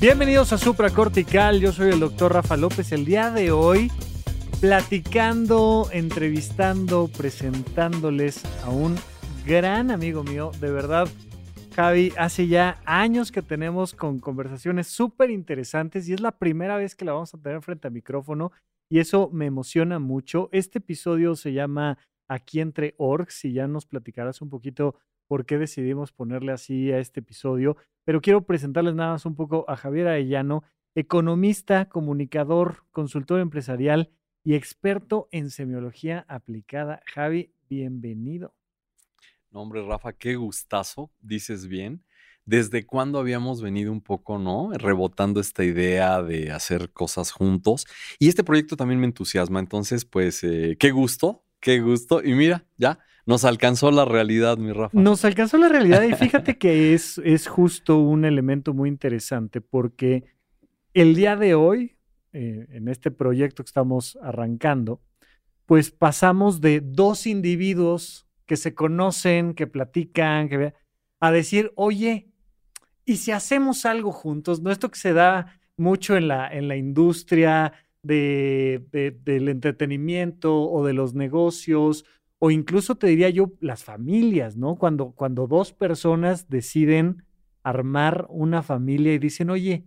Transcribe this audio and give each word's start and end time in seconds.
Bienvenidos 0.00 0.54
a 0.54 0.56
Supracortical, 0.56 1.60
yo 1.60 1.72
soy 1.72 1.90
el 1.90 2.00
doctor 2.00 2.32
Rafa 2.32 2.56
López. 2.56 2.90
El 2.90 3.04
día 3.04 3.30
de 3.30 3.52
hoy 3.52 3.92
platicando, 4.58 5.90
entrevistando, 5.92 7.08
presentándoles 7.08 8.42
a 8.64 8.70
un 8.70 8.96
gran 9.44 9.90
amigo 9.90 10.24
mío, 10.24 10.52
de 10.58 10.70
verdad. 10.70 11.06
Javi, 11.76 12.14
hace 12.16 12.46
ya 12.46 12.80
años 12.86 13.30
que 13.30 13.42
tenemos 13.42 13.92
con 13.92 14.20
conversaciones 14.20 14.86
súper 14.86 15.28
interesantes 15.28 16.08
y 16.08 16.14
es 16.14 16.22
la 16.22 16.32
primera 16.32 16.78
vez 16.78 16.94
que 16.94 17.04
la 17.04 17.12
vamos 17.12 17.34
a 17.34 17.38
tener 17.38 17.60
frente 17.60 17.88
a 17.88 17.90
micrófono 17.90 18.52
y 18.88 19.00
eso 19.00 19.28
me 19.34 19.44
emociona 19.44 19.98
mucho. 19.98 20.48
Este 20.50 20.78
episodio 20.78 21.36
se 21.36 21.52
llama 21.52 21.98
Aquí 22.26 22.60
entre 22.60 22.94
Orcs 22.96 23.44
y 23.44 23.52
ya 23.52 23.66
nos 23.66 23.84
platicarás 23.84 24.40
un 24.40 24.48
poquito 24.48 24.94
por 25.30 25.46
qué 25.46 25.58
decidimos 25.58 26.10
ponerle 26.10 26.50
así 26.50 26.90
a 26.90 26.98
este 26.98 27.20
episodio, 27.20 27.76
pero 28.04 28.20
quiero 28.20 28.42
presentarles 28.42 28.96
nada 28.96 29.12
más 29.12 29.24
un 29.26 29.36
poco 29.36 29.64
a 29.68 29.76
Javier 29.76 30.08
Arellano, 30.08 30.64
economista, 30.96 31.88
comunicador, 31.88 32.82
consultor 32.90 33.38
empresarial 33.38 34.10
y 34.42 34.54
experto 34.54 35.28
en 35.30 35.50
semiología 35.50 36.26
aplicada. 36.26 37.00
Javi, 37.06 37.54
bienvenido. 37.68 38.56
No, 39.52 39.62
hombre, 39.62 39.86
Rafa, 39.86 40.14
qué 40.14 40.34
gustazo, 40.34 41.12
dices 41.20 41.68
bien. 41.68 42.02
¿Desde 42.44 42.84
cuándo 42.84 43.20
habíamos 43.20 43.62
venido 43.62 43.92
un 43.92 44.00
poco, 44.00 44.36
no? 44.36 44.72
Rebotando 44.72 45.38
esta 45.38 45.62
idea 45.62 46.24
de 46.24 46.50
hacer 46.50 46.90
cosas 46.90 47.30
juntos. 47.30 47.86
Y 48.18 48.28
este 48.28 48.42
proyecto 48.42 48.76
también 48.76 48.98
me 48.98 49.06
entusiasma. 49.06 49.60
Entonces, 49.60 50.04
pues, 50.04 50.42
eh, 50.42 50.76
qué 50.76 50.90
gusto, 50.90 51.44
qué 51.60 51.78
gusto. 51.78 52.20
Y 52.20 52.34
mira, 52.34 52.66
ya, 52.78 52.98
nos 53.30 53.44
alcanzó 53.44 53.92
la 53.92 54.04
realidad, 54.04 54.58
mi 54.58 54.72
Rafa. 54.72 54.98
Nos 54.98 55.24
alcanzó 55.24 55.56
la 55.56 55.68
realidad 55.68 56.02
y 56.02 56.12
fíjate 56.14 56.58
que 56.58 56.94
es, 56.94 57.18
es 57.18 57.46
justo 57.46 57.96
un 57.98 58.24
elemento 58.24 58.74
muy 58.74 58.88
interesante 58.88 59.60
porque 59.60 60.24
el 60.94 61.14
día 61.14 61.36
de 61.36 61.54
hoy, 61.54 61.96
eh, 62.32 62.66
en 62.70 62.88
este 62.88 63.12
proyecto 63.12 63.62
que 63.62 63.68
estamos 63.68 64.18
arrancando, 64.20 65.00
pues 65.64 65.92
pasamos 65.92 66.60
de 66.60 66.80
dos 66.80 67.28
individuos 67.28 68.26
que 68.46 68.56
se 68.56 68.74
conocen, 68.74 69.54
que 69.54 69.68
platican, 69.68 70.48
que 70.48 70.74
a 71.20 71.30
decir, 71.30 71.70
oye, 71.76 72.32
¿y 73.04 73.18
si 73.18 73.30
hacemos 73.30 73.86
algo 73.86 74.10
juntos? 74.10 74.60
No 74.60 74.72
esto 74.72 74.90
que 74.90 74.98
se 74.98 75.12
da 75.12 75.60
mucho 75.76 76.16
en 76.16 76.26
la, 76.26 76.52
en 76.52 76.66
la 76.66 76.74
industria 76.74 77.74
de, 78.02 78.82
del 79.22 79.48
entretenimiento 79.48 80.68
o 80.68 80.84
de 80.84 80.94
los 80.94 81.14
negocios 81.14 82.04
o 82.40 82.50
incluso 82.50 82.96
te 82.96 83.06
diría 83.06 83.28
yo 83.28 83.52
las 83.60 83.84
familias, 83.84 84.56
¿no? 84.56 84.76
Cuando, 84.76 85.12
cuando 85.12 85.46
dos 85.46 85.72
personas 85.74 86.48
deciden 86.48 87.22
armar 87.62 88.26
una 88.30 88.62
familia 88.62 89.12
y 89.12 89.18
dicen, 89.18 89.50
oye, 89.50 89.84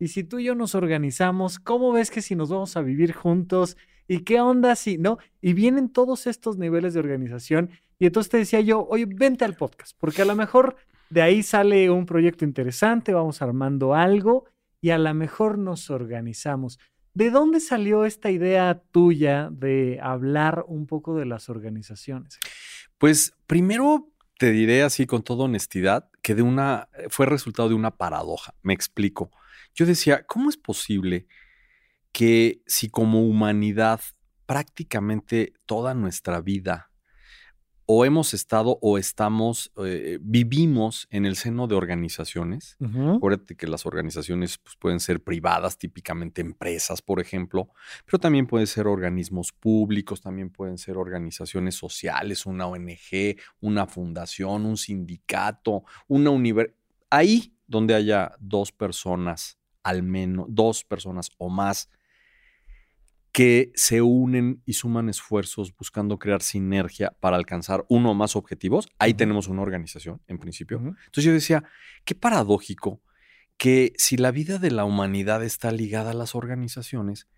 y 0.00 0.08
si 0.08 0.24
tú 0.24 0.40
y 0.40 0.44
yo 0.44 0.56
nos 0.56 0.74
organizamos, 0.74 1.60
¿cómo 1.60 1.92
ves 1.92 2.10
que 2.10 2.20
si 2.20 2.34
nos 2.34 2.50
vamos 2.50 2.76
a 2.76 2.82
vivir 2.82 3.12
juntos? 3.12 3.76
¿Y 4.08 4.20
qué 4.20 4.40
onda 4.40 4.74
si, 4.74 4.98
no? 4.98 5.18
Y 5.40 5.52
vienen 5.52 5.88
todos 5.88 6.26
estos 6.26 6.58
niveles 6.58 6.94
de 6.94 7.00
organización 7.00 7.70
y 8.00 8.06
entonces 8.06 8.30
te 8.30 8.38
decía 8.38 8.60
yo, 8.60 8.84
oye, 8.88 9.06
vente 9.06 9.44
al 9.44 9.54
podcast, 9.54 9.96
porque 10.00 10.22
a 10.22 10.24
lo 10.24 10.34
mejor 10.34 10.76
de 11.10 11.22
ahí 11.22 11.44
sale 11.44 11.90
un 11.90 12.06
proyecto 12.06 12.44
interesante, 12.44 13.14
vamos 13.14 13.40
armando 13.40 13.94
algo 13.94 14.46
y 14.80 14.90
a 14.90 14.98
lo 14.98 15.14
mejor 15.14 15.58
nos 15.58 15.90
organizamos. 15.90 16.80
¿De 17.18 17.32
dónde 17.32 17.58
salió 17.58 18.04
esta 18.04 18.30
idea 18.30 18.80
tuya 18.92 19.48
de 19.50 19.98
hablar 20.00 20.64
un 20.68 20.86
poco 20.86 21.16
de 21.16 21.26
las 21.26 21.48
organizaciones? 21.48 22.38
Pues 22.96 23.34
primero 23.48 24.12
te 24.38 24.52
diré 24.52 24.84
así 24.84 25.04
con 25.04 25.24
toda 25.24 25.46
honestidad 25.46 26.08
que 26.22 26.36
de 26.36 26.42
una 26.42 26.88
fue 27.10 27.26
resultado 27.26 27.70
de 27.70 27.74
una 27.74 27.96
paradoja. 27.96 28.54
Me 28.62 28.72
explico. 28.72 29.32
Yo 29.74 29.84
decía, 29.84 30.26
¿cómo 30.28 30.48
es 30.48 30.56
posible 30.56 31.26
que 32.12 32.62
si 32.68 32.88
como 32.88 33.26
humanidad 33.26 34.00
prácticamente 34.46 35.54
toda 35.66 35.94
nuestra 35.94 36.40
vida 36.40 36.92
o 37.90 38.04
hemos 38.04 38.34
estado 38.34 38.78
o 38.82 38.98
estamos, 38.98 39.72
eh, 39.82 40.18
vivimos 40.20 41.08
en 41.10 41.24
el 41.24 41.36
seno 41.36 41.66
de 41.66 41.74
organizaciones. 41.74 42.76
Acuérdate 43.16 43.56
que 43.56 43.66
las 43.66 43.86
organizaciones 43.86 44.58
pues, 44.58 44.76
pueden 44.76 45.00
ser 45.00 45.22
privadas, 45.22 45.78
típicamente 45.78 46.42
empresas, 46.42 47.00
por 47.00 47.18
ejemplo, 47.18 47.70
pero 48.04 48.18
también 48.18 48.46
pueden 48.46 48.66
ser 48.66 48.86
organismos 48.86 49.52
públicos, 49.52 50.20
también 50.20 50.50
pueden 50.50 50.76
ser 50.76 50.98
organizaciones 50.98 51.76
sociales, 51.76 52.44
una 52.44 52.66
ONG, 52.66 53.38
una 53.60 53.86
fundación, 53.86 54.66
un 54.66 54.76
sindicato, 54.76 55.84
una 56.08 56.28
universidad. 56.28 56.76
Ahí 57.08 57.54
donde 57.66 57.94
haya 57.94 58.32
dos 58.38 58.70
personas, 58.70 59.56
al 59.82 60.02
menos 60.02 60.44
dos 60.50 60.84
personas 60.84 61.30
o 61.38 61.48
más 61.48 61.88
que 63.38 63.70
se 63.76 64.02
unen 64.02 64.64
y 64.66 64.72
suman 64.72 65.08
esfuerzos 65.08 65.72
buscando 65.76 66.18
crear 66.18 66.42
sinergia 66.42 67.14
para 67.20 67.36
alcanzar 67.36 67.84
uno 67.88 68.10
o 68.10 68.14
más 68.14 68.34
objetivos. 68.34 68.88
Ahí 68.98 69.14
tenemos 69.14 69.46
una 69.46 69.62
organización, 69.62 70.20
en 70.26 70.38
principio. 70.38 70.78
Entonces 70.78 71.22
yo 71.22 71.32
decía, 71.32 71.62
qué 72.04 72.16
paradójico 72.16 73.00
que 73.56 73.92
si 73.96 74.16
la 74.16 74.32
vida 74.32 74.58
de 74.58 74.72
la 74.72 74.84
humanidad 74.84 75.44
está 75.44 75.70
ligada 75.70 76.10
a 76.10 76.14
las 76.14 76.34
organizaciones, 76.34 77.28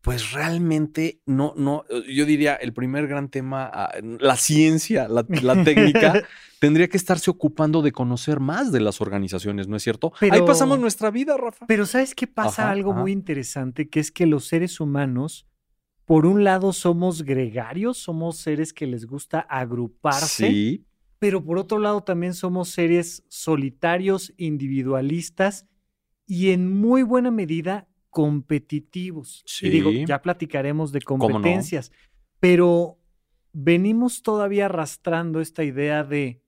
pues 0.00 0.32
realmente 0.32 1.20
no, 1.26 1.52
no, 1.58 1.84
yo 2.08 2.24
diría, 2.24 2.54
el 2.54 2.72
primer 2.72 3.06
gran 3.06 3.28
tema, 3.28 3.70
ah, 3.70 3.92
la 4.00 4.36
ciencia, 4.36 5.08
la, 5.08 5.24
técnica, 5.62 6.22
tendría 6.58 6.88
que 6.88 6.96
estarse 6.96 7.30
ocupando 7.30 7.82
de 7.82 7.92
conocer 7.92 8.40
más 8.40 8.72
de 8.72 8.80
las 8.80 9.02
organizaciones, 9.02 9.68
¿no 9.68 9.76
es 9.76 9.82
cierto? 9.82 10.14
Ahí 10.20 10.40
pasamos 10.40 10.78
nuestra 10.78 11.10
vida, 11.10 11.36
Rafa. 11.36 11.66
Pero 11.66 11.84
¿sabes 11.84 12.14
qué 12.14 12.26
pasa? 12.26 12.70
Algo 12.70 12.94
muy 12.94 13.12
interesante, 13.12 13.90
que 13.90 14.00
es 14.00 14.10
que 14.10 14.24
los 14.24 14.46
seres 14.46 14.80
humanos, 14.80 15.46
por 16.10 16.26
un 16.26 16.42
lado, 16.42 16.72
somos 16.72 17.22
gregarios, 17.22 17.98
somos 17.98 18.38
seres 18.38 18.72
que 18.72 18.84
les 18.84 19.06
gusta 19.06 19.38
agruparse. 19.38 20.48
Sí. 20.48 20.84
Pero 21.20 21.44
por 21.44 21.56
otro 21.56 21.78
lado, 21.78 22.02
también 22.02 22.34
somos 22.34 22.70
seres 22.70 23.24
solitarios, 23.28 24.34
individualistas 24.36 25.68
y 26.26 26.50
en 26.50 26.68
muy 26.68 27.04
buena 27.04 27.30
medida 27.30 27.88
competitivos. 28.08 29.44
Y 29.62 29.70
digo, 29.70 29.92
ya 29.92 30.20
platicaremos 30.20 30.90
de 30.90 31.00
competencias, 31.00 31.92
pero 32.40 32.98
venimos 33.52 34.24
todavía 34.24 34.64
arrastrando 34.64 35.40
esta 35.40 35.62
idea 35.62 36.02
de 36.02 36.42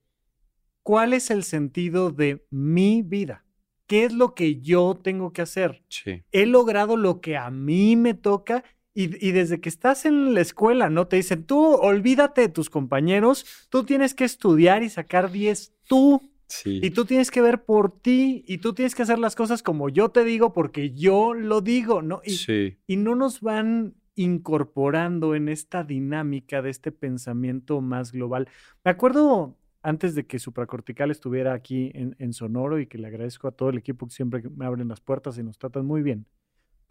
cuál 0.82 1.12
es 1.12 1.30
el 1.30 1.44
sentido 1.44 2.10
de 2.10 2.44
mi 2.50 3.02
vida. 3.02 3.44
¿Qué 3.86 4.06
es 4.06 4.12
lo 4.12 4.34
que 4.34 4.60
yo 4.60 4.98
tengo 5.00 5.32
que 5.32 5.42
hacer? 5.42 5.84
He 6.32 6.46
logrado 6.46 6.96
lo 6.96 7.20
que 7.20 7.36
a 7.36 7.48
mí 7.52 7.94
me 7.94 8.14
toca 8.14 8.64
y, 8.94 9.26
y, 9.26 9.32
desde 9.32 9.60
que 9.60 9.68
estás 9.68 10.04
en 10.04 10.34
la 10.34 10.40
escuela, 10.40 10.90
¿no? 10.90 11.06
Te 11.06 11.16
dicen, 11.16 11.44
tú 11.44 11.74
olvídate 11.74 12.42
de 12.42 12.48
tus 12.48 12.70
compañeros, 12.70 13.46
tú 13.70 13.84
tienes 13.84 14.14
que 14.14 14.24
estudiar 14.24 14.82
y 14.82 14.90
sacar 14.90 15.30
10 15.30 15.72
tú. 15.86 16.20
Y 16.64 16.90
tú 16.90 17.06
tienes 17.06 17.30
que 17.30 17.40
ver 17.40 17.64
por 17.64 17.98
ti 17.98 18.44
y 18.46 18.58
tú 18.58 18.74
tienes 18.74 18.94
que 18.94 19.02
hacer 19.02 19.18
las 19.18 19.34
cosas 19.34 19.62
como 19.62 19.88
yo 19.88 20.10
te 20.10 20.22
digo 20.22 20.52
porque 20.52 20.90
yo 20.90 21.32
lo 21.32 21.62
digo, 21.62 22.02
¿no? 22.02 22.20
Y, 22.26 22.76
y 22.86 22.96
no 22.96 23.14
nos 23.14 23.40
van 23.40 23.94
incorporando 24.14 25.34
en 25.34 25.48
esta 25.48 25.84
dinámica 25.84 26.60
de 26.62 26.70
este 26.70 26.92
pensamiento 26.92 27.80
más 27.80 28.12
global. 28.12 28.48
Me 28.84 28.90
acuerdo 28.90 29.56
antes 29.82 30.14
de 30.14 30.26
que 30.26 30.38
Supracortical 30.38 31.10
estuviera 31.10 31.54
aquí 31.54 31.90
en, 31.94 32.32
Sonoro 32.32 32.78
y 32.78 32.86
que 32.86 32.98
le 32.98 33.08
agradezco 33.08 33.48
a 33.48 33.52
todo 33.52 33.70
el 33.70 33.78
equipo 33.78 34.06
que 34.06 34.14
siempre 34.14 34.42
me 34.48 34.64
abren 34.64 34.88
las 34.88 35.00
puertas 35.00 35.38
y 35.38 35.42
nos 35.42 35.58
tratan 35.58 35.86
muy 35.86 36.02
bien. 36.02 36.26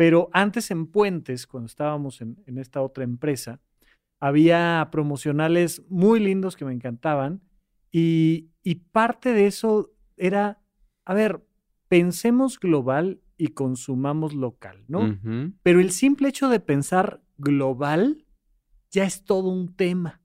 Pero 0.02 0.32
antes 0.34 0.72
en 0.72 0.88
Puentes, 0.88 1.46
cuando 1.46 1.68
estábamos 1.68 2.22
en, 2.22 2.42
en 2.48 2.58
esta 2.58 2.82
otra 2.82 3.04
empresa, 3.04 3.60
había 4.20 4.90
promocionales 4.92 5.84
muy 5.90 6.20
lindos 6.20 6.56
que 6.56 6.66
me 6.66 6.74
encantaban 6.74 7.44
y, 7.92 8.50
parte 8.92 9.32
de 9.32 9.46
eso 9.46 9.92
era, 10.18 10.60
a 11.06 11.14
ver, 11.14 11.46
pensemos 11.88 12.60
global 12.60 13.22
y 13.38 13.50
consumamos 13.50 14.34
local, 14.34 14.84
¿no? 14.88 15.20
Pero 15.62 15.80
el 15.80 15.92
simple 15.92 16.30
hecho 16.30 16.50
de 16.50 16.60
pensar 16.60 17.22
global 17.38 18.26
ya 18.90 19.04
es 19.04 19.24
todo 19.24 19.50
un 19.50 19.76
tema. 19.76 20.20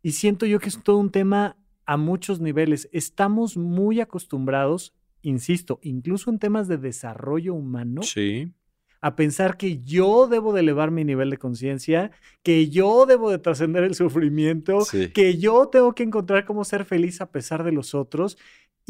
Y 0.00 0.12
siento 0.12 0.46
yo 0.46 0.60
que 0.60 0.68
es 0.68 0.80
todo 0.80 0.98
un 0.98 1.10
tema 1.10 1.56
a 1.86 1.96
muchos 1.96 2.38
niveles. 2.38 2.88
Estamos 2.92 3.56
muy 3.56 4.00
acostumbrados 4.00 4.94
insisto, 5.22 5.80
incluso 5.82 6.30
en 6.30 6.38
temas 6.38 6.68
de 6.68 6.78
desarrollo 6.78 7.54
humano, 7.54 8.02
sí. 8.02 8.52
A 9.00 9.14
pensar 9.14 9.56
que 9.56 9.80
yo 9.82 10.26
debo 10.26 10.52
de 10.52 10.60
elevar 10.60 10.90
mi 10.90 11.04
nivel 11.04 11.30
de 11.30 11.38
conciencia, 11.38 12.10
que 12.42 12.68
yo 12.68 13.06
debo 13.06 13.30
de 13.30 13.38
trascender 13.38 13.84
el 13.84 13.94
sufrimiento, 13.94 14.80
que 15.14 15.38
yo 15.38 15.68
tengo 15.68 15.94
que 15.94 16.02
encontrar 16.02 16.44
cómo 16.44 16.64
ser 16.64 16.84
feliz 16.84 17.20
a 17.20 17.30
pesar 17.30 17.62
de 17.62 17.72
los 17.72 17.94
otros. 17.94 18.38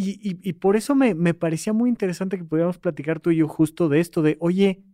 Y, 0.01 0.53
por 0.55 0.77
eso 0.77 0.95
me, 0.95 1.15
me, 1.15 1.35
parecía 1.35 1.73
muy 1.73 1.91
interesante 1.91 2.39
que 2.39 2.45
pudiéramos 2.45 2.79
platicar 2.79 3.19
tú 3.19 3.33
y 3.33 3.37
yo 3.39 3.49
justo 3.49 3.89
de 3.89 3.99
esto, 3.99 4.23
de, 4.23 4.37
oye, 4.39 4.85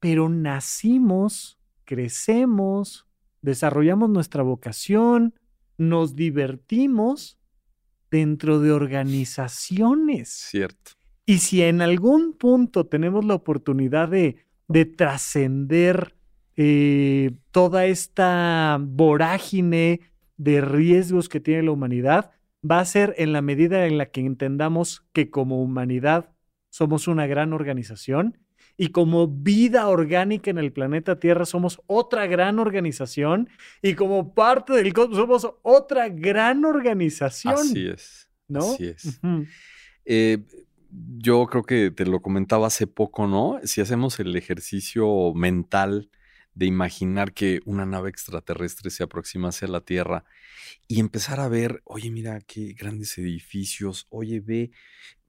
pero 0.00 0.28
nacimos, 0.28 1.58
crecemos, 1.84 3.06
desarrollamos 3.40 4.10
nuestra 4.10 4.42
vocación, 4.42 5.34
nos 5.78 6.14
divertimos 6.14 7.38
dentro 8.10 8.60
de 8.60 8.72
organizaciones. 8.72 10.28
Cierto. 10.28 10.97
Y 11.28 11.40
si 11.40 11.60
en 11.60 11.82
algún 11.82 12.32
punto 12.32 12.86
tenemos 12.86 13.22
la 13.22 13.34
oportunidad 13.34 14.08
de, 14.08 14.46
de 14.66 14.86
trascender 14.86 16.14
eh, 16.56 17.32
toda 17.50 17.84
esta 17.84 18.78
vorágine 18.80 20.00
de 20.38 20.62
riesgos 20.62 21.28
que 21.28 21.38
tiene 21.38 21.64
la 21.64 21.72
humanidad, 21.72 22.30
va 22.68 22.80
a 22.80 22.84
ser 22.86 23.14
en 23.18 23.34
la 23.34 23.42
medida 23.42 23.84
en 23.84 23.98
la 23.98 24.06
que 24.06 24.22
entendamos 24.22 25.04
que 25.12 25.28
como 25.28 25.60
humanidad 25.60 26.30
somos 26.70 27.08
una 27.08 27.26
gran 27.26 27.52
organización 27.52 28.38
y 28.78 28.88
como 28.88 29.28
vida 29.28 29.86
orgánica 29.86 30.50
en 30.50 30.56
el 30.56 30.72
planeta 30.72 31.20
Tierra 31.20 31.44
somos 31.44 31.78
otra 31.88 32.26
gran 32.26 32.58
organización 32.58 33.50
y 33.82 33.96
como 33.96 34.32
parte 34.32 34.72
del 34.72 34.94
cosmos 34.94 35.18
somos 35.18 35.54
otra 35.60 36.08
gran 36.08 36.64
organización. 36.64 37.58
Así 37.58 37.86
es. 37.86 38.30
¿No? 38.48 38.60
Así 38.60 38.86
es. 38.86 39.20
Eh, 40.10 40.38
yo 40.90 41.46
creo 41.46 41.62
que 41.62 41.90
te 41.90 42.06
lo 42.06 42.20
comentaba 42.20 42.66
hace 42.66 42.86
poco, 42.86 43.26
¿no? 43.26 43.60
Si 43.64 43.80
hacemos 43.80 44.18
el 44.20 44.34
ejercicio 44.36 45.32
mental 45.34 46.10
de 46.54 46.66
imaginar 46.66 47.32
que 47.32 47.60
una 47.66 47.86
nave 47.86 48.10
extraterrestre 48.10 48.90
se 48.90 49.02
aproxima 49.02 49.48
hacia 49.48 49.68
la 49.68 49.80
Tierra 49.80 50.24
y 50.88 50.98
empezar 51.00 51.40
a 51.40 51.48
ver, 51.48 51.82
oye, 51.84 52.10
mira 52.10 52.40
qué 52.40 52.72
grandes 52.72 53.16
edificios, 53.18 54.06
oye, 54.10 54.40
ve 54.40 54.70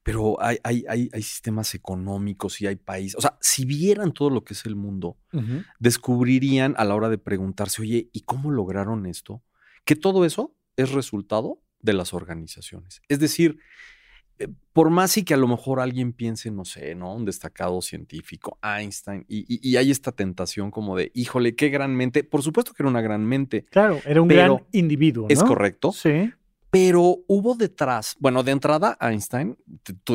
pero 0.02 0.42
hay, 0.42 0.58
hay, 0.64 0.86
hay, 0.90 1.10
hay, 1.14 1.22
sistemas 1.22 1.76
económicos 1.76 2.62
y 2.62 2.68
hay 2.68 2.78
países. 2.78 3.16
O 3.16 3.22
sea, 3.22 3.38
si 3.42 3.66
vieran 3.66 4.12
todo 4.12 4.32
lo 4.32 4.44
que 4.44 4.54
es 4.54 4.66
el 4.66 4.76
mundo, 4.76 5.18
descubrirían 5.78 6.74
a 6.78 6.86
la 6.86 6.96
hora 6.96 7.10
de 7.10 7.20
preguntarse, 7.20 7.82
oye, 7.82 8.10
¿y 8.12 8.22
cómo 8.22 8.50
lograron 8.50 9.06
esto? 9.06 9.44
Que 9.86 9.96
todo 9.96 10.26
eso 10.26 10.56
es 10.78 10.94
resultado 10.94 11.62
de 11.82 11.94
las 11.94 12.14
organizaciones. 12.14 13.02
Es 13.08 13.20
decir, 13.20 13.60
por 14.74 14.90
más 14.90 15.18
y 15.18 15.24
que 15.24 15.34
a 15.34 15.38
lo 15.38 15.48
mejor 15.48 15.80
alguien 15.80 16.14
piense, 16.14 16.52
no 16.52 16.66
sé, 16.66 16.96
¿no? 16.96 17.14
Un 17.14 17.26
destacado 17.26 17.82
científico, 17.82 18.58
Einstein, 18.62 19.26
y, 19.28 19.46
y, 19.48 19.78
hay 19.78 19.92
esta 19.92 20.12
tentación 20.12 20.72
como 20.72 20.96
de, 20.96 21.12
híjole, 21.14 21.56
qué 21.56 21.70
gran 21.70 21.96
mente. 21.96 22.24
Por 22.24 22.44
supuesto 22.44 22.74
que 22.74 22.84
era 22.84 22.90
una 22.90 23.02
gran 23.02 23.26
mente. 23.26 23.66
Claro, 23.72 24.00
era 24.06 24.22
un 24.22 24.28
gran 24.28 24.64
individuo. 24.72 25.28
¿no? 25.28 25.34
Es 25.34 25.44
correcto. 25.44 25.92
Sí. 25.92 26.32
Pero 26.72 27.18
hubo 27.28 27.56
detrás, 27.56 28.16
bueno, 28.20 28.44
de 28.44 28.52
entrada 28.52 28.96
Einstein 29.02 29.58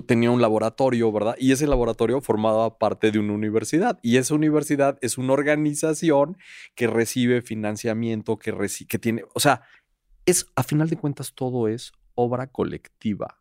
tenía 0.06 0.30
un 0.30 0.40
laboratorio, 0.40 1.10
¿verdad? 1.10 1.34
Y 1.36 1.50
ese 1.50 1.66
laboratorio 1.66 2.20
formaba 2.20 2.78
parte 2.78 3.10
de 3.10 3.18
una 3.18 3.32
universidad. 3.32 3.98
Y 4.02 4.18
esa 4.18 4.34
universidad 4.36 4.96
es 5.00 5.18
una 5.18 5.32
organización 5.32 6.36
que 6.76 6.86
recibe 6.86 7.42
financiamiento, 7.42 8.38
que, 8.38 8.54
que 8.88 8.98
tiene, 9.00 9.24
o 9.34 9.40
sea, 9.40 9.62
es, 10.26 10.46
a 10.54 10.62
final 10.62 10.88
de 10.88 10.96
cuentas, 10.96 11.34
todo 11.34 11.66
es 11.66 11.92
obra 12.14 12.46
colectiva. 12.46 13.40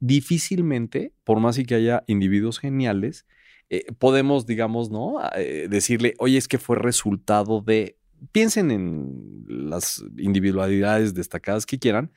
Difícilmente, 0.00 1.12
por 1.24 1.40
más 1.40 1.58
y 1.58 1.64
que 1.64 1.76
haya 1.76 2.02
individuos 2.06 2.58
geniales, 2.58 3.26
eh, 3.68 3.84
podemos, 3.98 4.46
digamos, 4.46 4.90
¿no? 4.90 5.16
Eh, 5.36 5.68
decirle, 5.70 6.14
oye, 6.18 6.36
es 6.38 6.48
que 6.48 6.58
fue 6.58 6.76
resultado 6.76 7.60
de 7.60 7.96
piensen 8.32 8.70
en 8.70 9.44
las 9.46 10.04
individualidades 10.18 11.14
destacadas 11.14 11.64
que 11.64 11.78
quieran, 11.78 12.12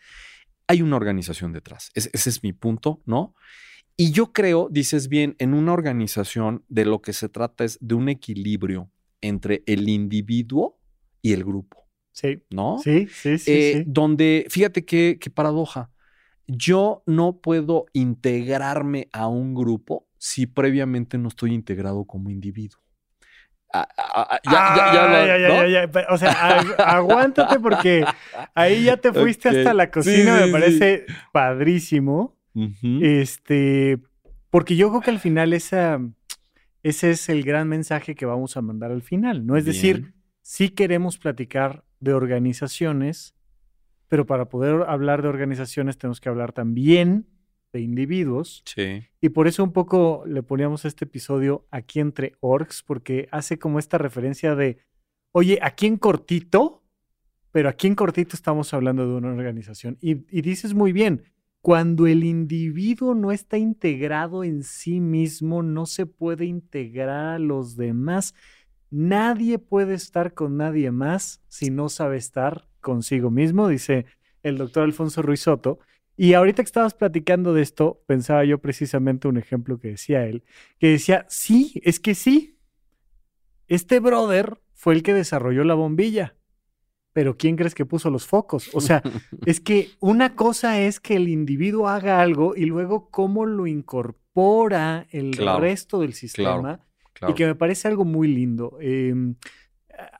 hay 0.67 0.81
una 0.81 0.97
organización 0.97 1.53
detrás. 1.53 1.91
ese 1.93 2.29
es 2.29 2.43
mi 2.43 2.53
punto, 2.53 3.01
¿no? 3.05 3.35
Y 3.95 4.11
yo 4.11 4.33
creo, 4.33 4.69
dices 4.71 5.07
bien, 5.07 5.35
en 5.37 5.53
una 5.53 5.73
organización 5.73 6.63
de 6.67 6.85
lo 6.85 7.01
que 7.01 7.13
se 7.13 7.29
trata 7.29 7.63
es 7.63 7.77
de 7.79 7.95
un 7.95 8.09
equilibrio 8.09 8.89
entre 9.21 9.63
el 9.67 9.87
individuo 9.87 10.79
y 11.21 11.33
el 11.33 11.43
grupo. 11.43 11.87
Sí. 12.11 12.41
¿No? 12.49 12.79
Sí, 12.83 13.07
sí, 13.11 13.37
sí. 13.37 13.51
Eh, 13.51 13.83
donde, 13.85 14.45
fíjate 14.49 14.83
qué, 14.85 15.17
qué 15.19 15.29
paradoja. 15.29 15.91
Yo 16.47 17.03
no 17.05 17.37
puedo 17.37 17.85
integrarme 17.93 19.07
a 19.13 19.27
un 19.27 19.53
grupo 19.53 20.07
si 20.17 20.45
previamente 20.45 21.17
no 21.17 21.29
estoy 21.29 21.53
integrado 21.53 22.05
como 22.05 22.29
individuo. 22.29 22.79
Ya, 23.73 25.67
ya, 25.67 25.89
O 26.09 26.17
sea, 26.17 26.59
aguántate 26.77 27.59
porque 27.59 28.05
ahí 28.53 28.83
ya 28.83 28.97
te 28.97 29.11
fuiste 29.11 29.49
hasta 29.49 29.73
la 29.73 29.89
cocina, 29.89 30.45
me 30.45 30.51
parece 30.51 31.05
padrísimo. 31.31 32.37
Este, 33.01 33.99
porque 34.51 34.75
yo 34.75 34.89
creo 34.89 35.01
que 35.01 35.09
al 35.09 35.19
final 35.19 35.53
esa, 35.53 35.99
ese 36.83 37.11
es 37.11 37.29
el 37.29 37.43
gran 37.43 37.67
mensaje 37.67 38.13
que 38.13 38.27
vamos 38.27 38.55
a 38.57 38.61
mandar 38.61 38.91
al 38.91 39.01
final, 39.01 39.45
¿no? 39.45 39.57
Es 39.57 39.65
decir, 39.65 40.13
sí 40.41 40.69
queremos 40.69 41.17
platicar 41.17 41.83
de 41.99 42.13
organizaciones, 42.13 43.33
pero 44.07 44.25
para 44.25 44.49
poder 44.49 44.83
hablar 44.87 45.21
de 45.21 45.27
organizaciones 45.27 45.97
tenemos 45.97 46.21
que 46.21 46.29
hablar 46.29 46.51
también 46.51 47.27
de 47.73 47.81
individuos. 47.81 48.63
Sí. 48.65 49.03
Y 49.19 49.29
por 49.29 49.47
eso 49.47 49.63
un 49.63 49.73
poco 49.73 50.23
le 50.27 50.43
poníamos 50.43 50.85
este 50.85 51.05
episodio 51.05 51.65
aquí 51.71 51.99
entre 51.99 52.35
orgs, 52.39 52.83
porque 52.83 53.27
hace 53.31 53.57
como 53.57 53.79
esta 53.79 53.97
referencia 53.97 54.55
de, 54.55 54.77
oye, 55.31 55.59
aquí 55.61 55.87
en 55.87 55.97
cortito, 55.97 56.83
pero 57.51 57.69
aquí 57.69 57.87
en 57.87 57.95
cortito 57.95 58.35
estamos 58.35 58.73
hablando 58.73 59.07
de 59.07 59.13
una 59.13 59.29
organización. 59.29 59.97
Y, 60.01 60.15
dices 60.41 60.73
muy 60.73 60.91
bien, 60.91 61.23
cuando 61.61 62.07
el 62.07 62.23
individuo 62.23 63.15
no 63.15 63.31
está 63.31 63.57
integrado 63.57 64.43
en 64.43 64.63
sí 64.63 64.99
mismo, 64.99 65.61
no 65.63 65.85
se 65.85 66.05
puede 66.05 66.45
integrar 66.45 67.35
a 67.35 67.39
los 67.39 67.75
demás. 67.75 68.33
Nadie 68.89 69.59
puede 69.59 69.93
estar 69.93 70.33
con 70.33 70.57
nadie 70.57 70.91
más 70.91 71.41
si 71.47 71.69
no 71.69 71.89
sabe 71.89 72.17
estar 72.17 72.67
consigo 72.83 73.31
mismo, 73.31 73.67
dice 73.67 74.05
el 74.43 74.59
doctor 74.59 74.83
Alfonso 74.83 75.23
Ruiz 75.23 75.41
Soto. 75.41 75.79
Y 76.15 76.33
ahorita 76.33 76.61
que 76.61 76.67
estabas 76.67 76.93
platicando 76.93 77.55
de 77.55 77.63
esto, 77.63 78.03
pensaba 78.05 78.45
yo 78.45 78.59
precisamente 78.59 79.27
un 79.27 79.37
ejemplo 79.37 79.79
que 79.79 79.87
decía 79.87 80.27
él, 80.27 80.43
que 80.77 80.89
decía, 80.89 81.25
sí, 81.27 81.81
es 81.83 81.99
que 81.99 82.13
sí, 82.13 82.59
este 83.67 83.99
brother 83.99 84.61
fue 84.75 84.93
el 84.93 85.01
que 85.01 85.15
desarrolló 85.15 85.63
la 85.63 85.73
bombilla, 85.73 86.35
pero 87.13 87.37
¿quién 87.37 87.55
crees 87.55 87.73
que 87.73 87.85
puso 87.85 88.11
los 88.11 88.27
focos? 88.27 88.69
O 88.73 88.81
sea, 88.81 89.01
es 89.45 89.59
que 89.59 89.89
una 89.99 90.35
cosa 90.35 90.79
es 90.81 90.99
que 90.99 91.15
el 91.15 91.29
individuo 91.29 91.87
haga 91.87 92.21
algo 92.21 92.55
y 92.55 92.65
luego 92.65 93.09
cómo 93.09 93.45
lo 93.45 93.65
incorpora 93.65 95.07
el 95.09 95.33
resto 95.33 95.99
del 96.01 96.13
sistema 96.13 96.85
y 97.27 97.33
que 97.33 97.45
me 97.45 97.55
parece 97.55 97.87
algo 97.87 98.05
muy 98.05 98.27
lindo. 98.27 98.77
Em, 98.81 99.35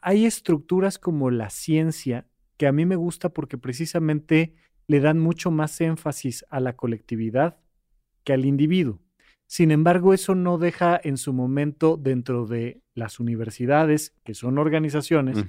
hay 0.02 0.26
estructuras 0.26 1.00
como 1.00 1.32
la 1.32 1.50
ciencia 1.50 2.28
que 2.58 2.68
a 2.68 2.72
mí 2.72 2.86
me 2.86 2.96
gusta 2.96 3.30
porque 3.30 3.58
precisamente 3.58 4.54
le 4.88 5.00
dan 5.00 5.20
mucho 5.20 5.52
más 5.52 5.80
énfasis 5.82 6.46
a 6.50 6.60
la 6.60 6.76
colectividad 6.76 7.58
que 8.24 8.34
al 8.34 8.46
individuo. 8.46 9.00
Sin 9.48 9.72
embargo, 9.72 10.14
eso 10.14 10.36
no 10.36 10.58
deja 10.58 11.00
en 11.04 11.18
su 11.18 11.34
momento 11.34 11.98
dentro 11.98 12.48
de 12.48 12.82
las 12.96 13.20
universidades, 13.20 14.16
que 14.24 14.34
son 14.34 14.58
organizaciones, 14.58 15.46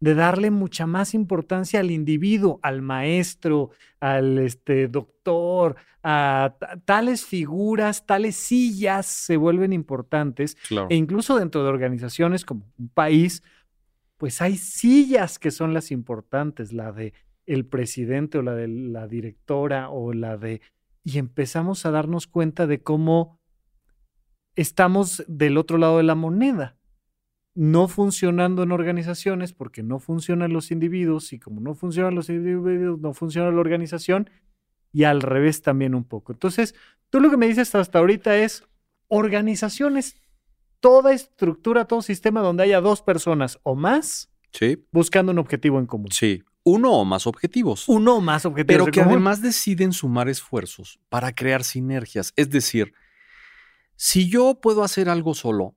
de 0.00 0.14
darle 0.14 0.50
mucha 0.50 0.86
más 0.86 1.14
importancia 1.14 1.80
al 1.80 1.90
individuo, 1.90 2.58
al 2.62 2.82
maestro, 2.82 3.70
al 4.00 4.38
este, 4.38 4.88
doctor, 4.88 5.76
a 6.02 6.54
tales 6.84 7.24
figuras, 7.24 8.06
tales 8.06 8.36
sillas 8.36 9.06
se 9.06 9.36
vuelven 9.36 9.72
importantes. 9.72 10.56
E 10.88 10.96
incluso 10.96 11.38
dentro 11.38 11.62
de 11.62 11.68
organizaciones 11.68 12.44
como 12.44 12.66
un 12.78 12.88
país, 12.88 13.42
pues 14.20 14.42
hay 14.42 14.58
sillas 14.58 15.38
que 15.38 15.50
son 15.50 15.72
las 15.72 15.90
importantes, 15.90 16.74
la 16.74 16.92
de 16.92 17.14
el 17.46 17.64
presidente 17.64 18.36
o 18.36 18.42
la 18.42 18.54
de 18.54 18.68
la 18.68 19.08
directora 19.08 19.88
o 19.88 20.12
la 20.12 20.36
de... 20.36 20.60
Y 21.02 21.16
empezamos 21.16 21.86
a 21.86 21.90
darnos 21.90 22.26
cuenta 22.26 22.66
de 22.66 22.82
cómo 22.82 23.40
estamos 24.56 25.24
del 25.26 25.56
otro 25.56 25.78
lado 25.78 25.96
de 25.96 26.02
la 26.02 26.16
moneda, 26.16 26.76
no 27.54 27.88
funcionando 27.88 28.62
en 28.62 28.72
organizaciones 28.72 29.54
porque 29.54 29.82
no 29.82 29.98
funcionan 29.98 30.52
los 30.52 30.70
individuos 30.70 31.32
y 31.32 31.38
como 31.38 31.62
no 31.62 31.72
funcionan 31.74 32.14
los 32.14 32.28
individuos, 32.28 33.00
no 33.00 33.14
funciona 33.14 33.50
la 33.50 33.60
organización 33.60 34.28
y 34.92 35.04
al 35.04 35.22
revés 35.22 35.62
también 35.62 35.94
un 35.94 36.04
poco. 36.04 36.32
Entonces, 36.32 36.74
tú 37.08 37.20
lo 37.20 37.30
que 37.30 37.38
me 37.38 37.48
dices 37.48 37.74
hasta 37.74 38.00
ahorita 38.00 38.36
es 38.36 38.68
organizaciones, 39.08 40.20
toda 40.80 41.12
estructura, 41.12 41.84
todo 41.84 42.02
sistema 42.02 42.40
donde 42.40 42.64
haya 42.64 42.80
dos 42.80 43.02
personas 43.02 43.58
o 43.62 43.74
más 43.74 44.30
Sí. 44.52 44.84
Buscando 44.92 45.32
un 45.32 45.38
objetivo 45.38 45.78
en 45.78 45.86
común. 45.86 46.10
Sí. 46.10 46.42
uno 46.62 46.92
o 46.92 47.04
más 47.04 47.26
objetivos. 47.26 47.88
Uno 47.88 48.16
o 48.16 48.20
más 48.20 48.44
objetivos. 48.44 48.84
Pero 48.84 48.92
que 48.92 49.00
además 49.00 49.40
deciden 49.40 49.92
sumar 49.92 50.28
esfuerzos 50.28 51.00
para 51.08 51.34
crear 51.34 51.64
sinergias. 51.64 52.32
Es 52.36 52.50
decir, 52.50 52.92
si 53.96 54.28
yo 54.28 54.60
puedo 54.60 54.84
hacer 54.84 55.08
algo 55.08 55.34
solo, 55.34 55.74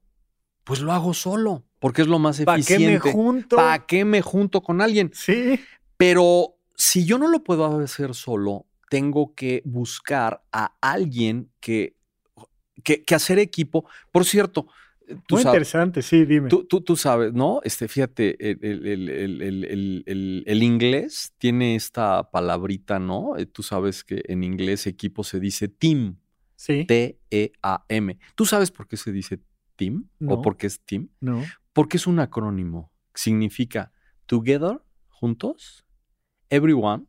pues 0.65 0.81
lo 0.81 0.91
hago 0.91 1.13
solo, 1.13 1.63
porque 1.79 2.01
es 2.01 2.07
lo 2.07 2.19
más 2.19 2.39
eficiente. 2.39 2.99
¿Para 2.99 3.01
qué 3.01 3.09
me 3.09 3.13
junto? 3.13 3.55
¿Para 3.55 3.85
qué 3.85 4.05
me 4.05 4.21
junto 4.21 4.61
con 4.61 4.81
alguien? 4.81 5.11
Sí. 5.13 5.59
Pero 5.95 6.57
si 6.75 7.05
yo 7.05 7.17
no 7.17 7.29
lo 7.29 7.43
puedo 7.43 7.65
hacer 7.79 8.13
solo, 8.13 8.65
tengo 8.89 9.33
que 9.35 9.61
buscar 9.65 10.43
a 10.51 10.75
alguien 10.81 11.49
que, 11.61 11.95
que, 12.83 13.15
hacer 13.15 13.39
equipo. 13.39 13.85
Por 14.11 14.25
cierto, 14.25 14.67
Muy 15.29 15.41
interesante, 15.41 16.01
sí, 16.01 16.25
dime. 16.25 16.49
Tú, 16.49 16.65
tú, 16.65 16.95
sabes, 16.95 17.33
¿no? 17.33 17.59
Este, 17.63 17.87
fíjate, 17.87 18.37
el, 18.51 20.43
el, 20.45 20.63
inglés 20.63 21.33
tiene 21.37 21.75
esta 21.75 22.29
palabrita, 22.31 22.99
¿no? 22.99 23.37
Eh, 23.37 23.45
tú 23.45 23.63
sabes 23.63 24.03
que 24.03 24.23
en 24.27 24.43
inglés 24.43 24.87
equipo 24.87 25.23
se 25.23 25.39
dice 25.39 25.67
team. 25.67 26.17
Sí. 26.55 26.85
T-E-A-M. 26.85 28.19
¿Tú 28.35 28.45
sabes 28.45 28.71
por 28.71 28.87
qué 28.87 28.97
se 28.97 29.11
dice 29.11 29.41
team? 29.75 30.07
¿O 30.27 30.41
por 30.41 30.57
qué 30.57 30.67
es 30.67 30.79
team? 30.81 31.09
No. 31.19 31.43
Porque 31.73 31.97
es 31.97 32.07
un 32.07 32.19
acrónimo. 32.19 32.91
Significa 33.13 33.91
together, 34.25 34.81
juntos, 35.09 35.85
everyone, 36.49 37.05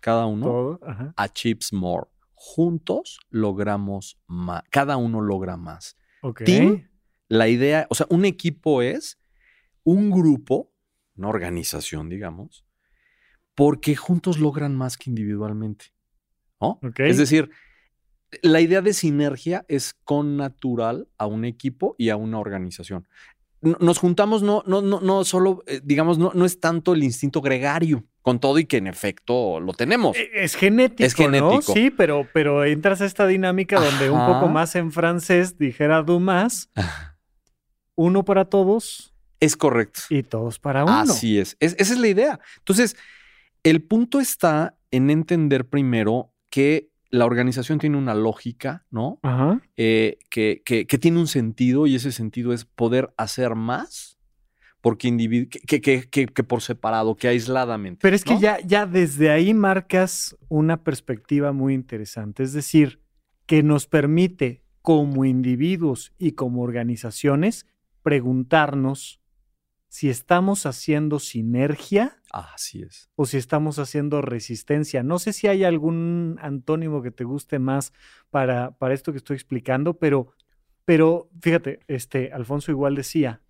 cada 0.00 0.26
uno, 0.26 0.78
achieves 1.16 1.72
more. 1.72 2.08
Juntos 2.34 3.18
logramos 3.30 4.18
más. 4.26 4.62
Cada 4.70 4.96
uno 4.96 5.20
logra 5.20 5.56
más. 5.56 5.96
Team, 6.44 6.88
la 7.28 7.48
idea, 7.48 7.86
o 7.90 7.94
sea, 7.94 8.06
un 8.10 8.24
equipo 8.24 8.82
es 8.82 9.18
un 9.82 10.10
grupo, 10.10 10.70
una 11.16 11.28
organización, 11.28 12.08
digamos, 12.08 12.64
porque 13.54 13.96
juntos 13.96 14.38
logran 14.38 14.74
más 14.76 14.96
que 14.96 15.10
individualmente. 15.10 15.86
¿no? 16.60 16.80
Es 16.96 17.18
decir, 17.18 17.50
la 18.42 18.60
idea 18.60 18.82
de 18.82 18.94
sinergia 18.94 19.64
es 19.68 19.94
con 20.04 20.36
natural 20.36 21.08
a 21.18 21.26
un 21.26 21.44
equipo 21.44 21.94
y 21.98 22.08
a 22.08 22.16
una 22.16 22.38
organización. 22.38 23.06
Nos 23.60 23.98
juntamos, 23.98 24.42
no, 24.42 24.62
no, 24.66 24.82
no, 24.82 25.00
no 25.00 25.24
solo, 25.24 25.62
eh, 25.66 25.80
digamos, 25.82 26.18
no, 26.18 26.32
no 26.34 26.44
es 26.44 26.60
tanto 26.60 26.92
el 26.92 27.02
instinto 27.02 27.40
gregario, 27.40 28.04
con 28.20 28.38
todo 28.38 28.58
y 28.58 28.66
que 28.66 28.76
en 28.76 28.86
efecto 28.86 29.58
lo 29.58 29.72
tenemos. 29.72 30.18
E, 30.18 30.30
es 30.34 30.54
genético. 30.54 31.04
Es 31.04 31.14
genético. 31.14 31.72
Sí, 31.72 31.90
pero, 31.90 32.28
pero 32.34 32.64
entras 32.64 33.00
a 33.00 33.06
esta 33.06 33.26
dinámica 33.26 33.80
donde 33.80 34.10
un 34.10 34.26
poco 34.26 34.48
más 34.48 34.74
en 34.76 34.92
francés 34.92 35.56
dijera 35.56 36.02
Dumas, 36.02 36.70
uno 37.94 38.24
para 38.24 38.46
todos. 38.46 39.14
Es 39.40 39.56
correcto. 39.56 40.00
Y 40.10 40.22
todos 40.22 40.58
para 40.58 40.84
uno. 40.84 40.92
Así 40.92 41.38
es. 41.38 41.56
esa 41.60 41.76
es 41.80 41.98
la 41.98 42.08
idea. 42.08 42.40
Entonces, 42.58 42.96
el 43.62 43.82
punto 43.82 44.20
está 44.20 44.76
en 44.90 45.10
entender 45.10 45.68
primero 45.68 46.32
que 46.50 46.90
la 47.10 47.26
organización 47.26 47.78
tiene 47.78 47.96
una 47.96 48.14
lógica, 48.14 48.84
¿no? 48.90 49.18
Ajá. 49.22 49.60
Eh, 49.76 50.18
que, 50.30 50.62
que, 50.64 50.98
tiene 50.98 51.20
un 51.20 51.28
sentido 51.28 51.86
y 51.86 51.94
ese 51.94 52.10
sentido 52.10 52.52
es 52.52 52.64
poder 52.64 53.14
hacer 53.16 53.54
más 53.54 54.18
porque 54.84 55.48
que, 55.66 55.80
que, 55.80 56.10
que, 56.10 56.44
por 56.44 56.60
separado, 56.60 57.16
que 57.16 57.28
aisladamente. 57.28 58.00
Pero 58.02 58.14
es 58.14 58.22
que 58.22 58.38
ya, 58.38 58.58
ya 58.60 58.84
desde 58.84 59.30
ahí 59.30 59.54
marcas 59.54 60.36
una 60.48 60.84
perspectiva 60.84 61.52
muy 61.52 61.72
interesante, 61.72 62.42
es 62.42 62.52
decir, 62.52 63.00
que 63.46 63.62
nos 63.62 63.86
permite 63.86 64.62
como 64.82 65.24
individuos 65.24 66.12
y 66.18 66.32
como 66.32 66.60
organizaciones 66.60 67.64
preguntarnos 68.04 69.20
si 69.88 70.10
estamos 70.10 70.66
haciendo 70.66 71.18
sinergia. 71.18 72.20
Así 72.30 72.82
es. 72.82 73.10
O 73.16 73.26
si 73.26 73.38
estamos 73.38 73.78
haciendo 73.78 74.22
resistencia. 74.22 75.02
No 75.02 75.18
sé 75.18 75.32
si 75.32 75.48
hay 75.48 75.64
algún 75.64 76.36
antónimo 76.40 77.02
que 77.02 77.10
te 77.10 77.24
guste 77.24 77.58
más 77.58 77.92
para, 78.30 78.76
para 78.76 78.94
esto 78.94 79.10
que 79.10 79.18
estoy 79.18 79.34
explicando, 79.34 79.98
pero, 79.98 80.34
pero 80.84 81.30
fíjate, 81.40 81.80
este, 81.88 82.32
Alfonso 82.32 82.70
igual 82.70 82.94
decía 82.94 83.40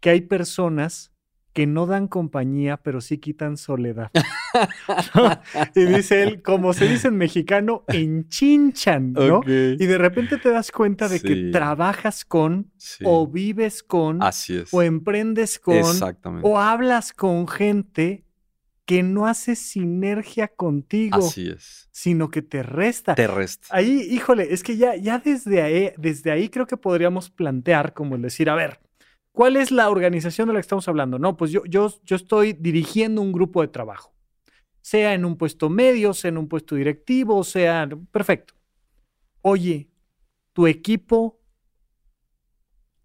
que 0.00 0.10
hay 0.10 0.20
personas 0.20 1.12
que 1.56 1.66
no 1.66 1.86
dan 1.86 2.06
compañía, 2.06 2.76
pero 2.76 3.00
sí 3.00 3.16
quitan 3.16 3.56
soledad. 3.56 4.10
y 5.74 5.84
dice 5.86 6.22
él, 6.22 6.42
como 6.42 6.74
se 6.74 6.86
dice 6.86 7.08
en 7.08 7.16
mexicano, 7.16 7.82
enchinchan, 7.88 9.14
¿no? 9.14 9.40
Y 9.46 9.86
de 9.86 9.96
repente 9.96 10.36
te 10.36 10.50
das 10.50 10.70
cuenta 10.70 11.08
de 11.08 11.18
que 11.18 11.50
trabajas 11.52 12.26
con, 12.26 12.70
o 13.04 13.26
vives 13.26 13.82
con, 13.82 14.20
o 14.70 14.82
emprendes 14.82 15.58
con, 15.58 15.82
o 16.42 16.60
hablas 16.60 17.14
con 17.14 17.48
gente 17.48 18.26
que 18.84 19.02
no 19.02 19.26
hace 19.26 19.56
sinergia 19.56 20.48
contigo. 20.48 21.26
Así 21.26 21.48
es. 21.48 21.88
Sino 21.90 22.30
que 22.30 22.42
te 22.42 22.62
resta. 22.64 23.14
Te 23.14 23.28
resta. 23.28 23.68
Ahí, 23.70 24.06
híjole, 24.10 24.52
es 24.52 24.62
que 24.62 24.76
ya, 24.76 24.94
ya 24.94 25.20
desde 25.20 25.62
ahí, 25.62 25.92
desde 25.96 26.32
ahí 26.32 26.50
creo 26.50 26.66
que 26.66 26.76
podríamos 26.76 27.30
plantear 27.30 27.94
como 27.94 28.16
el 28.16 28.20
decir, 28.20 28.50
a 28.50 28.54
ver, 28.54 28.78
¿Cuál 29.36 29.56
es 29.56 29.70
la 29.70 29.90
organización 29.90 30.48
de 30.48 30.54
la 30.54 30.60
que 30.60 30.62
estamos 30.62 30.88
hablando? 30.88 31.18
No, 31.18 31.36
pues 31.36 31.50
yo, 31.50 31.62
yo, 31.66 31.92
yo 32.04 32.16
estoy 32.16 32.54
dirigiendo 32.54 33.20
un 33.20 33.32
grupo 33.32 33.60
de 33.60 33.68
trabajo, 33.68 34.14
sea 34.80 35.12
en 35.12 35.26
un 35.26 35.36
puesto 35.36 35.68
medio, 35.68 36.14
sea 36.14 36.30
en 36.30 36.38
un 36.38 36.48
puesto 36.48 36.74
directivo, 36.74 37.44
sea... 37.44 37.86
Perfecto. 38.10 38.54
Oye, 39.42 39.90
tu 40.54 40.66
equipo, 40.66 41.38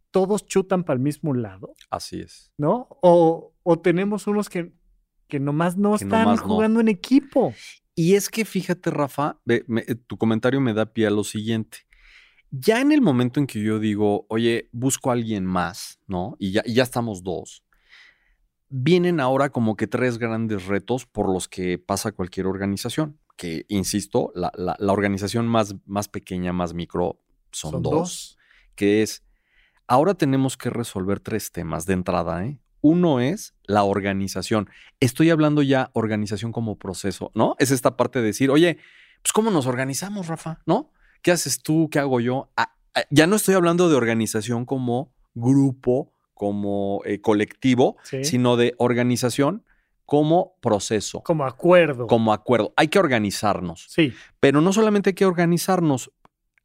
todos 0.10 0.46
chutan 0.46 0.86
para 0.86 0.96
el 0.96 1.04
mismo 1.04 1.34
lado. 1.34 1.74
Así 1.90 2.22
es. 2.22 2.54
¿No? 2.58 2.88
O, 3.02 3.52
tenemos 3.84 4.26
unos 4.26 4.48
que, 4.48 4.72
que 5.28 5.42
nomás 5.42 5.76
no 5.76 5.96
están 5.96 6.38
jugando 6.38 6.80
en 6.80 6.88
equipo. 6.88 7.54
Y 7.94 8.16
es 8.16 8.30
que 8.30 8.46
fíjate, 8.46 8.90
Rafa, 8.90 9.42
tu 10.08 10.18
comentario 10.18 10.62
me 10.62 10.74
da 10.74 10.86
pie 10.94 11.08
a 11.08 11.12
lo 11.12 11.26
siguiente. 11.26 11.80
Ya 12.52 12.82
en 12.82 12.92
el 12.92 13.02
momento 13.02 13.40
en 13.40 13.48
que 13.48 13.62
yo 13.62 13.80
digo, 13.80 14.26
oye, 14.30 14.70
busco 14.72 15.10
a 15.10 15.14
alguien 15.14 15.46
más, 15.46 16.00
¿no? 16.08 16.36
Y 16.38 16.52
ya, 16.52 16.64
ya 16.66 16.84
estamos 16.84 17.24
dos, 17.24 17.64
vienen 18.72 19.20
ahora 19.20 19.50
como 19.50 19.76
que 19.76 19.86
tres 19.86 20.18
grandes 20.18 20.66
retos 20.66 21.06
por 21.06 21.32
los 21.32 21.48
que 21.48 21.78
pasa 21.78 22.14
cualquier 22.14 22.48
organización. 22.48 23.20
Que, 23.38 23.66
insisto, 23.70 24.32
la, 24.36 24.52
organización 24.80 25.48
más, 25.48 25.76
más, 25.86 26.08
pequeña, 26.08 26.54
más 26.54 26.74
micro, 26.74 27.20
son, 27.52 27.82
dos, 27.82 28.38
Que 28.76 29.02
es, 29.02 29.24
ahora 29.88 30.14
tenemos 30.14 30.58
que 30.58 30.70
resolver 30.70 31.20
tres 31.20 31.52
temas 31.52 31.86
de 31.86 31.94
entrada, 31.94 32.46
¿eh? 32.46 32.60
Uno 32.82 33.20
es 33.20 33.54
la 33.64 33.84
organización. 33.84 34.70
Estoy 35.00 35.30
hablando 35.30 35.62
ya 35.62 35.92
organización 35.94 36.52
como 36.52 36.78
proceso, 36.78 37.32
¿no? 37.36 37.56
Es 37.60 37.72
esta 37.72 37.96
parte 37.96 38.20
de 38.20 38.26
decir, 38.26 38.50
oye, 38.50 38.78
pues 39.22 39.34
¿cómo 39.34 39.52
nos 39.52 39.68
organizamos, 39.68 40.28
Rafa? 40.28 40.62
¿No? 40.66 40.92
¿Qué 41.22 41.32
haces 41.32 41.62
tú? 41.62 41.90
¿Qué 41.92 42.00
hago 42.00 42.20
yo? 42.20 42.50
Ah, 42.58 42.76
ah, 42.96 43.04
ya 43.10 43.28
no 43.28 43.36
estoy 43.36 43.56
hablando 43.56 43.90
de 43.90 43.96
organización 43.96 44.66
como 44.66 45.14
grupo, 45.34 46.14
como 46.34 47.02
eh, 47.06 47.22
colectivo, 47.22 47.98
sino 48.24 48.58
de 48.58 48.74
organización 48.78 49.64
como 50.06 50.58
proceso. 50.62 51.22
Como 51.22 51.46
acuerdo. 51.46 52.08
Como 52.08 52.34
acuerdo. 52.34 52.74
Hay 52.76 52.90
que 52.90 53.00
organizarnos. 53.00 53.86
Sí. 53.88 54.14
Pero 54.40 54.60
no 54.60 54.74
solamente 54.74 55.12
hay 55.12 55.14
que 55.14 55.26
organizarnos, 55.26 56.12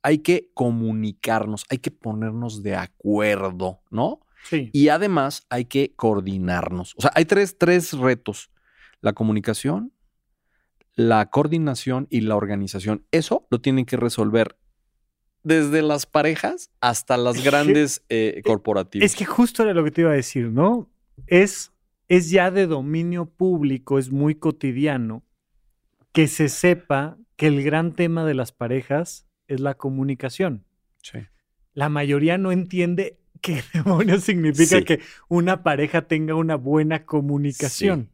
hay 0.02 0.18
que 0.18 0.50
comunicarnos, 0.54 1.64
hay 1.68 1.78
que 1.78 1.90
ponernos 1.90 2.62
de 2.62 2.74
acuerdo, 2.74 3.82
¿no? 3.90 4.20
Sí. 4.44 4.70
Y 4.72 4.88
además 4.88 5.46
hay 5.50 5.66
que 5.66 5.92
coordinarnos. 5.94 6.94
O 6.96 7.02
sea, 7.02 7.12
hay 7.14 7.24
tres, 7.24 7.58
tres 7.58 7.92
retos. 7.92 8.50
La 9.00 9.12
comunicación, 9.12 9.92
la 10.96 11.30
coordinación 11.30 12.08
y 12.10 12.22
la 12.22 12.36
organización. 12.36 13.04
Eso 13.12 13.46
lo 13.50 13.60
tienen 13.60 13.84
que 13.84 13.96
resolver 13.96 14.56
desde 15.44 15.82
las 15.82 16.06
parejas 16.06 16.70
hasta 16.80 17.16
las 17.16 17.44
grandes 17.44 18.04
eh, 18.08 18.42
corporativas. 18.44 19.04
Es 19.04 19.14
que 19.14 19.24
justo 19.24 19.62
era 19.62 19.74
lo 19.74 19.84
que 19.84 19.92
te 19.92 20.00
iba 20.00 20.10
a 20.10 20.14
decir, 20.14 20.48
¿no? 20.48 20.90
Es, 21.28 21.72
es 22.08 22.30
ya 22.30 22.50
de 22.50 22.66
dominio 22.66 23.26
público, 23.26 23.98
es 23.98 24.10
muy 24.10 24.34
cotidiano 24.34 25.22
que 26.12 26.26
se 26.26 26.48
sepa 26.48 27.18
que 27.36 27.46
el 27.46 27.62
gran 27.62 27.92
tema 27.92 28.24
de 28.24 28.34
las 28.34 28.50
parejas 28.50 29.28
es 29.46 29.60
la 29.60 29.74
comunicación. 29.74 30.64
Sí. 31.02 31.18
La 31.74 31.90
mayoría 31.90 32.38
no 32.38 32.52
entiende 32.52 33.18
qué 33.42 33.62
demonios 33.74 34.24
significa 34.24 34.80
que 34.82 35.00
una 35.28 35.62
pareja 35.62 36.08
tenga 36.08 36.34
una 36.34 36.56
buena 36.56 37.04
comunicación. 37.04 38.10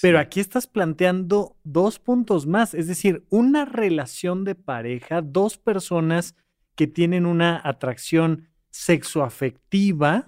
Pero 0.00 0.18
aquí 0.18 0.40
estás 0.40 0.66
planteando 0.66 1.56
dos 1.62 1.98
puntos 1.98 2.46
más, 2.46 2.74
es 2.74 2.86
decir, 2.86 3.24
una 3.28 3.64
relación 3.64 4.44
de 4.44 4.54
pareja, 4.54 5.20
dos 5.20 5.58
personas 5.58 6.34
que 6.74 6.86
tienen 6.86 7.26
una 7.26 7.60
atracción 7.62 8.48
sexoafectiva, 8.70 10.24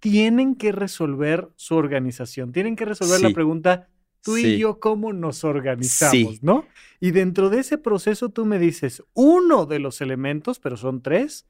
tienen 0.00 0.54
que 0.54 0.72
resolver 0.72 1.50
su 1.56 1.74
organización, 1.74 2.52
tienen 2.52 2.76
que 2.76 2.84
resolver 2.84 3.20
la 3.20 3.30
pregunta, 3.30 3.88
tú 4.22 4.36
y 4.36 4.58
yo, 4.58 4.78
¿cómo 4.78 5.12
nos 5.12 5.44
organizamos? 5.44 6.42
¿No? 6.42 6.64
Y 7.00 7.10
dentro 7.10 7.50
de 7.50 7.60
ese 7.60 7.78
proceso 7.78 8.28
tú 8.28 8.44
me 8.44 8.58
dices, 8.58 9.02
uno 9.14 9.66
de 9.66 9.80
los 9.80 10.00
elementos, 10.00 10.60
pero 10.60 10.76
son 10.76 11.02
tres, 11.02 11.46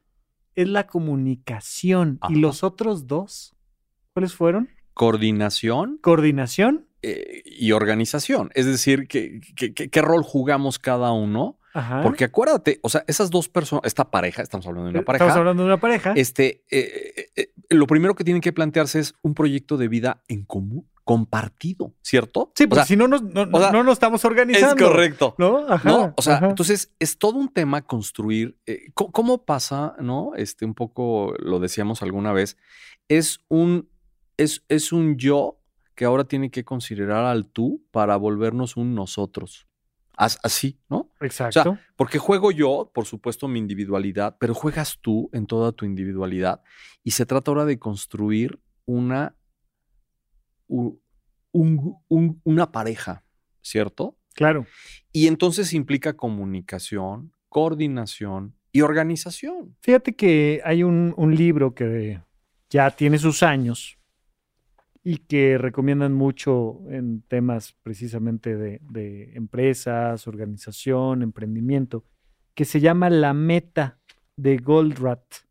es 0.54 0.68
la 0.68 0.86
comunicación. 0.86 2.18
¿Y 2.28 2.36
los 2.36 2.62
otros 2.62 3.06
dos? 3.06 3.54
¿Cuáles 4.14 4.34
fueron? 4.34 4.70
Coordinación. 4.94 5.98
Coordinación 6.00 6.87
eh, 7.02 7.42
y 7.44 7.72
organización. 7.72 8.50
Es 8.54 8.66
decir, 8.66 9.06
¿qué, 9.08 9.40
qué, 9.56 10.02
rol 10.02 10.22
jugamos 10.22 10.78
cada 10.78 11.12
uno? 11.12 11.58
Porque 12.02 12.24
acuérdate, 12.24 12.80
o 12.82 12.88
sea, 12.88 13.04
esas 13.06 13.30
dos 13.30 13.48
personas, 13.48 13.84
esta 13.84 14.10
pareja, 14.10 14.42
estamos 14.42 14.66
hablando 14.66 14.90
de 14.90 14.98
una 14.98 15.04
pareja. 15.04 15.26
Estamos 15.26 15.38
hablando 15.38 15.62
de 15.62 15.66
una 15.68 15.80
pareja. 15.80 16.12
Este, 16.16 16.64
eh, 16.72 17.52
lo 17.68 17.86
primero 17.86 18.16
que 18.16 18.24
tienen 18.24 18.40
que 18.40 18.52
plantearse 18.52 18.98
es 18.98 19.14
un 19.22 19.34
proyecto 19.34 19.76
de 19.76 19.86
vida 19.86 20.24
en 20.26 20.44
común 20.44 20.88
compartido, 21.08 21.94
¿cierto? 22.02 22.52
Sí, 22.54 22.66
porque 22.66 22.84
si 22.84 22.94
no, 22.94 23.08
no, 23.08 23.18
no, 23.18 23.92
estamos 23.92 24.26
organizando. 24.26 24.84
Es 24.84 24.90
correcto. 24.90 25.34
¿No? 25.38 25.66
Ajá, 25.66 26.12
O 26.14 26.20
sea, 26.20 26.38
entonces 26.42 26.92
es 26.98 27.16
todo 27.16 27.38
un 27.38 27.48
tema 27.48 27.80
construir. 27.80 28.58
Eh, 28.66 28.90
¿cómo, 28.92 29.46
pasa, 29.46 29.94
no? 30.00 30.32
Este, 30.36 30.66
un 30.66 30.74
poco 30.74 31.32
lo 31.38 31.60
decíamos 31.60 32.02
alguna 32.02 32.34
vez. 32.34 32.58
Es 33.08 33.40
un, 33.48 33.88
es, 34.36 34.64
es 34.68 34.92
un 34.92 35.16
yo 35.16 35.57
que 35.98 36.04
ahora 36.04 36.22
tiene 36.22 36.48
que 36.48 36.62
considerar 36.62 37.24
al 37.24 37.44
tú 37.44 37.84
para 37.90 38.16
volvernos 38.16 38.76
un 38.76 38.94
nosotros. 38.94 39.66
Así, 40.16 40.78
¿no? 40.88 41.10
Exacto. 41.20 41.58
O 41.58 41.62
sea, 41.64 41.80
porque 41.96 42.18
juego 42.18 42.52
yo, 42.52 42.92
por 42.94 43.04
supuesto, 43.04 43.48
mi 43.48 43.58
individualidad, 43.58 44.36
pero 44.38 44.54
juegas 44.54 44.98
tú 45.00 45.28
en 45.32 45.46
toda 45.46 45.72
tu 45.72 45.86
individualidad. 45.86 46.62
Y 47.02 47.10
se 47.10 47.26
trata 47.26 47.50
ahora 47.50 47.64
de 47.64 47.80
construir 47.80 48.60
una 48.86 49.34
una 51.48 52.70
pareja, 52.70 53.24
¿cierto? 53.60 54.16
Claro. 54.34 54.66
Y 55.10 55.26
entonces 55.26 55.72
implica 55.72 56.12
comunicación, 56.12 57.32
coordinación 57.48 58.54
y 58.70 58.82
organización. 58.82 59.76
Fíjate 59.80 60.14
que 60.14 60.60
hay 60.64 60.84
un, 60.84 61.34
libro 61.34 61.74
que 61.74 62.20
ya 62.70 62.88
tiene 62.92 63.18
sus 63.18 63.42
años 63.42 63.97
y 65.08 65.18
que 65.18 65.56
recomiendan 65.58 66.12
mucho 66.12 66.80
en 66.90 67.22
temas 67.22 67.74
precisamente 67.82 68.56
de, 68.56 68.80
de 68.90 69.32
empresas, 69.34 70.26
organización, 70.26 71.22
emprendimiento, 71.22 72.04
que 72.54 72.64
se 72.64 72.80
llama 72.80 73.08
La 73.08 73.32
Meta 73.32 73.98
de 74.36 74.58
Goldratt. 74.58 75.46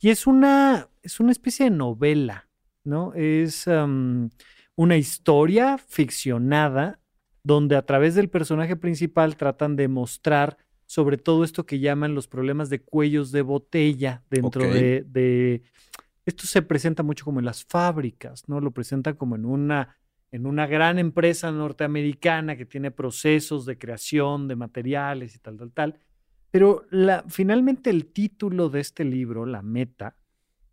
Y 0.00 0.10
es 0.10 0.26
una, 0.26 0.88
es 1.02 1.18
una 1.18 1.32
especie 1.32 1.64
de 1.64 1.76
novela 1.76 2.48
¿no? 2.84 3.12
Es 3.14 3.66
una 3.66 4.96
historia 4.96 5.78
ficcionada 5.78 7.00
donde 7.42 7.76
a 7.76 7.84
través 7.84 8.14
del 8.14 8.28
personaje 8.28 8.76
principal 8.76 9.36
tratan 9.36 9.76
de 9.76 9.88
mostrar 9.88 10.58
sobre 10.86 11.16
todo 11.16 11.44
esto 11.44 11.66
que 11.66 11.80
llaman 11.80 12.14
los 12.14 12.28
problemas 12.28 12.68
de 12.70 12.80
cuellos 12.80 13.32
de 13.32 13.42
botella 13.42 14.22
dentro 14.30 14.62
de, 14.62 15.62
Esto 16.26 16.46
se 16.46 16.62
presenta 16.62 17.02
mucho 17.02 17.24
como 17.24 17.38
en 17.38 17.44
las 17.44 17.64
fábricas, 17.64 18.48
¿no? 18.48 18.60
Lo 18.60 18.70
presenta 18.70 19.14
como 19.14 19.36
en 19.36 19.44
una, 19.44 19.96
en 20.30 20.46
una 20.46 20.66
gran 20.66 20.98
empresa 20.98 21.52
norteamericana 21.52 22.56
que 22.56 22.66
tiene 22.66 22.90
procesos 22.90 23.66
de 23.66 23.78
creación 23.78 24.48
de 24.48 24.56
materiales 24.56 25.34
y 25.34 25.38
tal, 25.38 25.56
tal, 25.58 25.72
tal. 25.72 26.00
Pero 26.50 26.86
finalmente 27.28 27.90
el 27.90 28.06
título 28.06 28.68
de 28.68 28.80
este 28.80 29.04
libro, 29.04 29.44
La 29.44 29.60
Meta, 29.60 30.16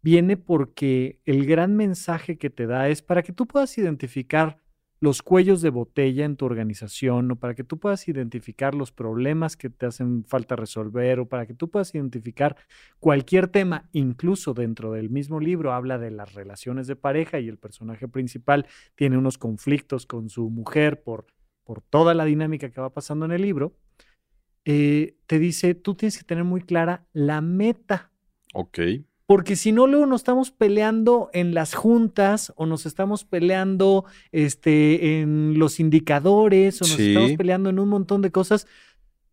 viene 0.02 0.38
porque 0.38 1.20
el 1.26 1.46
gran 1.46 1.76
mensaje 1.76 2.38
que 2.38 2.50
te 2.50 2.68
da 2.68 2.90
es 2.90 3.02
para 3.02 3.24
que 3.24 3.34
tú 3.34 3.48
puedas 3.48 3.78
identificar 3.78 4.58
los 5.02 5.24
cuellos 5.24 5.62
de 5.62 5.72
botella 5.72 6.26
en 6.26 6.38
tu 6.38 6.46
organización 6.46 7.32
o 7.32 7.36
para 7.36 7.56
que 7.56 7.64
tú 7.64 7.80
puedas 7.80 8.08
identificar 8.08 8.76
los 8.76 8.92
problemas 8.92 9.58
que 9.58 9.72
te 9.72 9.88
hacen 9.88 10.24
falta 10.26 10.56
resolver 10.56 11.20
o 11.20 11.28
para 11.28 11.48
que 11.48 11.56
tú 11.56 11.72
puedas 11.72 11.94
identificar 11.96 12.56
cualquier 13.00 13.48
tema, 13.48 13.90
incluso 13.94 14.54
dentro 14.54 14.92
del 14.92 15.10
mismo 15.10 15.40
libro 15.40 15.74
habla 15.74 15.98
de 15.98 16.12
las 16.12 16.34
relaciones 16.36 16.86
de 16.86 16.96
pareja 16.96 17.40
y 17.40 17.50
el 17.50 17.58
personaje 17.58 18.08
principal 18.08 18.68
tiene 18.96 19.18
unos 19.18 19.40
conflictos 19.40 20.06
con 20.06 20.30
su 20.30 20.52
mujer 20.52 21.02
por, 21.02 21.26
por 21.64 21.82
toda 21.82 22.14
la 22.14 22.24
dinámica 22.24 22.70
que 22.70 22.80
va 22.80 22.94
pasando 22.94 23.26
en 23.26 23.32
el 23.32 23.42
libro, 23.42 23.76
eh, 24.66 25.16
te 25.26 25.40
dice, 25.40 25.74
tú 25.74 25.96
tienes 25.96 26.20
que 26.20 26.24
tener 26.24 26.44
muy 26.44 26.62
clara 26.62 27.08
la 27.12 27.42
meta. 27.42 28.12
Ok 28.54 28.80
porque 29.32 29.56
si 29.56 29.72
no, 29.72 29.88
luego 29.88 30.06
nos 30.08 30.20
estamos 30.20 30.52
peleando 30.52 31.30
en 31.32 31.54
las 31.54 31.74
juntas 31.74 32.52
o 32.58 32.66
nos 32.66 32.86
estamos 32.86 33.24
peleando 33.24 34.04
este, 34.34 35.22
en 35.22 35.58
los 35.58 35.80
indicadores 35.80 36.82
o 36.82 36.86
nos 36.86 37.00
estamos 37.00 37.32
peleando 37.38 37.70
en 37.70 37.80
un 37.80 37.88
montón 37.88 38.22
de 38.22 38.30
cosas 38.30 38.68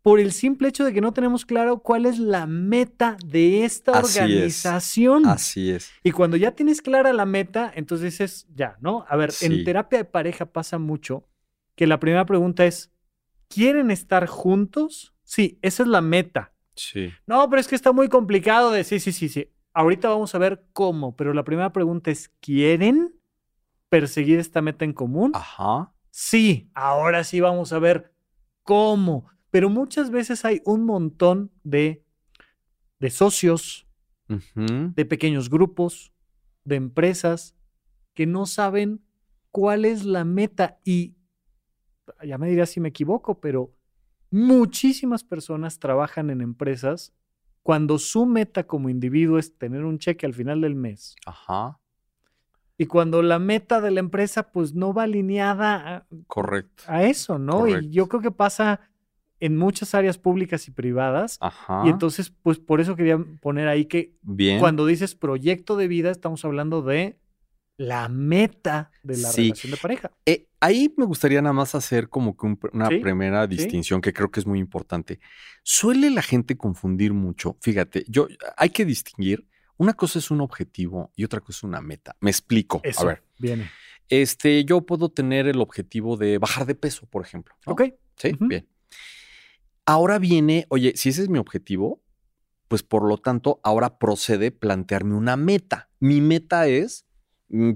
por 0.00 0.20
el 0.20 0.30
simple 0.30 0.68
hecho 0.68 0.84
de 0.84 0.92
que 0.92 1.00
no 1.00 1.12
tenemos 1.12 1.44
claro 1.44 1.80
cuál 1.80 2.06
es 2.06 2.20
la 2.20 2.46
meta 2.46 3.16
de 3.26 3.64
esta 3.64 3.90
organización. 3.90 5.26
Así 5.26 5.72
es. 5.72 5.90
Y 6.04 6.12
cuando 6.12 6.36
ya 6.36 6.52
tienes 6.52 6.80
clara 6.80 7.12
la 7.12 7.26
meta, 7.26 7.72
entonces 7.74 8.12
dices, 8.12 8.46
ya, 8.54 8.76
¿no? 8.80 9.04
A 9.08 9.16
ver, 9.16 9.32
en 9.40 9.64
terapia 9.64 9.98
de 9.98 10.04
pareja 10.04 10.46
pasa 10.46 10.78
mucho 10.78 11.26
que 11.74 11.88
la 11.88 11.98
primera 11.98 12.24
pregunta 12.24 12.64
es, 12.64 12.92
¿quieren 13.48 13.90
estar 13.90 14.28
juntos? 14.28 15.12
Sí, 15.24 15.58
esa 15.60 15.82
es 15.82 15.88
la 15.88 16.02
meta. 16.02 16.52
Sí. 16.76 17.10
No, 17.26 17.50
pero 17.50 17.58
es 17.58 17.66
que 17.66 17.74
está 17.74 17.90
muy 17.90 18.08
complicado 18.08 18.70
de 18.70 18.84
sí, 18.84 19.00
sí, 19.00 19.10
sí, 19.10 19.28
sí. 19.28 19.48
Ahorita 19.78 20.08
vamos 20.08 20.34
a 20.34 20.38
ver 20.38 20.66
cómo, 20.72 21.14
pero 21.14 21.32
la 21.32 21.44
primera 21.44 21.72
pregunta 21.72 22.10
es, 22.10 22.30
¿quieren 22.40 23.14
perseguir 23.88 24.40
esta 24.40 24.60
meta 24.60 24.84
en 24.84 24.92
común? 24.92 25.30
Ajá. 25.36 25.94
Sí, 26.10 26.68
ahora 26.74 27.22
sí 27.22 27.38
vamos 27.38 27.72
a 27.72 27.78
ver 27.78 28.12
cómo. 28.64 29.30
Pero 29.50 29.70
muchas 29.70 30.10
veces 30.10 30.44
hay 30.44 30.62
un 30.64 30.84
montón 30.84 31.52
de, 31.62 32.04
de 32.98 33.10
socios, 33.10 33.86
de 34.26 35.04
pequeños 35.04 35.48
grupos, 35.48 36.12
de 36.64 36.74
empresas 36.74 37.54
que 38.14 38.26
no 38.26 38.46
saben 38.46 39.00
cuál 39.52 39.84
es 39.84 40.04
la 40.04 40.24
meta 40.24 40.80
y 40.84 41.14
ya 42.26 42.36
me 42.36 42.48
dirás 42.48 42.70
si 42.70 42.80
me 42.80 42.88
equivoco, 42.88 43.38
pero 43.38 43.76
muchísimas 44.32 45.22
personas 45.22 45.78
trabajan 45.78 46.30
en 46.30 46.40
empresas 46.40 47.14
cuando 47.68 47.98
su 47.98 48.24
meta 48.24 48.66
como 48.66 48.88
individuo 48.88 49.38
es 49.38 49.58
tener 49.58 49.84
un 49.84 49.98
cheque 49.98 50.24
al 50.24 50.32
final 50.32 50.62
del 50.62 50.74
mes. 50.74 51.14
Ajá. 51.26 51.78
Y 52.78 52.86
cuando 52.86 53.20
la 53.20 53.38
meta 53.38 53.82
de 53.82 53.90
la 53.90 54.00
empresa 54.00 54.52
pues 54.52 54.72
no 54.72 54.94
va 54.94 55.02
alineada 55.02 55.96
a, 55.96 56.06
Correcto. 56.26 56.84
a 56.86 57.02
eso, 57.02 57.38
¿no? 57.38 57.68
Y 57.68 57.90
yo 57.90 58.08
creo 58.08 58.22
que 58.22 58.30
pasa 58.30 58.80
en 59.38 59.58
muchas 59.58 59.94
áreas 59.94 60.16
públicas 60.16 60.66
y 60.66 60.70
privadas. 60.70 61.36
Ajá. 61.42 61.82
Y 61.84 61.90
entonces, 61.90 62.30
pues 62.30 62.58
por 62.58 62.80
eso 62.80 62.96
quería 62.96 63.18
poner 63.42 63.68
ahí 63.68 63.84
que 63.84 64.16
cuando 64.60 64.86
dices 64.86 65.14
proyecto 65.14 65.76
de 65.76 65.88
vida, 65.88 66.10
estamos 66.10 66.46
hablando 66.46 66.80
de 66.80 67.18
la 67.76 68.08
meta 68.08 68.92
de 69.02 69.18
la 69.18 69.30
relación 69.30 69.72
de 69.72 69.76
pareja. 69.76 70.10
Eh, 70.24 70.47
ahí 70.60 70.92
me 70.96 71.04
gustaría 71.04 71.40
nada 71.42 71.52
más 71.52 71.74
hacer 71.74 72.08
como 72.08 72.36
que 72.36 72.46
una 72.72 72.88
primera 72.88 73.46
distinción 73.46 74.00
que 74.00 74.12
creo 74.12 74.30
que 74.30 74.40
es 74.40 74.46
muy 74.46 74.58
importante. 74.58 75.20
Suele 75.62 76.10
la 76.10 76.22
gente 76.22 76.56
confundir 76.56 77.12
mucho. 77.12 77.56
Fíjate, 77.60 78.04
yo 78.08 78.28
hay 78.56 78.70
que 78.70 78.84
distinguir. 78.84 79.46
Una 79.76 79.94
cosa 79.94 80.18
es 80.18 80.30
un 80.30 80.40
objetivo 80.40 81.12
y 81.14 81.24
otra 81.24 81.40
cosa 81.40 81.58
es 81.58 81.62
una 81.62 81.80
meta. 81.80 82.16
Me 82.20 82.30
explico. 82.30 82.80
Eso, 82.82 83.02
a 83.02 83.06
ver. 83.06 83.22
Viene. 83.38 83.70
Este, 84.08 84.64
yo 84.64 84.80
puedo 84.80 85.10
tener 85.10 85.46
el 85.46 85.60
objetivo 85.60 86.16
de 86.16 86.38
bajar 86.38 86.66
de 86.66 86.74
peso, 86.74 87.06
por 87.06 87.24
ejemplo. 87.24 87.54
Ok. 87.66 87.82
Sí, 88.16 88.36
bien. 88.40 88.66
Ahora 89.86 90.18
viene, 90.18 90.66
oye, 90.68 90.92
si 90.96 91.10
ese 91.10 91.22
es 91.22 91.28
mi 91.28 91.38
objetivo, 91.38 92.02
pues 92.66 92.82
por 92.82 93.08
lo 93.08 93.18
tanto, 93.18 93.60
ahora 93.62 93.98
procede 93.98 94.50
plantearme 94.50 95.14
una 95.14 95.36
meta. 95.36 95.88
Mi 96.00 96.20
meta 96.20 96.66
es 96.66 97.06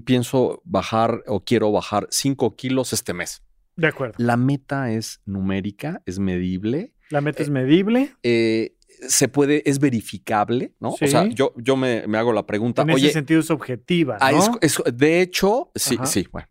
pienso 0.05 0.61
bajar 0.65 1.23
o 1.27 1.43
quiero 1.43 1.71
bajar 1.71 2.07
5 2.09 2.55
kilos 2.55 2.93
este 2.93 3.13
mes. 3.13 3.43
De 3.75 3.87
acuerdo. 3.87 4.15
La 4.17 4.37
meta 4.37 4.91
es 4.91 5.21
numérica, 5.25 6.01
es 6.05 6.19
medible. 6.19 6.93
La 7.09 7.21
meta 7.21 7.41
es 7.41 7.49
medible. 7.49 8.15
Eh, 8.23 8.75
se 9.07 9.27
puede, 9.27 9.67
es 9.69 9.79
verificable, 9.79 10.73
¿no? 10.79 10.89
O 10.91 10.97
sea, 10.97 11.27
yo, 11.27 11.53
yo 11.57 11.75
me, 11.75 12.03
hago 12.15 12.33
la 12.33 12.45
pregunta. 12.45 12.83
En 12.83 12.91
ese 12.91 13.11
sentido 13.11 13.39
es 13.39 13.49
objetiva. 13.49 14.17
Ah, 14.21 14.31
¿no? 14.31 14.59
de 14.93 15.21
hecho, 15.21 15.71
sí, 15.75 15.97
sí, 16.05 16.27
bueno. 16.31 16.47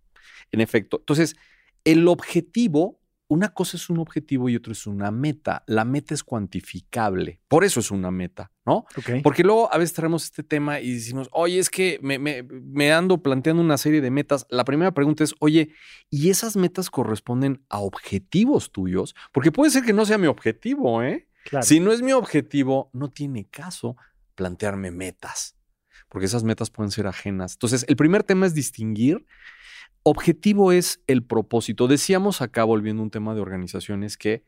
En 0.51 0.61
efecto. 0.61 0.99
Entonces, 0.99 1.37
el 1.85 2.07
objetivo 2.09 3.01
una 3.33 3.49
cosa 3.49 3.79
es 3.79 3.89
un 3.89 3.99
objetivo 3.99 4.51
y 4.51 4.57
otro 4.57 4.73
es 4.73 4.87
una 4.87 5.11
meta. 5.11 5.65
La 5.67 5.87
meta 5.87 6.13
es 6.13 6.23
cuantificable. 6.23 7.41
Por 7.49 7.65
eso 7.65 7.81
es 7.81 7.91
una 7.91 8.11
meta, 8.11 8.53
¿no? 8.67 8.85
Porque 9.23 9.43
luego 9.43 9.73
a 9.73 9.79
veces 9.79 9.95
traemos 9.95 10.25
este 10.25 10.43
tema 10.43 10.81
y 10.81 10.93
decimos, 10.93 11.31
oye, 11.33 11.59
es 11.59 11.71
que 11.71 11.99
me, 12.03 12.93
ando 12.93 13.23
planteando 13.23 13.63
una 13.63 13.79
serie 13.79 14.03
de 14.03 14.11
metas. 14.11 14.47
La 14.51 14.67
primera 14.67 14.93
pregunta 14.93 15.25
es, 15.25 15.35
oye, 15.39 15.73
¿y 16.11 16.29
esas 16.29 16.57
metas 16.57 16.91
corresponden 16.91 17.65
a 17.71 17.79
objetivos 17.79 18.71
tuyos? 18.71 19.15
Porque 19.33 19.51
puede 19.51 19.71
ser 19.71 19.83
que 19.83 19.95
no 19.95 20.05
sea 20.05 20.19
mi 20.19 20.27
objetivo, 20.27 21.03
¿eh? 21.03 21.27
Si 21.63 21.81
no 21.81 21.91
es 21.91 22.03
mi 22.03 22.13
objetivo, 22.13 22.91
no 22.93 23.09
tiene 23.09 23.49
caso 23.49 23.97
plantearme 24.35 24.91
metas, 24.91 25.57
porque 26.11 26.27
esas 26.27 26.45
metas 26.45 26.71
pueden 26.71 26.91
ser 26.91 27.07
ajenas. 27.07 27.55
Entonces, 27.55 27.87
el 27.89 27.97
primer 27.97 28.25
tema 28.25 28.45
es 28.45 28.53
distinguir 28.53 29.25
Objetivo 30.05 30.73
es 30.73 31.01
el 31.07 31.25
propósito. 31.25 31.87
Decíamos 31.87 32.43
acá, 32.43 32.65
volviendo 32.65 33.03
a 33.03 33.05
un 33.05 33.11
tema 33.11 33.35
de 33.35 33.41
organizaciones, 33.41 34.17
que 34.17 34.45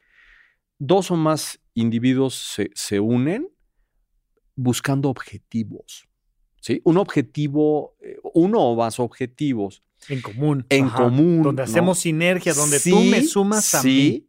dos 0.79 1.11
o 1.11 1.17
más 1.17 1.61
individuos 1.75 2.59
se, 2.75 3.01
unen 3.01 3.49
buscando 4.57 5.09
objetivos. 5.09 6.09
¿sí? 6.61 6.81
Un 6.85 6.99
objetivo, 6.99 7.97
eh, 8.01 8.19
uno 8.35 8.61
o 8.61 8.77
más 8.77 8.99
objetivos. 8.99 9.83
En 10.09 10.21
común. 10.21 10.67
En 10.69 10.89
común. 10.89 11.43
Donde 11.43 11.63
hacemos 11.63 12.01
sinergia, 12.01 12.53
donde 12.53 12.81
tú 12.81 13.01
me 13.01 13.23
sumas 13.23 13.75
a 13.75 13.81
sí. 13.81 14.29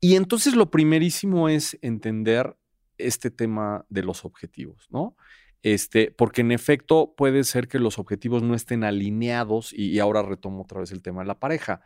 Y 0.00 0.16
entonces 0.16 0.54
lo 0.54 0.70
primerísimo 0.70 1.48
es 1.48 1.78
entender 1.80 2.56
este 2.98 3.30
tema 3.30 3.86
de 3.88 4.02
los 4.02 4.24
objetivos, 4.24 4.86
¿no? 4.90 5.16
Este, 5.64 6.10
porque 6.10 6.42
en 6.42 6.52
efecto 6.52 7.14
puede 7.16 7.42
ser 7.42 7.68
que 7.68 7.78
los 7.78 7.98
objetivos 7.98 8.42
no 8.42 8.54
estén 8.54 8.84
alineados 8.84 9.72
y, 9.72 9.98
ahora 9.98 10.20
retomo 10.20 10.60
otra 10.60 10.80
vez 10.80 10.92
el 10.92 11.00
tema 11.00 11.22
de 11.22 11.26
la 11.26 11.40
pareja. 11.40 11.80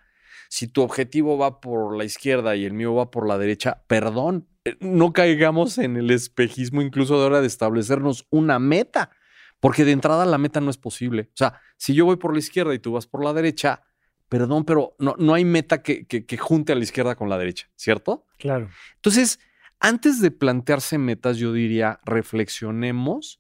Si 0.49 0.67
tu 0.67 0.83
objetivo 0.83 1.39
va 1.39 1.61
por 1.61 1.97
la 1.97 2.03
izquierda 2.03 2.57
y 2.57 2.65
el 2.65 2.73
mío 2.73 2.93
va 2.97 3.13
por 3.13 3.29
la 3.29 3.39
derecha, 3.39 3.85
perdón, 3.87 4.49
eh, 4.65 4.77
no 4.81 5.13
caigamos 5.13 5.79
en 5.79 5.97
el 5.97 6.11
espejismo 6.11 6.83
incluso 6.83 7.21
de 7.21 7.27
hora 7.27 7.41
de 7.41 7.47
establecernos 7.47 8.27
una 8.31 8.59
meta, 8.59 9.13
porque 9.61 9.85
de 9.85 9.93
entrada 9.93 10.27
la 10.27 10.39
meta 10.39 10.61
no 10.61 10.71
es 10.71 10.79
posible. 10.79 11.29
O 11.35 11.37
sea, 11.37 11.61
si 11.77 11.95
yo 11.95 12.05
voy 12.05 12.17
por 12.17 12.33
la 12.33 12.41
izquierda 12.41 12.75
y 12.75 12.81
tú 12.81 12.95
vas 12.95 13.07
por 13.07 13.23
la 13.23 13.33
derecha, 13.33 13.85
perdón, 14.29 14.65
pero 14.65 14.97
no, 14.99 15.15
no 15.21 15.35
hay 15.35 15.45
meta 15.45 15.85
que, 15.85 16.05
que 16.05 16.37
junte 16.37 16.73
a 16.73 16.75
la 16.75 16.83
izquierda 16.83 17.15
con 17.15 17.29
la 17.29 17.39
derecha, 17.39 17.71
¿cierto? 17.77 18.27
Claro. 18.39 18.71
Entonces, 18.97 19.39
antes 19.79 20.21
de 20.21 20.33
plantearse 20.33 20.99
metas, 20.99 21.37
yo 21.37 21.53
diría, 21.53 22.01
reflexionemos 22.05 23.38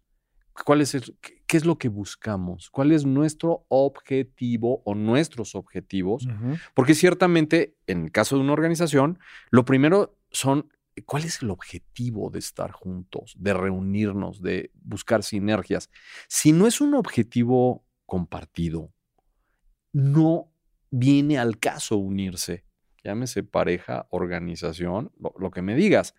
cuál 0.64 0.80
es 0.80 0.96
qué 1.46 1.56
es 1.56 1.64
lo 1.64 1.78
que 1.78 1.88
buscamos, 1.88 2.70
cuál 2.70 2.92
es 2.92 3.04
nuestro 3.04 3.66
objetivo 3.68 4.82
o 4.84 4.94
nuestros 4.94 5.54
objetivos, 5.54 6.26
porque 6.74 6.94
ciertamente 6.94 7.76
en 7.86 8.04
el 8.04 8.12
caso 8.12 8.36
de 8.36 8.42
una 8.42 8.52
organización, 8.52 9.18
lo 9.50 9.64
primero 9.64 10.18
son 10.30 10.70
cuál 11.04 11.24
es 11.24 11.42
el 11.42 11.50
objetivo 11.50 12.30
de 12.30 12.40
estar 12.40 12.72
juntos, 12.72 13.34
de 13.38 13.54
reunirnos, 13.54 14.42
de 14.42 14.70
buscar 14.74 15.22
sinergias. 15.22 15.90
Si 16.28 16.52
no 16.52 16.66
es 16.66 16.80
un 16.80 16.94
objetivo 16.94 17.84
compartido, 18.06 18.92
no 19.92 20.52
viene 20.90 21.38
al 21.38 21.58
caso 21.58 21.96
unirse, 21.96 22.64
llámese 23.04 23.42
pareja, 23.42 24.06
organización, 24.10 25.12
lo 25.38 25.50
que 25.50 25.62
me 25.62 25.74
digas 25.74 26.14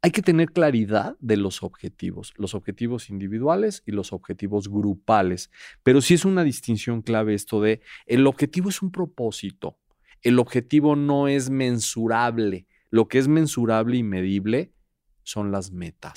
hay 0.00 0.10
que 0.12 0.22
tener 0.22 0.52
claridad 0.52 1.16
de 1.20 1.36
los 1.36 1.62
objetivos, 1.62 2.32
los 2.36 2.54
objetivos 2.54 3.10
individuales 3.10 3.82
y 3.84 3.92
los 3.92 4.12
objetivos 4.12 4.68
grupales. 4.68 5.50
Pero 5.82 6.00
sí 6.00 6.14
es 6.14 6.24
una 6.24 6.44
distinción 6.44 7.02
clave 7.02 7.34
esto 7.34 7.60
de 7.60 7.80
el 8.06 8.26
objetivo 8.26 8.68
es 8.68 8.80
un 8.82 8.92
propósito, 8.92 9.78
el 10.22 10.38
objetivo 10.38 10.96
no 10.96 11.28
es 11.28 11.50
mensurable, 11.50 12.66
lo 12.90 13.08
que 13.08 13.18
es 13.18 13.28
mensurable 13.28 13.96
y 13.96 14.02
medible 14.02 14.72
son 15.22 15.50
las 15.50 15.72
metas. 15.72 16.14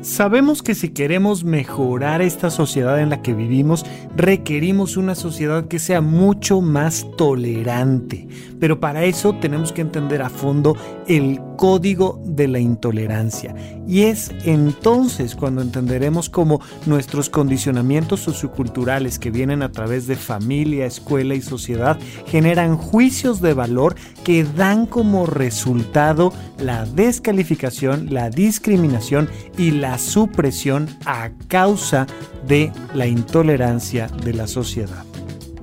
Sabemos 0.00 0.62
que 0.62 0.76
si 0.76 0.90
queremos 0.90 1.42
mejorar 1.42 2.22
esta 2.22 2.50
sociedad 2.50 3.00
en 3.00 3.10
la 3.10 3.20
que 3.20 3.34
vivimos, 3.34 3.84
requerimos 4.16 4.96
una 4.96 5.16
sociedad 5.16 5.66
que 5.66 5.80
sea 5.80 6.00
mucho 6.00 6.60
más 6.60 7.04
tolerante. 7.16 8.28
Pero 8.60 8.78
para 8.78 9.04
eso 9.04 9.34
tenemos 9.34 9.72
que 9.72 9.80
entender 9.80 10.22
a 10.22 10.30
fondo 10.30 10.76
el 11.08 11.40
código 11.56 12.20
de 12.24 12.46
la 12.46 12.60
intolerancia. 12.60 13.54
Y 13.88 14.02
es 14.02 14.30
entonces 14.44 15.34
cuando 15.34 15.62
entenderemos 15.62 16.28
cómo 16.30 16.60
nuestros 16.86 17.28
condicionamientos 17.28 18.20
socioculturales 18.20 19.18
que 19.18 19.32
vienen 19.32 19.62
a 19.62 19.72
través 19.72 20.06
de 20.06 20.14
familia, 20.14 20.86
escuela 20.86 21.34
y 21.34 21.40
sociedad 21.40 21.98
generan 22.26 22.76
juicios 22.76 23.40
de 23.40 23.54
valor 23.54 23.96
que 24.22 24.44
dan 24.44 24.86
como 24.86 25.26
resultado 25.26 26.32
la 26.58 26.84
descalificación, 26.84 28.12
la 28.12 28.30
discriminación 28.30 29.28
y 29.56 29.72
la 29.72 29.87
supresión 29.96 30.88
a 31.06 31.30
causa 31.48 32.06
de 32.46 32.72
la 32.92 33.06
intolerancia 33.06 34.08
de 34.08 34.34
la 34.34 34.46
sociedad. 34.46 35.04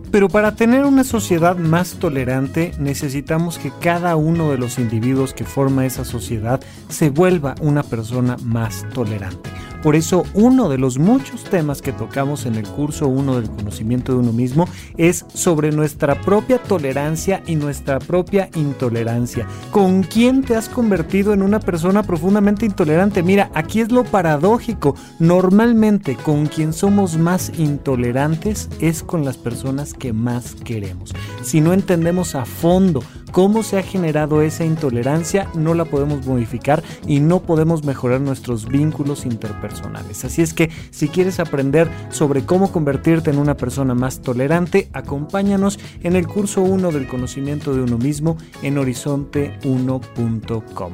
Pero 0.09 0.29
para 0.29 0.55
tener 0.55 0.85
una 0.85 1.03
sociedad 1.03 1.57
más 1.57 1.95
tolerante 1.95 2.71
necesitamos 2.79 3.57
que 3.57 3.71
cada 3.81 4.15
uno 4.15 4.49
de 4.49 4.57
los 4.57 4.79
individuos 4.79 5.33
que 5.33 5.43
forma 5.43 5.85
esa 5.85 6.05
sociedad 6.05 6.61
se 6.87 7.09
vuelva 7.09 7.55
una 7.59 7.83
persona 7.83 8.37
más 8.41 8.85
tolerante. 8.93 9.49
Por 9.85 9.95
eso 9.95 10.23
uno 10.33 10.67
de 10.67 10.79
los 10.79 10.97
muchos 10.97 11.43
temas 11.43 11.83
que 11.83 11.91
tocamos 11.91 12.47
en 12.47 12.55
el 12.55 12.67
curso 12.67 13.07
1 13.07 13.35
del 13.35 13.51
conocimiento 13.51 14.13
de 14.13 14.17
uno 14.17 14.33
mismo 14.33 14.67
es 14.97 15.25
sobre 15.31 15.71
nuestra 15.71 16.19
propia 16.21 16.57
tolerancia 16.57 17.43
y 17.45 17.55
nuestra 17.55 17.99
propia 17.99 18.49
intolerancia. 18.55 19.45
¿Con 19.69 20.01
quién 20.01 20.41
te 20.41 20.55
has 20.55 20.69
convertido 20.69 21.33
en 21.33 21.43
una 21.43 21.59
persona 21.59 22.01
profundamente 22.01 22.65
intolerante? 22.65 23.21
Mira, 23.21 23.51
aquí 23.53 23.79
es 23.79 23.91
lo 23.91 24.03
paradójico. 24.05 24.95
Normalmente 25.19 26.15
con 26.15 26.47
quien 26.47 26.73
somos 26.73 27.15
más 27.19 27.51
intolerantes 27.59 28.69
es 28.79 29.03
con 29.03 29.23
las 29.23 29.37
personas 29.37 29.93
que 29.93 30.13
más 30.13 30.55
queremos. 30.55 31.13
Si 31.43 31.61
no 31.61 31.73
entendemos 31.73 32.33
a 32.33 32.45
fondo 32.45 33.03
cómo 33.35 33.61
se 33.63 33.77
ha 33.77 33.83
generado 33.83 34.41
esa 34.41 34.63
intolerancia, 34.63 35.49
no 35.55 35.73
la 35.73 35.83
podemos 35.83 36.25
modificar 36.25 36.81
y 37.05 37.19
no 37.19 37.41
podemos 37.41 37.83
mejorar 37.83 38.21
nuestros 38.21 38.65
vínculos 38.65 39.25
interpersonales. 39.25 40.23
Así 40.23 40.41
es 40.41 40.53
que 40.53 40.69
si 40.89 41.09
quieres 41.09 41.41
aprender 41.41 41.89
sobre 42.11 42.45
cómo 42.45 42.71
convertirte 42.71 43.31
en 43.31 43.39
una 43.39 43.57
persona 43.57 43.93
más 43.93 44.21
tolerante, 44.21 44.87
acompáñanos 44.93 45.79
en 46.01 46.15
el 46.15 46.27
curso 46.27 46.61
1 46.61 46.93
del 46.93 47.09
conocimiento 47.09 47.75
de 47.75 47.81
uno 47.81 47.97
mismo 47.97 48.37
en 48.61 48.77
horizonte1.com. 48.77 50.93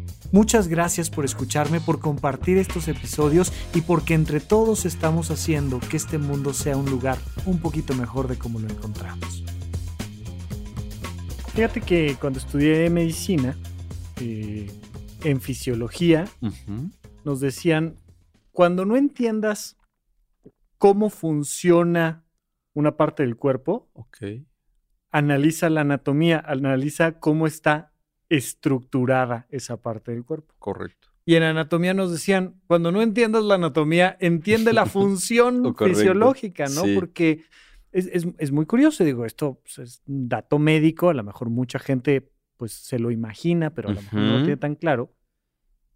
Muchas 0.31 0.69
gracias 0.69 1.09
por 1.09 1.25
escucharme, 1.25 1.81
por 1.81 1.99
compartir 1.99 2.57
estos 2.57 2.87
episodios 2.87 3.51
y 3.75 3.81
porque 3.81 4.13
entre 4.13 4.39
todos 4.39 4.85
estamos 4.85 5.29
haciendo 5.29 5.79
que 5.79 5.97
este 5.97 6.17
mundo 6.17 6.53
sea 6.53 6.77
un 6.77 6.89
lugar 6.89 7.17
un 7.45 7.59
poquito 7.59 7.93
mejor 7.95 8.29
de 8.29 8.37
como 8.37 8.59
lo 8.59 8.69
encontramos. 8.69 9.43
Fíjate 11.53 11.81
que 11.81 12.15
cuando 12.19 12.39
estudié 12.39 12.89
medicina, 12.89 13.57
eh, 14.21 14.71
en 15.23 15.41
fisiología, 15.41 16.29
nos 17.25 17.41
decían, 17.41 17.97
cuando 18.53 18.85
no 18.85 18.95
entiendas 18.95 19.77
cómo 20.77 21.09
funciona 21.09 22.23
una 22.73 22.95
parte 22.95 23.23
del 23.23 23.35
cuerpo, 23.35 23.89
analiza 25.11 25.69
la 25.69 25.81
anatomía, 25.81 26.39
analiza 26.39 27.19
cómo 27.19 27.47
está 27.47 27.90
estructurada 28.31 29.45
esa 29.49 29.75
parte 29.81 30.11
del 30.11 30.23
cuerpo. 30.23 30.55
Correcto. 30.57 31.09
Y 31.25 31.35
en 31.35 31.43
anatomía 31.43 31.93
nos 31.93 32.13
decían, 32.13 32.61
cuando 32.65 32.89
no 32.89 33.01
entiendas 33.01 33.43
la 33.43 33.55
anatomía, 33.55 34.15
entiende 34.21 34.71
la 34.71 34.85
función 34.87 35.75
fisiológica, 35.75 36.67
¿no? 36.69 36.83
Porque 36.95 37.43
es, 37.91 38.51
muy 38.53 38.65
curioso, 38.65 39.03
digo, 39.03 39.25
esto 39.25 39.59
pues, 39.61 39.79
es 39.79 40.01
un 40.07 40.29
dato 40.29 40.59
médico, 40.59 41.09
a 41.09 41.13
lo 41.13 41.23
mejor 41.23 41.49
mucha 41.49 41.77
gente 41.77 42.31
pues 42.55 42.71
se 42.71 42.99
lo 42.99 43.11
imagina, 43.11 43.73
pero 43.73 43.89
a 43.89 43.93
lo 43.93 44.01
mejor 44.01 44.19
no 44.19 44.37
lo 44.37 44.43
tiene 44.43 44.57
tan 44.57 44.75
claro. 44.75 45.13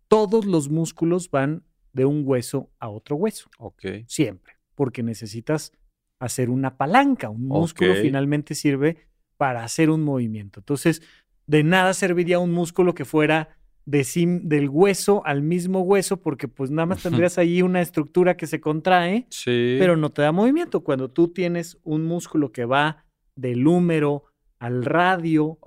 Todos 0.09 0.45
los 0.45 0.69
músculos 0.69 1.31
van 1.31 1.63
de 1.93 2.03
un 2.03 2.23
hueso 2.25 2.69
a 2.79 2.89
otro 2.89 3.15
hueso. 3.15 3.49
Ok. 3.59 3.85
Siempre, 4.07 4.55
porque 4.73 5.03
necesitas 5.03 5.71
hacer 6.19 6.49
una 6.49 6.75
palanca. 6.75 7.29
Un 7.29 7.47
músculo 7.47 7.93
finalmente 7.95 8.55
sirve 8.55 8.97
para 9.37 9.63
hacer 9.63 9.89
un 9.89 10.03
movimiento. 10.03 10.59
Entonces, 10.59 11.01
de 11.47 11.63
nada 11.63 11.93
serviría 11.93 12.39
un 12.39 12.51
músculo 12.51 12.93
que 12.93 13.05
fuera 13.05 13.49
de 13.85 14.05
del 14.43 14.69
hueso 14.69 15.21
al 15.25 15.43
mismo 15.43 15.81
hueso, 15.81 16.17
porque 16.17 16.47
pues 16.47 16.71
nada 16.71 16.87
más 16.87 17.03
tendrías 17.03 17.37
ahí 17.37 17.61
una 17.61 17.81
estructura 17.81 18.35
que 18.35 18.47
se 18.47 18.59
contrae, 18.59 19.27
pero 19.45 19.95
no 19.95 20.09
te 20.11 20.23
da 20.23 20.31
movimiento. 20.31 20.81
Cuando 20.81 21.09
tú 21.09 21.27
tienes 21.29 21.77
un 21.83 22.03
músculo 22.03 22.51
que 22.51 22.65
va 22.65 23.05
del 23.35 23.67
húmero 23.67 24.23
al 24.59 24.83
radio, 24.83 25.59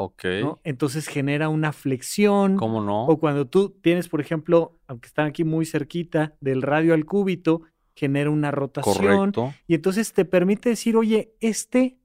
entonces 0.65 1.07
genera 1.07 1.49
una 1.49 1.73
flexión. 1.73 2.57
¿Cómo 2.57 2.83
no? 2.83 3.07
O 3.07 3.19
cuando 3.19 3.47
tú 3.47 3.71
tienes, 3.71 4.09
por 4.09 4.21
ejemplo, 4.21 4.81
aunque 4.89 5.07
están 5.07 5.27
aquí 5.27 5.45
muy 5.45 5.65
cerquita, 5.65 6.35
del 6.41 6.63
radio 6.63 6.95
al 6.95 7.05
cúbito, 7.05 7.63
genera 7.95 8.31
una 8.31 8.51
rotación. 8.51 8.97
Correcto. 8.97 9.55
Y 9.69 9.75
entonces 9.75 10.13
te 10.13 10.25
permite 10.25 10.71
decir, 10.71 10.97
oye, 10.97 11.35
este, 11.41 11.98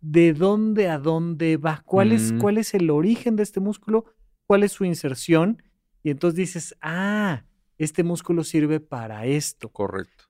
¿de 0.00 0.32
dónde 0.32 0.88
a 0.88 0.98
dónde 0.98 1.56
va? 1.56 1.82
¿Cuál, 1.84 2.12
es. 2.12 2.32
¿Cuál 2.40 2.58
es 2.58 2.74
el 2.74 2.90
origen 2.90 3.36
de 3.36 3.42
este 3.42 3.60
músculo? 3.60 4.04
¿Cuál 4.46 4.62
es 4.62 4.72
su 4.72 4.84
inserción? 4.84 5.62
Y 6.02 6.10
entonces 6.10 6.36
dices, 6.36 6.76
ah, 6.80 7.44
este 7.76 8.02
músculo 8.02 8.44
sirve 8.44 8.80
para 8.80 9.26
esto. 9.26 9.70
Correcto. 9.70 10.24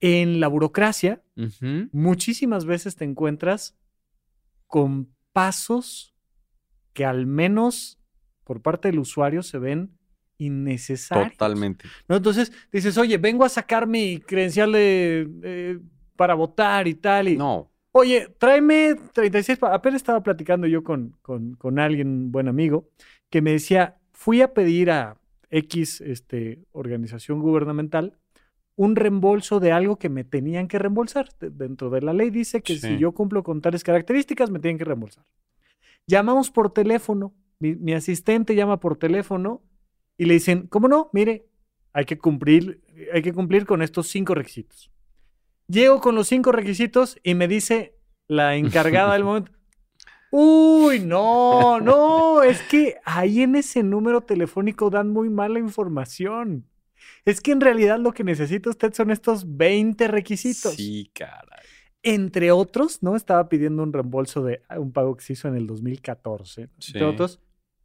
En 0.00 0.40
la 0.40 0.48
burocracia, 0.48 1.22
muchísimas 1.92 2.64
veces 2.64 2.96
te 2.96 3.04
encuentras 3.04 3.76
con 4.66 5.14
pasos 5.32 6.14
que 6.92 7.04
al 7.04 7.26
menos 7.26 7.98
por 8.44 8.62
parte 8.62 8.88
del 8.88 8.98
usuario 8.98 9.42
se 9.42 9.58
ven 9.58 9.96
innecesarios. 10.38 11.32
Totalmente. 11.32 11.84
¿no? 12.08 12.16
Entonces 12.16 12.50
dices, 12.72 12.96
oye, 12.96 13.18
vengo 13.18 13.44
a 13.44 13.48
sacar 13.48 13.86
mi 13.86 14.20
credencial 14.20 14.72
de, 14.72 15.80
para 16.16 16.34
votar 16.34 16.88
y 16.88 16.94
tal. 16.94 17.28
Y, 17.28 17.36
no. 17.36 17.70
Oye, 17.92 18.28
tráeme 18.38 18.94
36. 19.12 19.58
Apenas 19.62 19.96
estaba 19.96 20.22
platicando 20.22 20.66
yo 20.66 20.84
con, 20.84 21.16
con, 21.22 21.54
con, 21.54 21.78
alguien, 21.78 22.08
un 22.08 22.32
buen 22.32 22.48
amigo, 22.48 22.88
que 23.30 23.42
me 23.42 23.52
decía, 23.52 23.96
fui 24.12 24.42
a 24.42 24.54
pedir 24.54 24.90
a 24.90 25.16
X 25.50 26.00
este, 26.00 26.64
organización 26.72 27.40
gubernamental 27.40 28.16
un 28.76 28.96
reembolso 28.96 29.60
de 29.60 29.72
algo 29.72 29.98
que 29.98 30.08
me 30.08 30.24
tenían 30.24 30.66
que 30.66 30.78
reembolsar. 30.78 31.28
Dentro 31.38 31.90
de 31.90 32.00
la 32.00 32.14
ley 32.14 32.30
dice 32.30 32.62
que 32.62 32.78
si 32.78 32.96
yo 32.96 33.12
cumplo 33.12 33.42
con 33.42 33.60
tales 33.60 33.84
características, 33.84 34.50
me 34.50 34.58
tienen 34.58 34.78
que 34.78 34.86
reembolsar. 34.86 35.22
Llamamos 36.06 36.50
por 36.50 36.72
teléfono, 36.72 37.34
mi, 37.58 37.92
asistente 37.92 38.54
llama 38.54 38.80
por 38.80 38.96
teléfono 38.96 39.62
y 40.16 40.24
le 40.24 40.34
dicen, 40.34 40.66
¿cómo 40.68 40.88
no? 40.88 41.10
Mire, 41.12 41.46
hay 41.92 42.06
que 42.06 42.16
cumplir, 42.16 42.80
hay 43.12 43.20
que 43.20 43.34
cumplir 43.34 43.66
con 43.66 43.82
estos 43.82 44.08
cinco 44.08 44.34
requisitos. 44.34 44.90
Llego 45.70 46.00
con 46.00 46.16
los 46.16 46.26
cinco 46.26 46.50
requisitos 46.50 47.16
y 47.22 47.34
me 47.34 47.46
dice 47.46 47.96
la 48.26 48.56
encargada 48.56 49.12
del 49.12 49.22
momento, 49.22 49.52
uy, 50.32 50.98
no, 50.98 51.78
no, 51.78 52.42
es 52.42 52.60
que 52.62 52.96
ahí 53.04 53.42
en 53.42 53.54
ese 53.54 53.84
número 53.84 54.22
telefónico 54.22 54.90
dan 54.90 55.10
muy 55.10 55.30
mala 55.30 55.60
información. 55.60 56.66
Es 57.24 57.40
que 57.40 57.52
en 57.52 57.60
realidad 57.60 58.00
lo 58.00 58.12
que 58.12 58.24
necesita 58.24 58.68
usted 58.68 58.92
son 58.92 59.12
estos 59.12 59.56
20 59.56 60.08
requisitos. 60.08 60.74
Sí, 60.74 61.08
caray. 61.14 61.64
Entre 62.02 62.50
otros, 62.50 63.00
¿no? 63.00 63.14
Estaba 63.14 63.48
pidiendo 63.48 63.84
un 63.84 63.92
reembolso 63.92 64.42
de 64.42 64.62
un 64.76 64.90
pago 64.90 65.16
que 65.16 65.22
se 65.22 65.34
hizo 65.34 65.46
en 65.46 65.54
el 65.54 65.68
2014. 65.68 66.62
Entre 66.62 67.04
otros, 67.04 67.38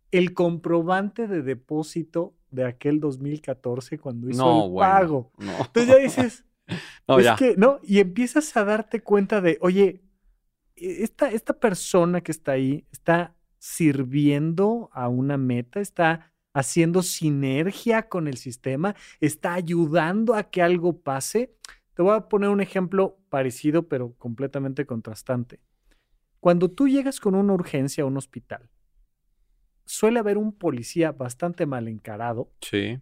el 0.09 0.33
comprobante 0.33 1.27
de 1.27 1.43
depósito 1.43 2.33
de 2.49 2.65
aquel 2.65 2.99
2014 2.99 3.99
cuando 3.99 4.27
hizo 4.27 4.65
el 4.65 4.73
pago. 4.73 5.31
Entonces 5.37 5.87
ya 5.87 5.97
dices, 5.97 6.45
no, 7.07 7.19
es 7.19 7.31
que, 7.37 7.55
¿no? 7.57 7.79
Y 7.83 7.99
empiezas 7.99 8.55
a 8.57 8.63
darte 8.63 9.01
cuenta 9.01 9.41
de, 9.41 9.57
oye, 9.61 10.01
e, 10.75 11.03
esta, 11.03 11.29
esta 11.29 11.53
persona 11.59 12.21
que 12.21 12.31
está 12.31 12.53
ahí 12.53 12.85
está 12.91 13.35
sirviendo 13.57 14.89
a 14.93 15.07
una 15.07 15.37
meta, 15.37 15.79
está 15.79 16.31
haciendo 16.53 17.03
sinergia 17.03 18.07
con 18.07 18.27
el 18.27 18.37
sistema, 18.37 18.95
está 19.19 19.53
ayudando 19.53 20.35
a 20.35 20.43
que 20.43 20.61
algo 20.61 21.01
pase. 21.01 21.55
Te 21.93 22.01
voy 22.01 22.15
a 22.15 22.27
poner 22.29 22.49
un 22.49 22.61
ejemplo 22.61 23.19
parecido, 23.29 23.87
pero 23.87 24.13
completamente 24.17 24.85
contrastante. 24.85 25.59
Cuando 26.39 26.69
tú 26.69 26.87
llegas 26.87 27.19
con 27.19 27.35
una 27.35 27.53
urgencia 27.53 28.03
a 28.03 28.07
un 28.07 28.17
hospital, 28.17 28.69
suele 29.85 30.19
haber 30.19 30.37
un 30.37 30.53
policía 30.53 31.11
bastante 31.11 31.65
mal 31.65 31.87
encarado 31.87 32.51
sí. 32.61 32.99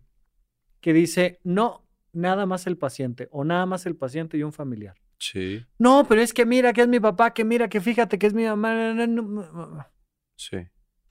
que 0.80 0.93
dice, 0.93 1.39
no, 1.43 1.83
nada 2.13 2.45
más 2.45 2.65
el 2.67 2.78
paciente, 2.78 3.28
o 3.32 3.43
nada 3.43 3.65
más 3.65 3.86
el 3.86 3.95
paciente 3.95 4.38
y 4.38 4.43
un 4.43 4.54
familiar. 4.54 4.95
Sí. 5.19 5.65
No, 5.78 6.06
pero 6.08 6.21
es 6.21 6.34
que 6.34 6.45
mira 6.45 6.73
que 6.73 6.82
es 6.82 6.88
mi 6.88 6.99
papá, 6.99 7.34
que 7.34 7.43
mira 7.43 7.67
que 7.67 7.82
fíjate 7.82 8.17
que 8.17 8.28
es 8.28 8.34
mi 8.34 8.45
mamá. 8.45 9.91
Sí. 10.36 10.58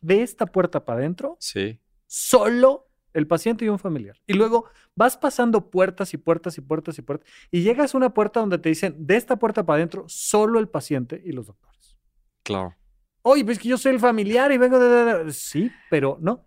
De 0.01 0.23
esta 0.23 0.47
puerta 0.47 0.85
para 0.85 1.01
adentro, 1.01 1.37
sí 1.39 1.79
solo 2.13 2.91
el 3.15 3.27
paciente 3.27 3.65
y 3.65 3.71
un 3.71 3.79
familiar. 3.79 4.21
Y 4.27 4.35
luego 4.35 4.67
vas 4.95 5.17
pasando 5.17 5.71
puertas 5.71 6.13
y 6.13 6.19
puertas 6.19 6.59
y 6.59 6.61
puertas 6.61 6.99
y 6.99 7.03
puertas 7.03 7.27
y 7.51 7.63
llegas 7.63 7.95
a 7.95 7.97
una 7.97 8.13
puerta 8.13 8.41
donde 8.41 8.59
te 8.59 8.69
dicen, 8.69 8.95
de 8.99 9.17
esta 9.17 9.39
puerta 9.39 9.65
para 9.65 9.79
adentro, 9.79 10.05
solo 10.09 10.59
el 10.59 10.69
paciente 10.69 11.23
y 11.25 11.33
los 11.33 11.47
doctores. 11.47 11.99
Claro. 12.43 12.77
Oye, 13.23 13.47
pues 13.47 13.59
que 13.59 13.69
yo 13.69 13.79
soy 13.79 13.93
el 13.93 14.01
familiar 14.01 14.53
y 14.53 14.59
vengo 14.59 14.79
de... 14.79 15.33
Sí, 15.33 15.71
pero 15.89 16.19
no. 16.21 16.45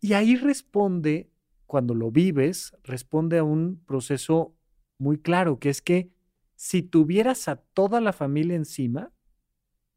Y 0.00 0.14
ahí 0.14 0.36
responde, 0.36 1.30
cuando 1.74 1.92
lo 1.96 2.12
vives, 2.12 2.72
responde 2.84 3.38
a 3.38 3.42
un 3.42 3.82
proceso 3.84 4.54
muy 4.96 5.18
claro, 5.18 5.58
que 5.58 5.70
es 5.70 5.82
que 5.82 6.08
si 6.54 6.82
tuvieras 6.82 7.48
a 7.48 7.56
toda 7.56 8.00
la 8.00 8.12
familia 8.12 8.54
encima, 8.54 9.10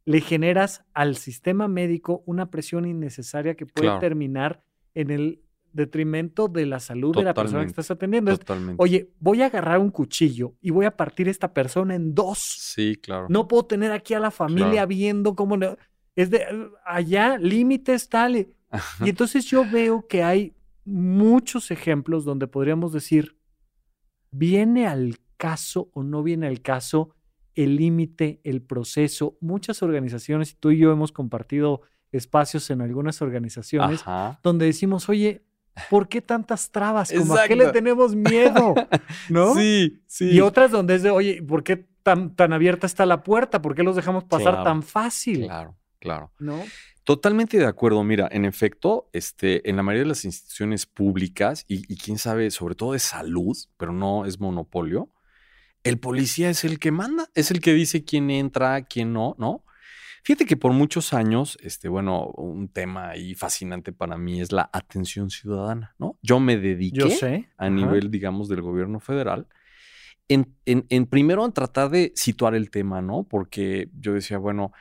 le 0.04 0.20
generas 0.22 0.86
al 0.96 1.18
sistema 1.18 1.68
médico 1.68 2.24
una 2.26 2.50
presión 2.50 2.88
innecesaria 2.88 3.54
que 3.54 3.68
puede 3.68 4.00
terminar 4.00 4.64
en 4.96 5.12
el 5.12 5.44
detrimento 5.72 6.48
de 6.48 6.66
la 6.66 6.80
salud 6.80 7.16
de 7.16 7.22
la 7.22 7.36
persona 7.36 7.62
que 7.62 7.70
estás 7.70 7.92
atendiendo. 7.92 8.36
Oye, 8.78 9.12
voy 9.20 9.44
a 9.44 9.46
agarrar 9.46 9.78
un 9.78 9.92
cuchillo 9.92 10.56
y 10.60 10.72
voy 10.72 10.88
a 10.88 10.98
partir 10.98 11.30
esta 11.30 11.54
persona 11.54 11.94
en 11.94 12.16
dos. 12.16 12.40
Sí, 12.40 12.96
claro. 12.96 13.28
No 13.30 13.48
puedo 13.48 13.68
tener 13.68 13.92
aquí 13.92 14.16
a 14.16 14.20
la 14.20 14.32
familia 14.32 14.88
viendo 14.88 15.36
cómo 15.36 15.60
es 16.16 16.32
de 16.32 16.44
allá 16.84 17.38
límites 17.38 18.10
tal. 18.10 18.48
Y 19.06 19.10
entonces 19.10 19.46
yo 19.46 19.64
veo 19.72 20.08
que 20.08 20.24
hay 20.24 20.57
muchos 20.88 21.70
ejemplos 21.70 22.24
donde 22.24 22.48
podríamos 22.48 22.94
decir 22.94 23.38
viene 24.32 24.88
al 24.88 25.20
caso 25.36 25.90
o 25.94 26.04
no 26.04 26.24
viene 26.24 26.48
al 26.48 26.62
caso 26.62 27.14
el 27.56 27.76
límite, 27.76 28.40
el 28.44 28.62
proceso. 28.62 29.38
Muchas 29.42 29.84
organizaciones, 29.84 30.56
tú 30.58 30.72
y 30.72 30.78
yo 30.78 30.92
hemos 30.92 31.12
compartido 31.12 31.82
espacios 32.12 32.70
en 32.70 32.82
algunas 32.82 33.22
organizaciones 33.22 34.04
donde 34.42 34.68
decimos, 34.68 35.10
oye, 35.10 35.44
¿por 35.90 36.08
qué 36.08 36.22
tantas 36.22 36.72
trabas? 36.72 37.12
Como 37.12 37.36
a 37.36 37.48
qué 37.48 37.56
le 37.58 37.72
tenemos 37.72 38.16
miedo, 38.16 38.74
¿no? 39.30 39.56
Sí, 39.56 40.02
sí. 40.06 40.30
Y 40.32 40.40
otras 40.40 40.72
donde 40.72 40.96
es 40.96 41.04
de, 41.04 41.10
oye, 41.10 41.44
¿por 41.44 41.64
qué 41.64 41.86
tan, 42.04 42.34
tan 42.34 42.54
abierta 42.54 42.88
está 42.88 43.06
la 43.06 43.24
puerta? 43.24 43.62
¿Por 43.62 43.76
qué 43.76 43.84
los 43.84 43.98
dejamos 43.98 44.24
pasar 44.24 44.64
tan 44.64 44.84
fácil? 44.84 45.46
Claro, 45.46 45.76
claro. 46.08 46.32
¿No? 46.40 46.64
Totalmente 47.04 47.58
de 47.58 47.66
acuerdo. 47.66 48.04
Mira, 48.04 48.28
en 48.32 48.46
efecto, 48.46 49.10
este, 49.14 49.70
en 49.70 49.76
la 49.76 49.84
mayoría 49.84 50.04
de 50.04 50.10
las 50.10 50.26
instituciones 50.26 50.86
públicas, 50.86 51.66
y, 51.68 51.92
y 51.92 51.98
quién 51.98 52.18
sabe, 52.18 52.50
sobre 52.52 52.76
todo 52.76 52.94
de 52.94 53.00
salud, 53.00 53.58
pero 53.78 53.92
no 53.92 54.26
es 54.26 54.40
monopolio, 54.40 55.10
el 55.84 56.00
policía 56.00 56.50
es 56.50 56.64
el 56.64 56.80
que 56.80 56.92
manda, 56.92 57.30
es 57.34 57.52
el 57.52 57.62
que 57.62 57.74
dice 57.74 58.04
quién 58.04 58.30
entra, 58.30 58.84
quién 58.84 59.14
no, 59.14 59.36
¿no? 59.38 59.64
Fíjate 60.24 60.46
que 60.46 60.58
por 60.58 60.74
muchos 60.74 61.14
años, 61.14 61.58
este, 61.62 61.88
bueno, 61.88 62.26
un 62.36 62.68
tema 62.68 63.12
ahí 63.12 63.34
fascinante 63.36 63.94
para 63.94 64.18
mí 64.18 64.42
es 64.42 64.52
la 64.52 64.70
atención 64.74 65.30
ciudadana, 65.30 65.96
¿no? 66.00 66.20
Yo 66.22 66.42
me 66.42 66.58
dediqué 66.58 67.48
a 67.58 67.70
nivel, 67.70 68.12
digamos, 68.12 68.50
del 68.50 68.62
gobierno 68.62 69.00
federal. 69.00 69.48
En, 70.28 70.54
en, 70.66 71.06
primero 71.06 71.46
en 71.46 71.54
tratar 71.54 71.90
de 71.90 72.12
situar 72.16 72.56
el 72.56 72.70
tema, 72.70 73.02
¿no? 73.02 73.24
Porque 73.24 73.90
yo 73.98 74.12
decía, 74.12 74.38
bueno, 74.38 74.74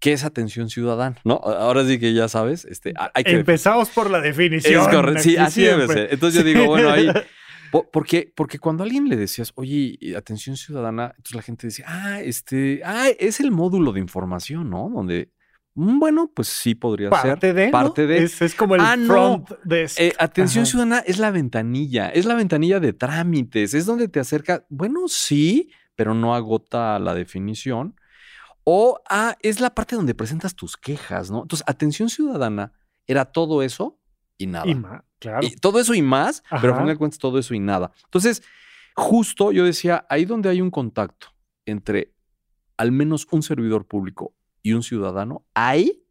¿qué 0.00 0.12
es 0.12 0.24
atención 0.24 0.68
ciudadana? 0.70 1.16
¿No? 1.24 1.34
Ahora 1.34 1.84
sí 1.84 1.98
que 2.00 2.12
ya 2.12 2.28
sabes, 2.28 2.64
este, 2.64 2.94
hay 3.14 3.22
que... 3.22 3.32
Empezamos 3.32 3.90
por 3.90 4.10
la 4.10 4.20
definición. 4.20 4.82
Es 4.82 4.88
correcto, 4.88 5.22
sí, 5.22 5.36
así 5.36 5.62
debe 5.62 5.86
ser. 5.86 6.08
Entonces 6.10 6.42
yo 6.42 6.44
digo, 6.44 6.66
bueno, 6.66 6.90
ahí 6.90 7.08
porque, 7.92 8.32
porque 8.34 8.58
cuando 8.58 8.82
a 8.82 8.86
alguien 8.86 9.08
le 9.08 9.16
decías, 9.16 9.52
oye, 9.54 9.98
atención 10.16 10.56
ciudadana, 10.56 11.12
entonces 11.16 11.34
la 11.34 11.42
gente 11.42 11.66
decía, 11.66 11.84
ah, 11.88 12.20
este, 12.20 12.80
ah, 12.84 13.08
es 13.18 13.40
el 13.40 13.50
módulo 13.50 13.92
de 13.92 14.00
información, 14.00 14.70
¿no? 14.70 14.90
Donde, 14.92 15.30
mm, 15.74 15.98
bueno, 15.98 16.30
pues 16.34 16.48
sí 16.48 16.74
podría 16.74 17.10
ser. 17.20 17.38
De, 17.38 17.68
parte 17.68 18.06
de. 18.06 18.24
Es, 18.24 18.54
como 18.54 18.74
el 18.74 18.80
ah, 18.80 18.96
front 19.06 19.50
de 19.64 19.88
eh, 19.98 20.12
atención 20.18 20.66
ciudadana 20.66 21.00
es 21.06 21.18
la 21.18 21.30
ventanilla, 21.30 22.08
es 22.08 22.24
la 22.24 22.34
ventanilla 22.34 22.80
de 22.80 22.92
trámites, 22.92 23.74
es 23.74 23.86
donde 23.86 24.08
te 24.08 24.18
acerca, 24.18 24.64
bueno, 24.68 25.06
sí, 25.06 25.70
pero 25.94 26.14
no 26.14 26.34
agota 26.34 26.98
la 26.98 27.14
definición. 27.14 27.94
O, 28.72 29.02
ah, 29.10 29.36
es 29.42 29.58
la 29.58 29.74
parte 29.74 29.96
donde 29.96 30.14
presentas 30.14 30.54
tus 30.54 30.76
quejas, 30.76 31.28
¿no? 31.28 31.42
Entonces, 31.42 31.64
atención 31.66 32.08
ciudadana 32.08 32.72
era 33.04 33.24
todo 33.24 33.64
eso 33.64 33.98
y 34.38 34.46
nada. 34.46 34.68
Y 34.68 34.76
más, 34.76 35.02
claro. 35.18 35.44
Y 35.44 35.56
todo 35.56 35.80
eso 35.80 35.92
y 35.92 36.02
más, 36.02 36.44
pero 36.48 36.74
al 36.74 36.78
final 36.78 36.94
de 36.94 36.96
cuentas 36.96 37.18
todo 37.18 37.40
eso 37.40 37.52
y 37.52 37.58
nada. 37.58 37.90
Entonces, 38.04 38.44
justo 38.94 39.50
yo 39.50 39.64
decía, 39.64 40.06
ahí 40.08 40.24
donde 40.24 40.50
hay 40.50 40.60
un 40.60 40.70
contacto 40.70 41.34
entre 41.66 42.14
al 42.76 42.92
menos 42.92 43.26
un 43.32 43.42
servidor 43.42 43.88
público 43.88 44.36
y 44.62 44.74
un 44.74 44.84
ciudadano, 44.84 45.44
ahí 45.52 46.04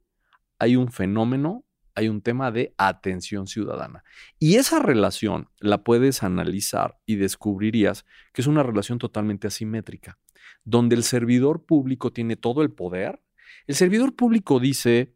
hay 0.58 0.76
un 0.76 0.92
fenómeno, 0.92 1.64
hay 1.96 2.10
un 2.10 2.22
tema 2.22 2.52
de 2.52 2.74
atención 2.78 3.48
ciudadana. 3.48 4.04
Y 4.38 4.56
esa 4.56 4.80
relación 4.80 5.50
la 5.62 5.86
puedes 5.86 6.24
analizar 6.24 7.00
y 7.06 7.16
descubrirías 7.16 8.06
que 8.34 8.42
es 8.42 8.48
una 8.48 8.64
relación 8.64 9.00
totalmente 9.00 9.48
asimétrica, 9.48 10.18
donde 10.64 10.96
el 10.96 11.04
servidor 11.04 11.66
público 11.66 12.12
tiene 12.12 12.36
todo 12.36 12.62
el 12.62 12.72
poder. 12.72 13.22
El 13.68 13.76
servidor 13.76 14.16
público 14.16 14.60
dice, 14.60 15.14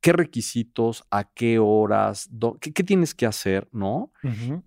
qué 0.00 0.12
requisitos, 0.12 1.04
a 1.10 1.24
qué 1.24 1.58
horas, 1.58 2.28
qué, 2.60 2.70
tienes 2.84 3.14
que 3.14 3.26
hacer, 3.26 3.68
¿no? 3.72 4.12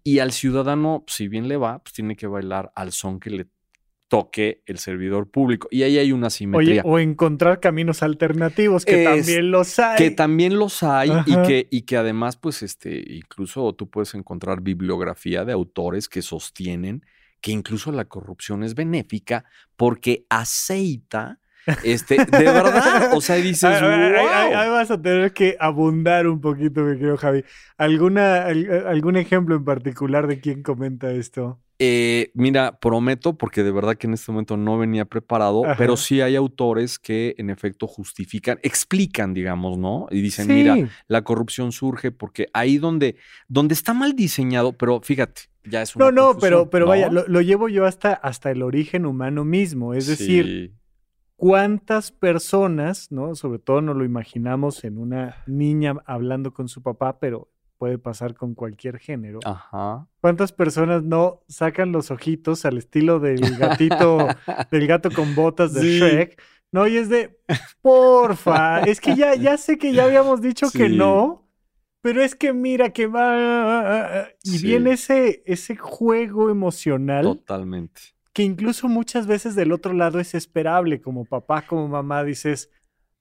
Y 0.04 0.20
al 0.20 0.32
ciudadano, 0.32 1.04
si 1.08 1.28
bien 1.28 1.48
le 1.48 1.58
va, 1.58 1.82
pues 1.82 1.94
tiene 1.94 2.16
que 2.16 2.28
bailar 2.28 2.72
al 2.76 2.92
son 2.92 3.20
que 3.20 3.30
le 3.30 3.48
toque 4.10 4.64
el 4.66 4.80
servidor 4.80 5.30
público. 5.30 5.70
Y 5.72 5.84
ahí 5.84 5.98
hay 5.98 6.12
una 6.12 6.30
simetría. 6.30 6.82
o 6.84 7.00
encontrar 7.00 7.62
caminos 7.62 8.04
alternativos, 8.04 8.84
que 8.84 9.04
también 9.06 9.52
los 9.52 9.80
hay. 9.80 9.98
Que 9.98 10.12
también 10.12 10.58
los 10.58 10.84
hay 10.84 11.12
y 11.26 11.36
que, 11.44 11.68
y 11.72 11.84
que 11.84 11.96
además, 11.96 12.36
pues, 12.36 12.62
este, 12.64 13.02
incluso 13.14 13.74
tú 13.74 13.90
puedes 13.90 14.14
encontrar 14.16 14.62
bibliografía 14.62 15.46
de 15.46 15.54
autores 15.54 16.10
que 16.10 16.22
sostienen 16.22 17.06
que 17.42 17.52
incluso 17.52 17.92
la 17.92 18.06
corrupción 18.06 18.64
es 18.64 18.76
benéfica 18.76 19.46
porque 19.76 20.26
aceita 20.30 21.40
este, 21.84 22.18
de 22.18 22.44
verdad, 22.44 23.14
o 23.14 23.22
sea, 23.22 23.36
dices, 23.38 23.64
ahí, 23.64 24.70
vas 24.70 24.92
a 24.92 25.02
tener 25.02 25.34
que 25.34 25.56
abundar 25.60 26.28
un 26.28 26.42
poquito, 26.42 26.82
mi 26.82 26.98
querido 26.98 27.18
Javi. 27.18 27.44
¿Alguna, 27.78 28.46
¿Algún 28.46 29.18
ejemplo 29.18 29.56
en 29.56 29.64
particular 29.64 30.28
de 30.28 30.40
quién 30.40 30.64
comenta 30.64 31.12
esto? 31.12 31.60
Eh, 31.82 32.32
mira, 32.34 32.78
prometo, 32.78 33.38
porque 33.38 33.64
de 33.64 33.72
verdad 33.72 33.96
que 33.96 34.08
en 34.08 34.14
este 34.14 34.32
momento 34.34 34.58
no 34.58 34.78
venía 34.78 35.06
preparado, 35.06 35.64
pero 35.78 35.96
sí 35.96 36.20
hay 36.20 36.36
autores 36.36 37.00
que 37.00 37.36
en 37.38 37.50
efecto 37.50 37.88
justifican, 37.88 38.60
explican, 38.64 39.34
digamos, 39.34 39.78
¿no? 39.78 40.08
Y 40.12 40.20
dicen, 40.20 40.48
mira, 40.54 40.76
la 41.08 41.24
corrupción 41.24 41.72
surge 41.72 42.12
porque 42.12 42.50
ahí 42.54 42.80
donde, 42.80 43.16
donde 43.48 43.76
está 43.76 43.94
mal 43.94 44.14
diseñado, 44.14 44.74
pero 44.74 45.00
fíjate, 45.02 45.44
ya 45.70 45.82
es 45.82 45.96
una 45.96 46.06
No, 46.06 46.12
no, 46.12 46.40
pero, 46.40 46.70
pero 46.70 46.88
vaya, 46.88 47.10
lo, 47.10 47.42
llevo 47.42 47.70
yo 47.70 47.86
hasta, 47.86 48.14
hasta 48.14 48.52
el 48.52 48.62
origen 48.62 49.06
humano 49.06 49.46
mismo, 49.46 49.94
es 49.94 50.08
decir, 50.08 50.74
cuántas 51.36 52.12
personas, 52.12 53.12
¿no? 53.12 53.36
Sobre 53.36 53.60
todo 53.60 53.82
nos 53.82 53.96
lo 53.96 54.04
imaginamos 54.04 54.84
en 54.84 54.98
una 54.98 55.44
niña 55.48 55.96
hablando 56.06 56.54
con 56.54 56.68
su 56.68 56.84
papá, 56.84 57.20
pero 57.20 57.50
puede 57.78 57.98
pasar 57.98 58.36
con 58.36 58.54
cualquier 58.54 59.00
género. 59.00 59.40
Ajá. 59.46 60.06
¿Cuántas 60.20 60.52
personas 60.52 61.02
no 61.04 61.42
sacan 61.48 61.94
los 61.94 62.12
ojitos 62.12 62.66
al 62.66 62.78
estilo 62.78 63.20
del 63.20 63.40
gatito, 63.58 64.28
del 64.72 64.86
gato 64.86 65.10
con 65.10 65.34
botas 65.34 65.74
de 65.74 65.82
Shrek? 65.82 66.42
No, 66.72 66.86
y 66.86 66.98
es 66.98 67.10
de, 67.10 67.40
porfa, 67.82 68.82
es 68.82 69.02
que 69.02 69.16
ya, 69.16 69.34
ya 69.34 69.58
sé 69.58 69.78
que 69.80 69.94
ya 69.94 70.04
habíamos 70.04 70.42
dicho 70.42 70.70
que 70.70 70.88
no, 70.88 71.49
pero 72.02 72.24
es 72.24 72.36
que 72.36 72.54
mira 72.54 72.92
que 72.92 73.08
va... 73.08 74.30
Y 74.44 74.60
viene 74.60 74.94
ese, 74.94 75.44
ese 75.46 75.76
juego 75.76 76.50
emocional. 76.50 77.24
Totalmente 77.24 78.02
que 78.34 78.44
incluso 78.44 78.88
muchas 78.88 79.28
veces 79.28 79.56
del 79.56 79.72
otro 79.72 79.92
lado 79.92 80.20
es 80.20 80.34
esperable, 80.34 81.02
como 81.02 81.26
papá, 81.26 81.64
como 81.64 81.88
mamá, 81.88 82.24
dices, 82.24 82.70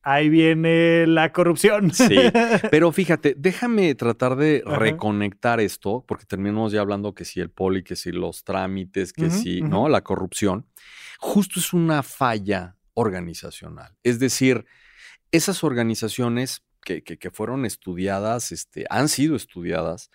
ahí 0.03 0.29
viene 0.29 1.07
la 1.07 1.33
corrupción. 1.33 1.93
Sí, 1.93 2.17
pero 2.71 2.93
fíjate, 2.93 3.35
déjame 3.37 3.95
tratar 3.95 4.37
de 4.37 4.63
reconectar 4.65 5.61
esto, 5.61 6.05
porque 6.07 6.25
terminamos 6.25 6.73
ya 6.73 6.81
hablando 6.81 7.15
que 7.15 7.25
si 7.25 7.41
el 7.41 7.51
poli, 7.51 7.83
que 7.83 7.97
si 7.97 8.13
los 8.13 8.45
trámites, 8.45 9.13
que 9.13 9.31
si, 9.31 9.61
¿no? 9.61 9.89
La 9.89 10.03
corrupción. 10.03 10.67
Justo 11.19 11.59
es 11.59 11.73
una 11.73 12.03
falla 12.03 12.77
organizacional. 12.95 13.97
Es 14.03 14.19
decir, 14.19 14.67
esas 15.33 15.65
organizaciones 15.65 16.63
que, 16.89 17.03
que, 17.03 17.31
fueron 17.31 17.65
estudiadas, 17.65 18.53
este, 18.53 18.87
han 18.89 19.09
sido 19.09 19.37
estudiadas, 19.37 20.11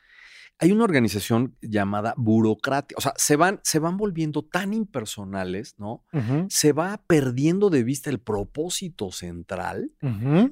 hay 0.60 0.72
una 0.72 0.84
organización 0.84 1.58
llamada 1.62 2.14
burocrática, 2.16 2.98
o 2.98 3.02
sea, 3.02 3.14
se 3.18 3.36
van, 3.36 3.60
se 3.64 3.80
van 3.80 3.98
volviendo 3.98 4.44
tan 4.44 4.74
impersonales, 4.74 5.76
¿no? 5.78 6.06
Se 6.48 6.72
va 6.74 7.04
perdiendo 7.06 7.70
de 7.70 7.84
vista 7.84 8.10
el 8.10 8.20
propósito 8.20 9.12
central. 9.12 9.92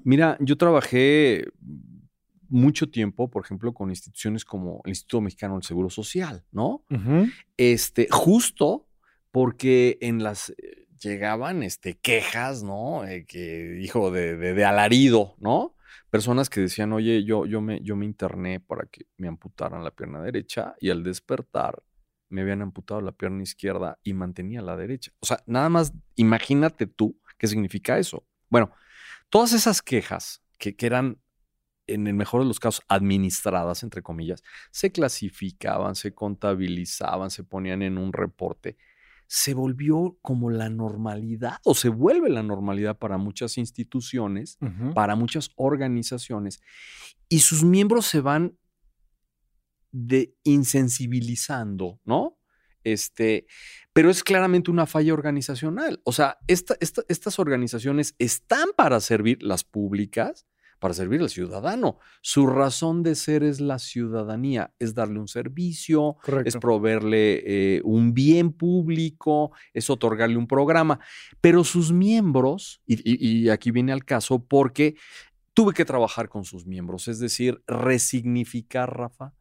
Mira, 0.04 0.38
yo 0.42 0.58
trabajé 0.58 1.46
mucho 2.50 2.90
tiempo, 2.90 3.30
por 3.30 3.46
ejemplo, 3.46 3.74
con 3.74 3.90
instituciones 3.90 4.44
como 4.44 4.82
el 4.84 4.90
Instituto 4.90 5.22
Mexicano 5.22 5.54
del 5.54 5.64
Seguro 5.64 5.90
Social, 5.90 6.44
¿no? 6.52 6.84
Este, 7.56 8.08
justo 8.12 8.88
porque 9.32 9.98
en 10.02 10.22
las 10.24 10.50
eh, 10.50 10.88
llegaban 11.00 11.64
este, 11.64 11.98
quejas, 11.98 12.64
¿no? 12.64 13.06
Eh, 13.06 13.26
que, 13.26 13.80
hijo, 13.82 14.12
de, 14.12 14.36
de 14.36 14.66
alarido, 14.66 15.36
¿no? 15.40 15.76
Personas 16.12 16.50
que 16.50 16.60
decían, 16.60 16.94
oye, 16.94 17.24
yo, 17.24 17.46
yo, 17.46 17.62
me, 17.62 17.82
yo 17.82 17.96
me 17.96 18.06
interné 18.06 18.60
para 18.60 18.86
que 18.86 19.08
me 19.18 19.28
amputaran 19.28 19.84
la 19.84 19.92
pierna 19.92 20.22
derecha 20.22 20.76
y 20.80 20.90
al 20.92 21.04
despertar 21.04 21.82
me 22.30 22.42
habían 22.42 22.62
amputado 22.62 23.02
la 23.02 23.14
pierna 23.14 23.44
izquierda 23.44 23.98
y 24.04 24.14
mantenía 24.14 24.62
la 24.62 24.78
derecha. 24.78 25.12
O 25.20 25.26
sea, 25.26 25.42
nada 25.46 25.70
más 25.70 25.94
imagínate 26.16 26.86
tú 26.86 27.20
qué 27.38 27.48
significa 27.48 27.98
eso. 27.98 28.28
Bueno, 28.50 28.72
todas 29.30 29.54
esas 29.54 29.82
quejas 29.82 30.44
que, 30.60 30.76
que 30.76 30.86
eran, 30.86 31.18
en 31.88 32.08
el 32.08 32.14
mejor 32.14 32.42
de 32.42 32.48
los 32.48 32.60
casos, 32.60 32.84
administradas, 32.90 33.82
entre 33.84 34.02
comillas, 34.02 34.44
se 34.70 34.92
clasificaban, 34.92 35.96
se 35.96 36.14
contabilizaban, 36.14 37.32
se 37.32 37.44
ponían 37.44 37.82
en 37.82 37.98
un 37.98 38.14
reporte 38.14 38.78
se 39.34 39.54
volvió 39.54 40.18
como 40.22 40.50
la 40.50 40.70
normalidad 40.70 41.60
o 41.64 41.74
se 41.74 41.88
vuelve 41.88 42.30
la 42.30 42.44
normalidad 42.44 42.98
para 42.98 43.18
muchas 43.18 43.58
instituciones, 43.58 44.58
para 44.94 45.16
muchas 45.16 45.52
organizaciones, 45.56 46.60
y 47.30 47.40
sus 47.40 47.64
miembros 47.64 48.08
se 48.08 48.20
van 48.20 48.58
de 49.94 50.36
insensibilizando, 50.44 52.02
¿no? 52.04 52.38
Este, 52.84 53.46
pero 53.94 54.10
es 54.10 54.22
claramente 54.22 54.70
una 54.70 54.86
falla 54.86 55.14
organizacional. 55.14 56.02
O 56.04 56.12
sea, 56.12 56.38
estas 56.48 57.40
organizaciones 57.40 58.16
están 58.20 58.68
para 58.76 59.00
servir 59.00 59.42
las 59.44 59.64
públicas, 59.64 60.46
para 60.82 60.96
servir 60.96 61.22
al 61.22 61.30
ciudadano. 61.30 62.00
Su 62.22 62.48
razón 62.48 63.04
de 63.04 63.14
ser 63.14 63.44
es 63.44 63.62
la 63.62 63.78
ciudadanía, 63.78 64.74
es 64.80 64.96
darle 64.96 65.20
un 65.20 65.28
servicio, 65.28 66.18
es 66.44 66.58
proveerle 66.58 67.44
eh, 67.46 67.82
un 67.84 68.16
bien 68.16 68.52
público, 68.52 69.52
es 69.76 69.92
otorgarle 69.92 70.38
un 70.38 70.48
programa. 70.48 71.00
Pero 71.40 71.64
sus 71.64 71.92
miembros, 71.92 72.82
y, 72.88 73.48
aquí 73.50 73.70
viene 73.70 73.92
al 73.92 74.04
caso, 74.06 74.44
porque 74.44 74.96
tuve 75.54 75.74
que 75.74 75.86
trabajar 75.86 76.30
con 76.30 76.46
sus 76.46 76.66
miembros, 76.66 77.08
es 77.08 77.20
decir, 77.20 77.62
resignificar, 77.68 78.92
Rafa, 78.92 79.36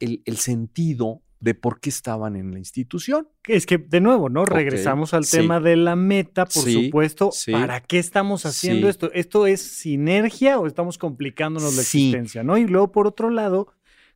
el, 0.00 0.22
el 0.24 0.38
sentido 0.38 1.22
de 1.40 1.54
por 1.54 1.80
qué 1.80 1.88
estaban 1.88 2.36
en 2.36 2.52
la 2.52 2.58
institución. 2.58 3.28
Es 3.46 3.64
que, 3.66 3.78
de 3.78 4.00
nuevo, 4.00 4.28
¿no? 4.28 4.44
Regresamos 4.44 5.14
al 5.14 5.28
tema 5.28 5.60
de 5.60 5.76
la 5.76 5.94
meta, 5.96 6.46
por 6.46 6.70
supuesto. 6.70 7.30
¿Para 7.50 7.80
qué 7.80 7.98
estamos 7.98 8.44
haciendo 8.44 8.88
esto? 8.88 9.12
¿Esto 9.12 9.46
es 9.46 9.62
sinergia 9.62 10.58
o 10.58 10.66
estamos 10.66 10.98
complicándonos 10.98 11.76
la 11.76 11.82
existencia, 11.82 12.42
no? 12.42 12.58
Y 12.58 12.66
luego, 12.66 12.90
por 12.90 13.06
otro 13.06 13.30
lado, 13.30 13.72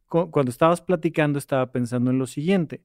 cuando 0.08 0.50
estabas 0.50 0.80
platicando, 0.80 1.38
estaba 1.38 1.70
pensando 1.70 2.10
en 2.10 2.18
lo 2.18 2.26
siguiente. 2.26 2.82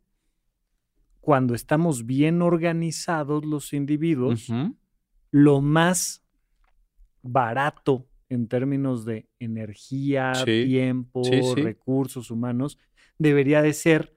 Cuando 1.19 1.55
estamos 1.55 2.05
bien 2.05 2.41
organizados 2.41 3.43
los 3.43 3.73
individuos, 3.73 4.47
lo 5.31 5.61
más 5.61 6.23
barato 7.21 8.07
en 8.29 8.47
términos 8.47 9.03
de 9.03 9.27
energía, 9.39 10.33
tiempo, 10.45 11.23
recursos 11.55 12.29
humanos, 12.29 12.77
debería 13.17 13.61
de 13.61 13.73
ser 13.73 14.16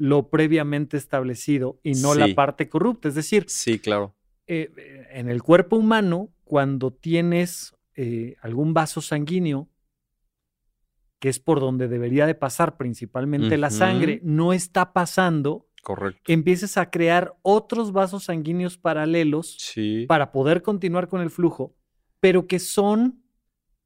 lo 0.00 0.30
previamente 0.30 0.96
establecido 0.96 1.78
y 1.82 1.92
no 1.92 2.14
la 2.14 2.34
parte 2.34 2.70
corrupta. 2.70 3.08
Es 3.08 3.14
decir, 3.14 3.44
sí, 3.48 3.78
claro. 3.78 4.14
Eh, 4.46 4.72
en 5.10 5.28
el 5.28 5.42
cuerpo 5.42 5.76
humano, 5.76 6.30
cuando 6.42 6.90
tienes 6.90 7.76
eh, 7.94 8.34
algún 8.40 8.72
vaso 8.72 9.02
sanguíneo, 9.02 9.68
que 11.18 11.28
es 11.28 11.38
por 11.38 11.60
donde 11.60 11.86
debería 11.86 12.26
de 12.26 12.34
pasar 12.34 12.78
principalmente 12.78 13.58
la 13.58 13.68
sangre, 13.68 14.20
no 14.24 14.54
está 14.54 14.94
pasando. 14.94 15.68
Correcto. 15.82 16.32
Empiezas 16.32 16.78
a 16.78 16.88
crear 16.88 17.34
otros 17.42 17.92
vasos 17.92 18.24
sanguíneos 18.24 18.78
paralelos 18.78 19.58
para 20.08 20.32
poder 20.32 20.62
continuar 20.62 21.08
con 21.08 21.20
el 21.20 21.28
flujo, 21.28 21.76
pero 22.20 22.46
que 22.46 22.58
son 22.58 23.19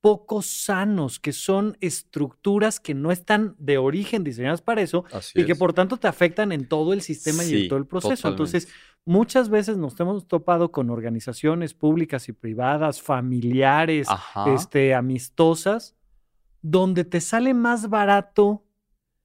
poco 0.04 0.42
sanos, 0.42 1.18
que 1.18 1.32
son 1.32 1.78
estructuras 1.80 2.78
que 2.78 2.92
no 2.92 3.10
están 3.10 3.56
de 3.58 3.78
origen 3.78 4.22
diseñadas 4.22 4.60
para 4.60 4.82
eso 4.82 5.06
y 5.34 5.46
que 5.46 5.54
por 5.54 5.72
tanto 5.72 5.96
te 5.96 6.06
afectan 6.06 6.52
en 6.52 6.68
todo 6.68 6.92
el 6.92 7.00
sistema 7.00 7.42
y 7.42 7.62
en 7.62 7.68
todo 7.68 7.78
el 7.78 7.86
proceso. 7.86 8.28
Entonces, 8.28 8.68
muchas 9.06 9.48
veces 9.48 9.78
nos 9.78 9.98
hemos 9.98 10.28
topado 10.28 10.72
con 10.72 10.90
organizaciones 10.90 11.72
públicas 11.72 12.28
y 12.28 12.32
privadas, 12.32 13.00
familiares, 13.00 14.06
este, 14.44 14.92
amistosas, 14.92 15.96
donde 16.60 17.04
te 17.04 17.22
sale 17.22 17.54
más 17.54 17.88
barato 17.88 18.66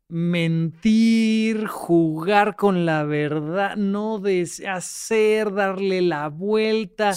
mentir, 0.08 1.68
jugar 1.68 2.56
con 2.56 2.86
la 2.86 3.04
verdad, 3.04 3.76
no 3.76 4.22
hacer, 4.66 5.54
darle 5.54 6.02
la 6.04 6.30
vuelta, 6.30 7.12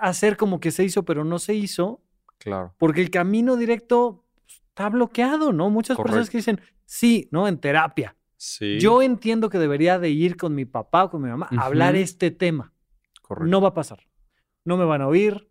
hacer 0.00 0.36
como 0.36 0.58
que 0.58 0.72
se 0.72 0.82
hizo 0.82 1.04
pero 1.04 1.22
no 1.22 1.38
se 1.38 1.54
hizo. 1.54 2.02
Claro. 2.46 2.74
Porque 2.78 3.00
el 3.00 3.10
camino 3.10 3.56
directo 3.56 4.24
está 4.46 4.88
bloqueado, 4.88 5.52
¿no? 5.52 5.68
Muchas 5.68 5.96
personas 5.96 6.30
que 6.30 6.38
dicen, 6.38 6.60
sí, 6.84 7.28
¿no? 7.32 7.48
En 7.48 7.58
terapia. 7.58 8.16
Sí. 8.36 8.78
Yo 8.78 9.02
entiendo 9.02 9.50
que 9.50 9.58
debería 9.58 9.98
de 9.98 10.10
ir 10.10 10.36
con 10.36 10.54
mi 10.54 10.64
papá 10.64 11.04
o 11.04 11.10
con 11.10 11.22
mi 11.22 11.28
mamá 11.28 11.48
a 11.50 11.64
hablar 11.64 11.96
este 11.96 12.30
tema. 12.30 12.72
Correcto. 13.22 13.50
No 13.50 13.60
va 13.60 13.68
a 13.68 13.74
pasar. 13.74 14.06
No 14.64 14.76
me 14.76 14.84
van 14.84 15.02
a 15.02 15.08
oír. 15.08 15.48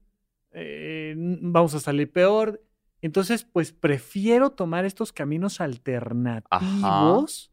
Eh, 0.52 1.16
vamos 1.18 1.74
a 1.76 1.80
salir 1.80 2.12
peor. 2.12 2.64
Entonces, 3.02 3.44
pues 3.44 3.74
prefiero 3.74 4.52
tomar 4.52 4.86
estos 4.86 5.12
caminos 5.12 5.60
alternativos 5.60 7.52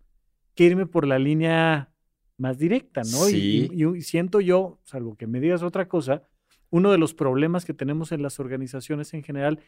que 0.54 0.64
irme 0.64 0.86
por 0.86 1.06
la 1.06 1.18
línea 1.18 1.90
más 2.36 2.58
directa, 2.58 3.02
¿no? 3.02 3.24
Sí. 3.24 3.70
Y, 3.72 4.02
siento 4.02 4.40
yo, 4.40 4.80
salvo 4.84 5.16
que 5.16 5.26
me 5.26 5.40
digas 5.40 5.62
otra 5.62 5.88
cosa, 5.88 6.22
uno 6.72 6.90
de 6.90 6.96
los 6.96 7.12
problemas 7.12 7.66
que 7.66 7.74
tenemos 7.74 8.12
en 8.12 8.22
las 8.22 8.40
organizaciones 8.40 9.12
en 9.12 9.22
general 9.22 9.60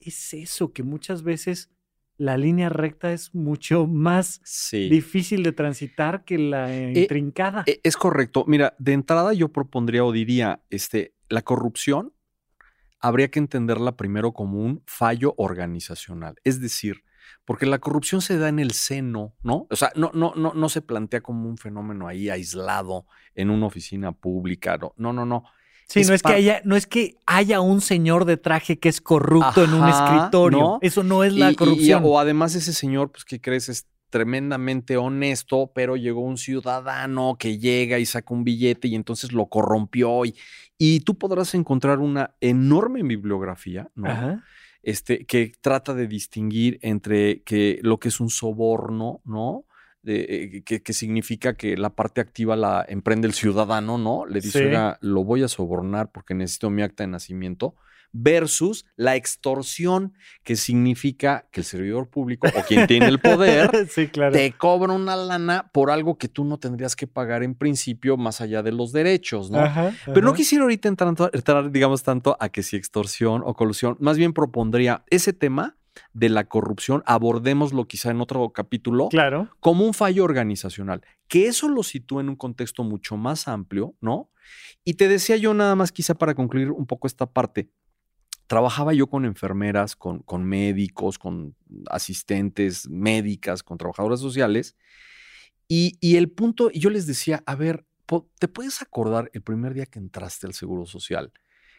es 0.00 0.34
eso, 0.34 0.72
que 0.72 0.82
muchas 0.82 1.22
veces 1.22 1.70
la 2.18 2.36
línea 2.36 2.68
recta 2.68 3.10
es 3.14 3.34
mucho 3.34 3.86
más 3.86 4.42
difícil 4.70 5.42
de 5.44 5.52
transitar 5.52 6.24
que 6.24 6.36
la 6.36 6.70
eh, 6.70 6.92
intrincada. 6.92 7.64
Eh, 7.66 7.80
es 7.82 7.96
correcto. 7.96 8.44
Mira, 8.46 8.76
de 8.78 8.92
entrada 8.92 9.32
yo 9.32 9.48
propondría 9.48 10.04
o 10.04 10.12
diría, 10.12 10.62
este, 10.68 11.14
la 11.30 11.40
corrupción 11.40 12.12
habría 13.00 13.30
que 13.30 13.38
entenderla 13.38 13.96
primero 13.96 14.32
como 14.32 14.62
un 14.62 14.82
fallo 14.86 15.32
organizacional. 15.38 16.34
Es 16.44 16.60
decir, 16.60 17.02
porque 17.46 17.64
la 17.64 17.78
corrupción 17.78 18.20
se 18.20 18.36
da 18.36 18.50
en 18.50 18.58
el 18.58 18.72
seno, 18.72 19.34
¿no? 19.42 19.66
O 19.70 19.76
sea, 19.76 19.90
no, 19.96 20.10
no, 20.12 20.34
no, 20.36 20.52
no 20.52 20.68
se 20.68 20.82
plantea 20.82 21.22
como 21.22 21.48
un 21.48 21.56
fenómeno 21.56 22.08
ahí 22.08 22.28
aislado 22.28 23.06
en 23.34 23.48
una 23.48 23.64
oficina 23.64 24.12
pública. 24.12 24.76
No, 24.76 24.92
no, 24.98 25.14
no. 25.14 25.24
no. 25.24 25.44
Sí, 25.88 26.02
no 26.04 26.14
es, 26.14 26.22
que 26.22 26.32
haya, 26.32 26.62
no 26.64 26.74
es 26.74 26.86
que 26.86 27.16
haya 27.26 27.60
un 27.60 27.80
señor 27.80 28.24
de 28.24 28.36
traje 28.38 28.78
que 28.78 28.88
es 28.88 29.00
corrupto 29.00 29.64
en 29.64 29.74
un 29.74 29.88
escritorio. 29.88 30.78
Eso 30.80 31.02
no 31.02 31.22
es 31.22 31.34
la 31.34 31.52
corrupción. 31.54 32.02
o 32.04 32.18
además 32.18 32.54
ese 32.54 32.72
señor, 32.72 33.10
pues, 33.10 33.24
¿qué 33.24 33.40
crees? 33.40 33.68
Es 33.68 33.86
tremendamente 34.08 34.96
honesto, 34.96 35.72
pero 35.74 35.96
llegó 35.96 36.20
un 36.20 36.36
ciudadano 36.36 37.36
que 37.38 37.58
llega 37.58 37.98
y 37.98 38.06
saca 38.06 38.34
un 38.34 38.44
billete 38.44 38.88
y 38.88 38.94
entonces 38.94 39.32
lo 39.32 39.46
corrompió. 39.46 40.24
Y, 40.24 40.36
y 40.78 41.00
tú 41.00 41.16
podrás 41.16 41.54
encontrar 41.54 41.98
una 41.98 42.34
enorme 42.40 43.02
bibliografía, 43.02 43.90
¿no? 43.94 44.42
Este, 44.82 45.24
que 45.26 45.52
trata 45.60 45.94
de 45.94 46.08
distinguir 46.08 46.78
entre 46.82 47.42
que 47.42 47.78
lo 47.82 47.98
que 47.98 48.08
es 48.08 48.20
un 48.20 48.30
soborno, 48.30 49.20
¿no? 49.24 49.64
Eh, 50.04 50.62
que, 50.64 50.92
significa 50.92 51.54
que 51.54 51.76
la 51.76 51.90
parte 51.90 52.20
activa 52.20 52.56
la 52.56 52.84
emprende 52.88 53.28
el 53.28 53.34
ciudadano, 53.34 53.98
¿no? 53.98 54.26
Le 54.26 54.40
dice, 54.40 54.72
lo 55.00 55.24
voy 55.24 55.44
a 55.44 55.48
sobornar 55.48 56.10
porque 56.10 56.34
necesito 56.34 56.70
mi 56.70 56.82
acta 56.82 57.04
de 57.04 57.08
nacimiento 57.08 57.76
versus 58.12 58.84
la 58.96 59.16
extorsión, 59.16 60.14
que 60.44 60.56
significa 60.56 61.46
que 61.50 61.60
el 61.60 61.64
servidor 61.64 62.08
público 62.08 62.46
o 62.46 62.62
quien 62.62 62.86
tiene 62.86 63.06
el 63.06 63.18
poder 63.18 63.70
te 64.32 64.52
cobra 64.52 64.92
una 64.92 65.16
lana 65.16 65.70
por 65.72 65.90
algo 65.90 66.18
que 66.18 66.28
tú 66.28 66.44
no 66.44 66.58
tendrías 66.58 66.94
que 66.94 67.06
pagar 67.06 67.42
en 67.42 67.54
principio 67.54 68.16
más 68.16 68.40
allá 68.40 68.62
de 68.62 68.72
los 68.72 68.92
derechos, 68.92 69.50
¿no? 69.50 69.64
Pero 70.06 70.20
no 70.22 70.34
quisiera 70.34 70.64
ahorita 70.64 70.88
entrar, 70.88 71.70
digamos, 71.70 72.02
tanto 72.02 72.36
a 72.38 72.50
que 72.50 72.62
si 72.62 72.76
extorsión 72.76 73.42
o 73.44 73.54
colusión, 73.54 73.96
más 73.98 74.18
bien 74.18 74.32
propondría 74.32 75.04
ese 75.08 75.32
tema 75.32 75.76
de 76.12 76.28
la 76.28 76.44
corrupción, 76.44 77.02
abordémoslo 77.06 77.86
quizá 77.86 78.10
en 78.10 78.20
otro 78.20 78.50
capítulo, 78.50 79.08
claro. 79.08 79.50
como 79.60 79.86
un 79.86 79.94
fallo 79.94 80.24
organizacional, 80.24 81.02
que 81.28 81.46
eso 81.46 81.68
lo 81.68 81.82
sitúa 81.82 82.22
en 82.22 82.28
un 82.28 82.36
contexto 82.36 82.84
mucho 82.84 83.16
más 83.16 83.48
amplio, 83.48 83.94
¿no? 84.00 84.30
Y 84.84 84.94
te 84.94 85.08
decía 85.08 85.36
yo 85.36 85.54
nada 85.54 85.74
más 85.74 85.92
quizá 85.92 86.14
para 86.14 86.34
concluir 86.34 86.70
un 86.70 86.86
poco 86.86 87.06
esta 87.06 87.26
parte, 87.26 87.70
trabajaba 88.46 88.92
yo 88.92 89.06
con 89.06 89.24
enfermeras, 89.24 89.96
con, 89.96 90.18
con 90.20 90.44
médicos, 90.44 91.18
con 91.18 91.56
asistentes 91.88 92.88
médicas, 92.88 93.62
con 93.62 93.78
trabajadoras 93.78 94.20
sociales. 94.20 94.76
Y, 95.68 95.96
y, 96.00 96.16
el 96.16 96.30
punto, 96.30 96.70
yo 96.72 96.90
les 96.90 97.06
decía, 97.06 97.42
a 97.46 97.54
ver, 97.54 97.86
¿te 98.38 98.48
puedes 98.48 98.82
acordar 98.82 99.30
el 99.32 99.42
primer 99.42 99.72
día 99.72 99.86
que 99.86 99.98
entraste 99.98 100.46
al 100.46 100.52
Seguro 100.52 100.84
Social? 100.84 101.32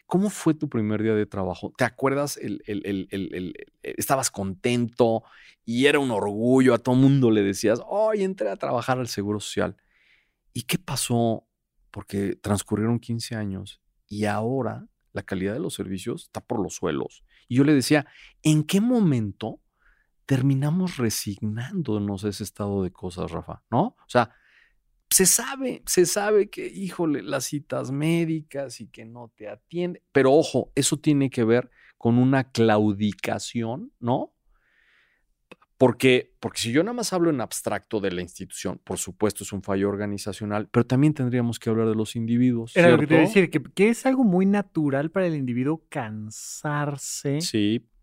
¿Cómo 0.05 0.29
fue 0.29 0.53
tu 0.53 0.69
primer 0.69 1.01
día 1.01 1.15
de 1.15 1.25
trabajo? 1.25 1.73
¿Te 1.77 1.85
acuerdas? 1.85 2.37
El, 2.37 2.61
el, 2.67 3.07
el, 3.09 3.53
estabas 3.81 4.29
contento 4.29 5.23
y 5.65 5.85
era 5.85 5.99
un 5.99 6.11
orgullo, 6.11 6.73
a 6.73 6.77
todo 6.77 6.95
mundo 6.95 7.31
le 7.31 7.41
decías, 7.41 7.81
hoy 7.87 8.23
entré 8.23 8.49
a 8.49 8.57
trabajar 8.57 8.99
al 8.99 9.07
Seguro 9.07 9.39
Social. 9.39 9.77
¿Y 10.53 10.63
qué 10.63 10.77
pasó? 10.77 11.47
Porque 11.89 12.35
transcurrieron 12.35 12.99
15 12.99 13.35
años 13.35 13.81
y 14.07 14.25
ahora 14.25 14.87
la 15.13 15.23
calidad 15.23 15.53
de 15.53 15.59
los 15.59 15.73
servicios 15.73 16.23
está 16.23 16.41
por 16.41 16.61
los 16.61 16.75
suelos. 16.75 17.23
Y 17.47 17.55
yo 17.55 17.63
le 17.63 17.73
decía, 17.73 18.05
¿en 18.41 18.63
qué 18.63 18.81
momento 18.81 19.61
terminamos 20.25 20.97
resignándonos 20.97 22.25
a 22.25 22.29
ese 22.29 22.43
estado 22.43 22.83
de 22.83 22.91
cosas, 22.91 23.31
Rafa? 23.31 23.63
¿No? 23.71 23.81
O 23.81 24.09
sea, 24.09 24.35
se 25.13 25.27
sabe, 25.27 25.83
se 25.85 26.07
sabe 26.07 26.49
que, 26.49 26.65
híjole, 26.65 27.21
las 27.21 27.45
citas 27.45 27.91
médicas 27.91 28.81
y 28.81 28.87
que 28.87 29.05
no 29.05 29.31
te 29.35 29.47
atiende. 29.47 30.01
Pero 30.11 30.33
ojo, 30.33 30.71
eso 30.73 30.97
tiene 30.97 31.29
que 31.29 31.43
ver 31.43 31.69
con 31.99 32.17
una 32.17 32.51
claudicación, 32.51 33.91
¿no? 33.99 34.33
Porque, 35.77 36.33
porque 36.39 36.61
si 36.61 36.71
yo 36.71 36.83
nada 36.83 36.93
más 36.93 37.13
hablo 37.13 37.29
en 37.29 37.41
abstracto 37.41 37.99
de 37.99 38.11
la 38.11 38.21
institución, 38.21 38.81
por 38.83 38.97
supuesto 38.97 39.43
es 39.43 39.53
un 39.53 39.61
fallo 39.61 39.87
organizacional, 39.87 40.67
pero 40.71 40.87
también 40.87 41.13
tendríamos 41.13 41.59
que 41.59 41.69
hablar 41.69 41.89
de 41.89 41.95
los 41.95 42.15
individuos. 42.15 42.75
Era 42.75 42.89
lo 42.89 42.97
que 42.97 43.05
te 43.05 43.15
decir, 43.15 43.51
que, 43.51 43.89
es 43.89 44.07
algo 44.07 44.23
muy 44.23 44.47
natural 44.47 45.11
para 45.11 45.27
el 45.27 45.35
individuo 45.35 45.85
cansarse 45.89 47.37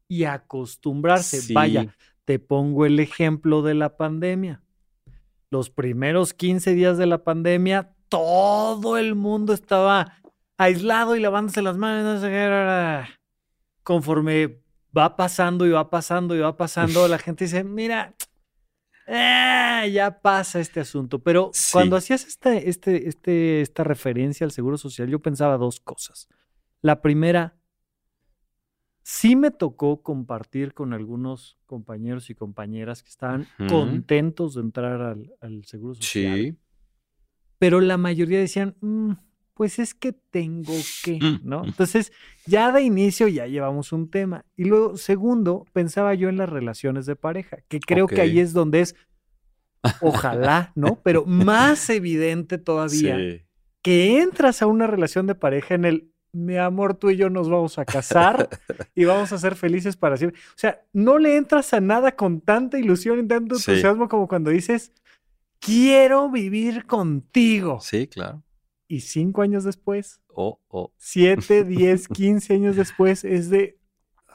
y 0.07 0.25
acostumbrarse. 0.25 1.53
Vaya, 1.53 1.93
te 2.25 2.39
pongo 2.39 2.87
el 2.87 3.01
ejemplo 3.01 3.63
de 3.63 3.75
la 3.75 3.97
pandemia. 3.97 4.63
Los 5.51 5.69
primeros 5.69 6.33
15 6.33 6.75
días 6.75 6.97
de 6.97 7.07
la 7.07 7.25
pandemia, 7.25 7.95
todo 8.09 8.97
el 8.97 9.17
mundo 9.17 9.53
estaba 9.53 10.21
aislado 10.57 11.17
y 11.17 11.21
lavándose 11.21 11.61
las 11.61 11.77
manos. 11.77 12.23
Conforme 13.83 14.63
va 14.97 15.17
pasando 15.17 15.67
y 15.67 15.71
va 15.71 15.91
pasando 15.91 16.37
y 16.37 16.39
va 16.39 16.57
pasando, 16.57 17.09
la 17.09 17.19
gente 17.19 17.45
dice, 17.45 17.65
mira, 17.65 18.15
eh, 19.07 19.91
ya 19.93 20.21
pasa 20.21 20.61
este 20.61 20.79
asunto. 20.79 21.19
Pero 21.21 21.51
cuando 21.73 21.97
hacías 21.97 22.27
este, 22.27 22.69
este, 22.69 23.09
este, 23.09 23.61
esta 23.61 23.83
referencia 23.83 24.45
al 24.45 24.53
Seguro 24.53 24.79
Social, 24.79 25.09
yo 25.09 25.19
pensaba 25.19 25.57
dos 25.57 25.81
cosas. 25.81 26.29
La 26.81 27.03
primera, 27.03 27.60
sí 29.03 29.37
me 29.37 29.51
tocó 29.51 30.03
compartir 30.03 30.75
con 30.75 30.93
algunos 30.93 31.59
compañeros 31.67 32.31
y 32.31 32.35
compañeras 32.35 33.03
que 33.03 33.11
estaban 33.11 33.47
contentos 33.69 34.55
de 34.55 34.61
entrar 34.61 35.01
al, 35.41 35.65
Seguro 35.65 35.95
Social. 35.95 36.39
Sí. 36.39 36.57
Pero 37.59 37.81
la 37.81 37.97
mayoría 37.97 38.39
decían, 38.39 38.77
mm, 38.81 39.13
pues 39.55 39.79
es 39.79 39.95
que 39.95 40.13
tengo 40.13 40.73
que, 41.05 41.19
mm, 41.21 41.41
¿no? 41.43 41.65
Entonces, 41.65 42.13
ya 42.47 42.73
de 42.73 42.83
inicio 42.83 43.29
ya 43.29 43.47
llevamos 43.47 43.93
un 43.93 44.09
tema. 44.11 44.47
Y 44.57 44.65
luego, 44.65 44.97
segundo, 44.97 45.67
pensaba 45.73 46.15
yo 46.15 46.29
en 46.31 46.39
las 46.39 46.49
relaciones 46.49 47.05
de 47.05 47.17
pareja, 47.17 47.59
que 47.69 47.79
creo 47.81 48.07
que 48.07 48.23
ahí 48.23 48.41
es 48.41 48.55
donde 48.55 48.81
es, 48.81 48.97
ojalá, 50.01 50.73
¿no? 50.75 51.01
Pero 51.03 51.25
más 51.27 51.91
evidente 51.91 52.57
todavía 52.57 53.19
que 53.83 54.21
entras 54.21 54.63
a 54.63 54.67
una 54.67 54.87
relación 54.87 55.27
de 55.27 55.35
pareja 55.35 55.75
en 55.75 55.85
el, 55.85 56.10
mi 56.33 56.57
amor, 56.57 56.95
tú 56.95 57.11
y 57.11 57.17
yo 57.17 57.31
nos 57.31 57.49
vamos 57.49 57.79
a 57.79 57.85
casar 57.85 58.49
y 58.95 59.05
vamos 59.05 59.33
a 59.33 59.39
ser 59.39 59.57
felices 59.57 59.97
para 59.97 60.17
siempre. 60.17 60.41
O 60.41 60.59
sea, 60.59 60.83
no 60.93 61.19
le 61.19 61.37
entras 61.37 61.73
a 61.75 61.81
nada 61.81 62.13
con 62.13 62.41
tanta 62.41 62.79
ilusión 62.79 63.19
y 63.19 63.27
tanto 63.27 63.57
entusiasmo 63.57 64.09
como 64.09 64.29
cuando 64.29 64.51
dices, 64.51 64.93
quiero 65.59 66.31
vivir 66.31 66.87
contigo. 66.87 67.81
Sí, 67.81 68.07
claro 68.07 68.43
y 68.91 69.03
cinco 69.03 69.43
años 69.43 69.63
después, 69.63 70.21
oh, 70.35 70.59
oh. 70.67 70.93
siete, 70.99 71.63
diez, 71.65 72.09
quince 72.09 72.55
años 72.55 72.75
después, 72.75 73.25
es 73.25 73.49
de, 73.49 73.79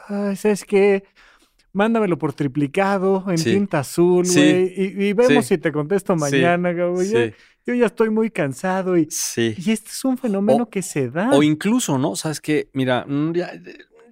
ay, 0.08 0.38
¿sabes 0.38 0.64
qué? 0.64 1.04
Mándamelo 1.74 2.18
por 2.18 2.32
triplicado, 2.32 3.26
en 3.28 3.36
tinta 3.36 3.80
azul, 3.80 4.26
güey, 4.26 4.74
y, 4.78 5.12
vemos 5.12 5.46
si 5.46 5.58
te 5.58 5.74
contesto 5.74 6.16
mañana, 6.16 6.72
güey. 6.72 7.34
Yo 7.66 7.74
ya 7.74 7.88
estoy 7.88 8.10
muy 8.10 8.30
cansado 8.30 8.98
y, 8.98 9.10
y 9.38 9.72
este 9.72 9.90
es 9.90 10.06
un 10.06 10.18
fenómeno 10.18 10.70
que 10.70 10.82
se 10.82 11.10
da. 11.10 11.32
O 11.32 11.42
incluso, 11.42 11.98
¿no? 11.98 12.16
Sabes 12.16 12.40
que, 12.40 12.70
mira, 12.74 13.06
mm, 13.08 13.34
ya, 13.34 13.52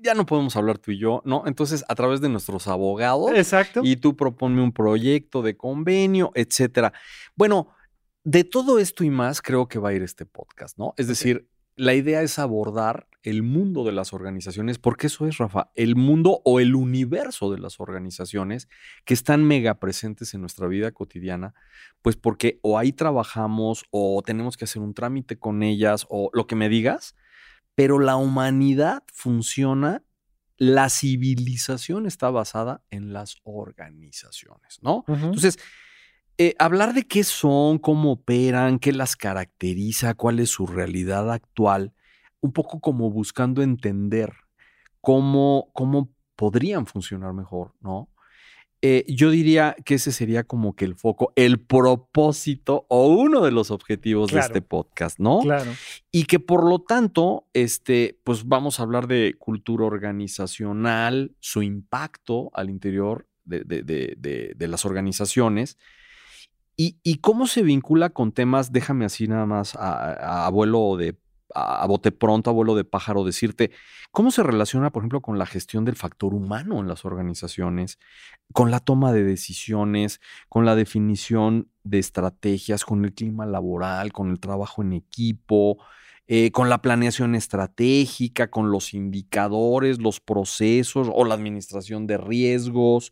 ya 0.02 0.14
no 0.16 0.26
podemos 0.26 0.56
hablar 0.56 0.80
tú 0.80 0.92
y 0.92 0.98
yo, 0.98 1.22
¿no? 1.24 1.44
Entonces, 1.46 1.86
a 1.88 1.96
través 1.96 2.20
de 2.20 2.30
nuestros 2.30 2.68
abogados. 2.68 3.32
Exacto. 3.36 3.82
Y 3.84 3.96
tú 3.98 4.16
proponme 4.16 4.62
un 4.62 4.72
proyecto 4.72 5.42
de 5.42 5.56
convenio, 5.56 6.32
etcétera. 6.34 6.94
Bueno, 7.36 7.70
de 8.24 8.44
todo 8.44 8.80
esto 8.80 9.04
y 9.04 9.10
más 9.10 9.42
creo 9.42 9.68
que 9.68 9.80
va 9.80 9.90
a 9.90 9.94
ir 9.94 10.02
este 10.02 10.26
podcast, 10.26 10.78
¿no? 10.78 10.94
Es 10.98 11.08
decir, 11.08 11.48
la 11.76 11.94
idea 11.94 12.22
es 12.22 12.40
abordar 12.40 13.08
el 13.24 13.42
mundo 13.42 13.86
de 13.86 13.94
las 13.94 14.14
organizaciones, 14.14 14.78
porque 14.80 15.08
eso 15.08 15.26
es, 15.26 15.38
Rafa, 15.38 15.72
el 15.76 15.96
mundo 15.96 16.42
o 16.44 16.60
el 16.60 16.76
universo 16.76 17.52
de 17.52 17.58
las 17.58 17.80
organizaciones 17.80 18.68
que 19.06 19.14
están 19.14 19.44
mega 19.46 19.80
presentes 19.80 20.34
en 20.34 20.42
nuestra 20.42 20.68
vida 20.68 20.92
cotidiana, 20.92 21.54
pues 22.02 22.18
porque 22.18 22.60
o 22.62 22.78
ahí 22.78 22.92
trabajamos 22.92 23.86
o 23.92 24.22
tenemos 24.26 24.58
que 24.58 24.66
hacer 24.66 24.82
un 24.82 24.94
trámite 24.94 25.40
con 25.40 25.64
ellas 25.64 26.06
o 26.10 26.30
lo 26.34 26.48
que 26.48 26.56
me 26.56 26.68
digas, 26.68 27.16
pero 27.76 27.98
la 28.00 28.18
humanidad 28.18 29.04
funciona, 29.14 30.04
la 30.58 30.90
civilización 30.90 32.06
está 32.06 32.30
basada 32.30 32.84
en 32.90 33.14
las 33.14 33.38
organizaciones, 33.44 34.80
¿no? 34.82 35.06
Entonces, 35.08 35.58
eh, 36.38 36.56
hablar 36.60 36.94
de 36.94 37.04
qué 37.04 37.24
son, 37.24 37.78
cómo 37.78 38.14
operan, 38.14 38.80
qué 38.80 38.92
las 38.92 39.16
caracteriza, 39.16 40.14
cuál 40.14 40.40
es 40.40 40.50
su 40.50 40.68
realidad 40.68 41.32
actual, 41.32 41.94
un 42.42 42.52
poco 42.54 42.80
como 42.80 43.10
buscando 43.12 43.62
entender 43.62 44.34
cómo, 45.02 45.70
cómo 45.74 46.10
podrían 46.36 46.86
funcionar 46.86 47.34
mejor, 47.34 47.74
¿no? 47.82 48.10
Eh, 48.86 49.06
yo 49.08 49.32
diría 49.32 49.78
que 49.86 49.96
ese 49.96 50.12
sería 50.12 50.44
como 50.44 50.76
que 50.76 50.84
el 50.84 50.96
foco, 50.96 51.32
el 51.38 51.58
propósito 51.58 52.86
o 52.90 53.08
uno 53.08 53.40
de 53.40 53.52
los 53.52 53.72
objetivos 53.72 54.30
de 54.30 54.42
este 54.42 54.62
podcast, 54.62 55.20
¿no? 55.20 55.40
Claro. 55.40 55.72
Y 56.12 56.26
que 56.26 56.42
por 56.42 56.68
lo 56.68 56.80
tanto, 56.80 57.48
este, 57.54 58.20
pues 58.26 58.46
vamos 58.46 58.80
a 58.80 58.84
hablar 58.84 59.08
de 59.08 59.36
cultura 59.40 59.86
organizacional, 59.86 61.34
su 61.40 61.62
impacto 61.62 62.52
al 62.54 62.70
interior 62.70 63.26
de, 63.46 64.54
las 64.60 64.84
organizaciones 64.84 65.78
y, 66.76 67.18
cómo 67.20 67.48
se 67.48 67.62
vincula 67.62 68.10
con 68.10 68.32
temas, 68.32 68.72
déjame 68.72 69.06
así 69.06 69.28
nada 69.28 69.46
más 69.46 69.76
a, 69.76 70.46
abuelo 70.46 70.98
de 70.98 71.18
a, 71.54 71.86
bote 71.86 72.12
pronto, 72.12 72.50
abuelo 72.50 72.76
de 72.76 72.84
pájaro, 72.84 73.24
decirte 73.24 73.72
cómo 74.12 74.32
se 74.32 74.44
relaciona, 74.44 74.92
por 74.92 75.02
ejemplo, 75.02 75.22
con 75.22 75.38
la 75.38 75.46
gestión 75.46 75.86
del 75.86 75.96
factor 75.96 76.34
humano 76.34 76.80
en 76.80 76.88
las 76.88 77.06
organizaciones, 77.06 78.00
con 78.54 78.72
la 78.72 78.80
toma 78.80 79.12
de 79.14 79.24
decisiones, 79.24 80.20
con 80.50 80.66
la 80.66 80.76
definición 80.76 81.70
de 81.84 82.00
estrategias, 82.00 82.86
con 82.86 83.06
el 83.06 83.14
clima 83.14 83.46
laboral, 83.46 84.12
con 84.12 84.32
el 84.32 84.40
trabajo 84.40 84.82
en 84.82 84.94
equipo, 84.94 85.78
eh, 86.26 86.52
con 86.52 86.70
la 86.70 86.82
planeación 86.82 87.36
estratégica, 87.36 88.50
con 88.50 88.72
los 88.72 88.94
indicadores, 88.94 90.00
los 90.00 90.22
procesos 90.22 91.10
o 91.14 91.26
la 91.26 91.34
administración 91.34 92.08
de 92.08 92.18
riesgos 92.18 93.12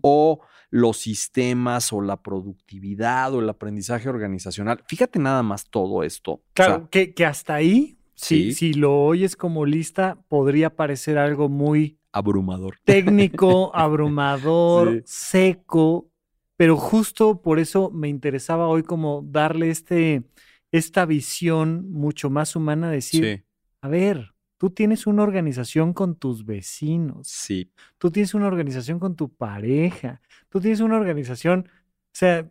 o 0.00 0.40
los 0.72 0.96
sistemas 0.96 1.92
o 1.92 2.00
la 2.00 2.22
productividad 2.22 3.32
o 3.34 3.40
el 3.40 3.48
aprendizaje 3.48 4.08
organizacional. 4.08 4.82
Fíjate 4.88 5.18
nada 5.18 5.42
más 5.42 5.68
todo 5.68 6.02
esto. 6.02 6.42
Claro, 6.54 6.88
que, 6.90 7.14
hasta 7.26 7.54
ahí, 7.54 7.98
si, 8.14 8.54
si 8.54 8.72
lo 8.72 9.04
oyes 9.04 9.36
como 9.36 9.66
lista, 9.66 10.18
podría 10.28 10.74
parecer 10.74 11.18
algo 11.18 11.50
muy 11.50 11.98
abrumador. 12.10 12.78
Técnico, 12.84 13.70
abrumador, 13.76 15.02
seco, 15.04 16.10
pero 16.56 16.78
justo 16.78 17.42
por 17.42 17.58
eso 17.58 17.90
me 17.90 18.08
interesaba 18.08 18.66
hoy 18.66 18.82
como 18.82 19.22
darle 19.26 19.68
este, 19.68 20.22
esta 20.70 21.04
visión 21.04 21.90
mucho 21.90 22.30
más 22.30 22.56
humana, 22.56 22.90
decir, 22.90 23.44
a 23.82 23.88
ver, 23.88 24.31
Tú 24.62 24.70
tienes 24.70 25.08
una 25.08 25.24
organización 25.24 25.92
con 25.92 26.14
tus 26.14 26.46
vecinos. 26.46 27.26
Sí. 27.26 27.72
Tú 27.98 28.12
tienes 28.12 28.32
una 28.32 28.46
organización 28.46 29.00
con 29.00 29.16
tu 29.16 29.28
pareja. 29.28 30.20
Tú 30.50 30.60
tienes 30.60 30.78
una 30.78 30.98
organización. 30.98 31.68
O 31.68 32.12
sea, 32.12 32.48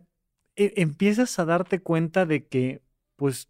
e, 0.54 0.74
empiezas 0.76 1.38
a 1.38 1.46
darte 1.46 1.80
cuenta 1.80 2.26
de 2.26 2.46
que, 2.46 2.82
pues, 3.16 3.48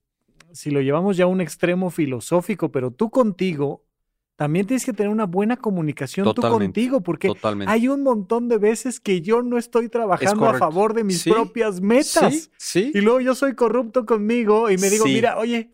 si 0.53 0.71
lo 0.71 0.81
llevamos 0.81 1.17
ya 1.17 1.25
a 1.25 1.27
un 1.27 1.41
extremo 1.41 1.91
filosófico, 1.91 2.71
pero 2.71 2.93
tú 2.93 3.11
contigo, 3.11 3.83
también 4.37 4.65
tienes 4.65 4.85
que 4.85 4.93
tener 4.93 5.11
una 5.11 5.27
buena 5.27 5.57
comunicación 5.57 6.33
tú 6.33 6.43
contigo, 6.43 7.01
porque 7.01 7.33
hay 7.67 7.89
un 7.89 8.05
montón 8.05 8.49
de 8.49 8.59
veces 8.59 9.01
que 9.01 9.23
yo 9.23 9.43
no 9.43 9.59
estoy 9.59 9.89
trabajando 9.89 10.47
a 10.47 10.55
favor 10.57 10.95
de 10.95 11.03
mis 11.03 11.25
propias 11.25 11.81
metas. 11.81 12.49
Sí, 12.59 12.93
Y 12.95 13.01
luego 13.01 13.21
yo 13.21 13.35
soy 13.35 13.57
corrupto 13.57 14.07
conmigo 14.07 14.71
y 14.71 14.79
me 14.79 14.89
digo, 14.89 15.05
mira, 15.07 15.37
oye, 15.37 15.73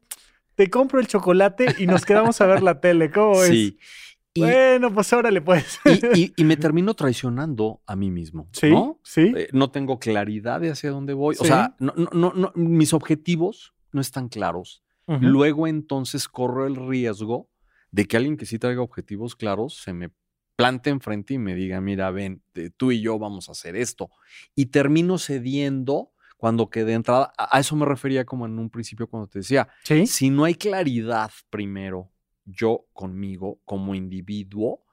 te 0.58 0.68
compro 0.68 0.98
el 0.98 1.06
chocolate 1.06 1.76
y 1.78 1.86
nos 1.86 2.04
quedamos 2.04 2.40
a 2.40 2.46
ver 2.46 2.64
la 2.64 2.80
tele. 2.80 3.12
¿Cómo 3.12 3.42
es? 3.44 3.76
Sí. 4.38 4.44
bueno, 4.44 4.94
pues 4.94 5.12
órale, 5.12 5.40
pues. 5.40 5.80
Y, 6.14 6.32
y, 6.36 6.44
me 6.44 6.56
termino 6.56 6.94
traicionando 6.94 7.80
a 7.86 7.96
mí 7.96 8.08
mismo. 8.10 8.48
Sí. 8.52 8.70
¿no? 8.70 9.00
Sí. 9.02 9.32
Eh, 9.34 9.48
no 9.52 9.72
tengo 9.72 9.98
claridad 9.98 10.60
de 10.60 10.70
hacia 10.70 10.90
dónde 10.90 11.12
voy. 11.12 11.34
O 11.40 11.44
sea, 11.44 11.74
no, 11.80 11.92
no, 12.12 12.32
no, 12.34 12.52
mis 12.54 12.92
objetivos 12.92 13.74
no 13.90 14.00
están 14.00 14.28
claros. 14.28 14.84
Luego 15.06 15.66
entonces 15.66 16.28
corro 16.28 16.66
el 16.66 16.76
riesgo 16.76 17.48
de 17.90 18.04
que 18.04 18.16
alguien 18.16 18.36
que 18.36 18.46
sí 18.46 18.58
traiga 18.58 18.82
objetivos 18.82 19.34
claros 19.34 19.78
se 19.82 19.92
me 19.92 20.10
plante 20.54 20.90
enfrente 20.90 21.34
y 21.34 21.38
me 21.38 21.54
diga, 21.54 21.80
mira, 21.80 22.10
ven, 22.10 22.42
tú 22.76 22.92
y 22.92 23.00
yo 23.00 23.18
vamos 23.18 23.48
a 23.48 23.52
hacer 23.52 23.74
esto. 23.74 24.10
Y 24.54 24.66
termino 24.66 25.18
cediendo 25.18 26.12
cuando 26.38 26.70
quedé 26.70 26.92
entrada, 26.94 27.32
a, 27.36 27.58
eso 27.58 27.74
me 27.76 27.84
refería 27.84 28.24
como 28.24 28.46
en 28.46 28.58
un 28.58 28.70
principio 28.70 29.08
cuando 29.08 29.28
te 29.28 29.40
decía, 29.40 29.68
si 30.06 30.30
no 30.30 30.44
hay 30.44 30.54
claridad 30.54 31.30
primero, 31.50 32.12
yo 32.44 32.86
conmigo 32.92 33.60
como 33.64 33.94
individuo, 33.94 34.84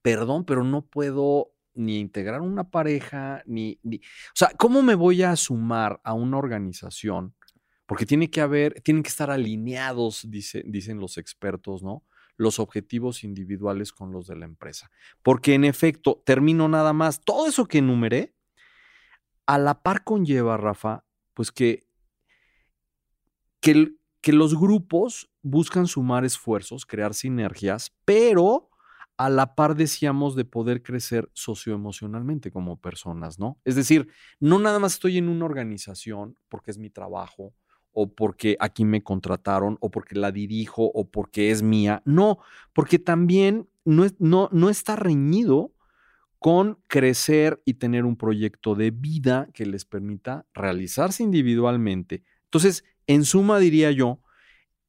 perdón, 0.00 0.44
pero 0.44 0.62
no 0.62 0.86
puedo 0.86 1.52
ni 1.74 1.98
integrar 1.98 2.40
una 2.40 2.70
pareja, 2.70 3.42
ni, 3.46 3.80
o 3.84 3.98
sea, 4.34 4.52
¿cómo 4.56 4.80
me 4.82 4.94
voy 4.94 5.24
a 5.24 5.34
sumar 5.34 6.00
a 6.04 6.14
una 6.14 6.38
organización? 6.38 7.34
Porque 7.86 8.06
tiene 8.06 8.30
que 8.30 8.40
haber, 8.40 8.80
tienen 8.82 9.02
que 9.02 9.08
estar 9.08 9.30
alineados, 9.30 10.28
dicen 10.30 11.00
los 11.00 11.18
expertos, 11.18 11.82
¿no? 11.82 12.04
Los 12.36 12.60
objetivos 12.60 13.24
individuales 13.24 13.92
con 13.92 14.12
los 14.12 14.28
de 14.28 14.36
la 14.36 14.44
empresa. 14.44 14.90
Porque 15.22 15.54
en 15.54 15.64
efecto, 15.64 16.22
termino 16.24 16.68
nada 16.68 16.92
más, 16.92 17.20
todo 17.20 17.48
eso 17.48 17.66
que 17.66 17.78
enumeré, 17.78 18.34
a 19.52 19.58
la 19.58 19.82
par 19.82 20.02
conlleva, 20.02 20.56
Rafa, 20.56 21.04
pues 21.34 21.52
que, 21.52 21.86
que, 23.60 24.32
los 24.32 24.58
grupos 24.58 25.30
buscan 25.42 25.86
sumar 25.86 26.24
esfuerzos, 26.24 26.86
crear 26.86 27.12
sinergias, 27.12 27.92
pero 28.06 28.70
a 29.18 29.28
la 29.28 29.54
par 29.54 29.76
decíamos 29.76 30.36
de 30.36 30.46
poder 30.46 30.82
crecer 30.82 31.28
socioemocionalmente 31.34 32.50
como 32.50 32.80
personas, 32.80 33.38
¿no? 33.38 33.60
Es 33.66 33.74
decir, 33.74 34.08
no 34.40 34.58
nada 34.58 34.78
más 34.78 34.94
estoy 34.94 35.18
en 35.18 35.28
una 35.28 35.44
organización 35.44 36.38
porque 36.48 36.70
es 36.70 36.78
mi 36.78 36.88
trabajo 36.88 37.52
o 37.92 38.10
porque 38.10 38.56
aquí 38.58 38.86
me 38.86 39.02
contrataron 39.02 39.76
o 39.82 39.90
porque 39.90 40.14
la 40.14 40.32
dirijo 40.32 40.90
o 40.94 41.10
porque 41.10 41.50
es 41.50 41.62
mía, 41.62 42.00
no, 42.06 42.38
porque 42.72 42.98
también 42.98 43.68
no, 43.84 44.06
no, 44.18 44.48
no 44.50 44.70
está 44.70 44.96
reñido 44.96 45.71
con 46.42 46.80
crecer 46.88 47.62
y 47.64 47.74
tener 47.74 48.04
un 48.04 48.16
proyecto 48.16 48.74
de 48.74 48.90
vida 48.90 49.48
que 49.54 49.64
les 49.64 49.84
permita 49.84 50.44
realizarse 50.52 51.22
individualmente. 51.22 52.24
Entonces, 52.46 52.84
en 53.06 53.24
suma, 53.24 53.60
diría 53.60 53.92
yo, 53.92 54.18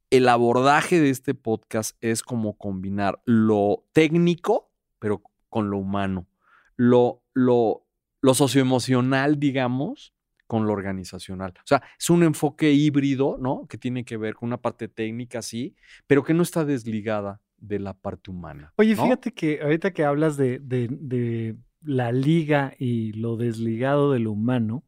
el 0.09 0.27
abordaje 0.29 0.99
de 0.99 1.11
este 1.11 1.35
podcast 1.35 1.95
es 2.01 2.23
como 2.23 2.57
combinar 2.57 3.21
lo 3.25 3.85
técnico, 3.93 4.71
pero 4.97 5.21
con 5.49 5.69
lo 5.69 5.77
humano, 5.77 6.27
lo, 6.75 7.21
lo, 7.33 7.85
socioemocional, 8.33 9.39
digamos, 9.39 10.15
con 10.47 10.65
lo 10.65 10.73
organizacional. 10.73 11.53
O 11.57 11.67
sea, 11.67 11.83
es 11.99 12.09
un 12.09 12.23
enfoque 12.23 12.71
híbrido, 12.71 13.37
¿no? 13.39 13.67
Que 13.67 13.77
tiene 13.77 14.05
que 14.05 14.17
ver 14.17 14.33
con 14.33 14.47
una 14.47 14.61
parte 14.61 14.87
técnica, 14.87 15.43
sí, 15.43 15.75
pero 16.07 16.23
que 16.23 16.33
no 16.33 16.41
está 16.41 16.65
desligada 16.65 17.42
de 17.63 17.79
la 17.79 17.93
parte 17.93 18.29
humana. 18.29 18.73
Oye, 18.75 18.95
fíjate 18.95 19.31
que 19.31 19.61
ahorita 19.61 19.91
que 19.91 20.03
hablas 20.03 20.35
de, 20.35 20.59
de, 20.59 21.55
la 21.81 22.11
liga 22.11 22.73
y 22.77 23.13
lo 23.13 23.35
desligado 23.35 24.11
de 24.11 24.19
lo 24.19 24.31
humano, 24.31 24.83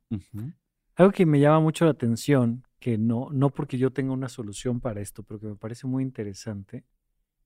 algo 0.95 1.11
que 1.11 1.25
me 1.25 1.39
llama 1.39 1.59
mucho 1.59 1.85
la 1.85 1.91
atención, 1.91 2.65
que 2.79 2.97
no, 2.97 3.29
no 3.31 3.49
porque 3.49 3.77
yo 3.77 3.91
tenga 3.91 4.13
una 4.13 4.29
solución 4.29 4.79
para 4.81 5.01
esto, 5.01 5.23
pero 5.23 5.39
que 5.39 5.47
me 5.47 5.55
parece 5.55 5.87
muy 5.87 6.03
interesante, 6.03 6.85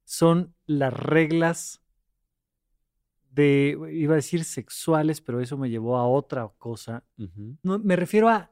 son 0.03 0.55
las 0.65 0.93
reglas 0.93 1.81
de, 3.31 3.77
iba 3.91 4.13
a 4.13 4.17
decir 4.17 4.43
sexuales, 4.43 5.21
pero 5.21 5.39
eso 5.41 5.57
me 5.57 5.69
llevó 5.69 5.97
a 5.97 6.07
otra 6.07 6.47
cosa. 6.57 7.03
no, 7.63 7.79
me 7.79 7.95
refiero 7.95 8.29
a 8.29 8.51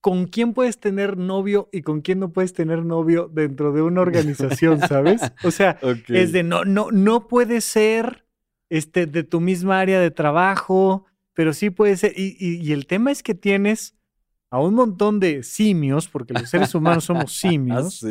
con 0.00 0.26
quién 0.26 0.52
puedes 0.52 0.78
tener 0.78 1.16
novio 1.16 1.68
y 1.72 1.82
con 1.82 2.00
quién 2.00 2.20
no 2.20 2.32
puedes 2.32 2.52
tener 2.52 2.84
novio 2.84 3.28
dentro 3.32 3.72
de 3.72 3.82
una 3.82 4.00
organización, 4.00 4.80
¿sabes? 4.80 5.20
O 5.42 5.50
sea, 5.50 5.78
es 6.08 6.32
de 6.32 6.42
no, 6.42 6.64
no, 6.64 6.90
no 6.92 7.26
puede 7.26 7.60
ser 7.60 8.26
este, 8.68 9.06
de 9.06 9.24
tu 9.24 9.40
misma 9.40 9.80
área 9.80 10.00
de 10.00 10.10
trabajo, 10.10 11.06
pero 11.34 11.52
sí 11.52 11.70
puede 11.70 11.96
ser. 11.96 12.12
Y, 12.16 12.72
el 12.72 12.86
tema 12.86 13.10
es 13.10 13.22
que 13.22 13.34
tienes 13.34 13.94
a 14.50 14.60
un 14.60 14.74
montón 14.74 15.20
de 15.20 15.42
simios, 15.42 16.08
porque 16.08 16.34
los 16.34 16.48
seres 16.48 16.74
humanos 16.74 17.04
somos 17.04 17.32
simios, 17.38 18.04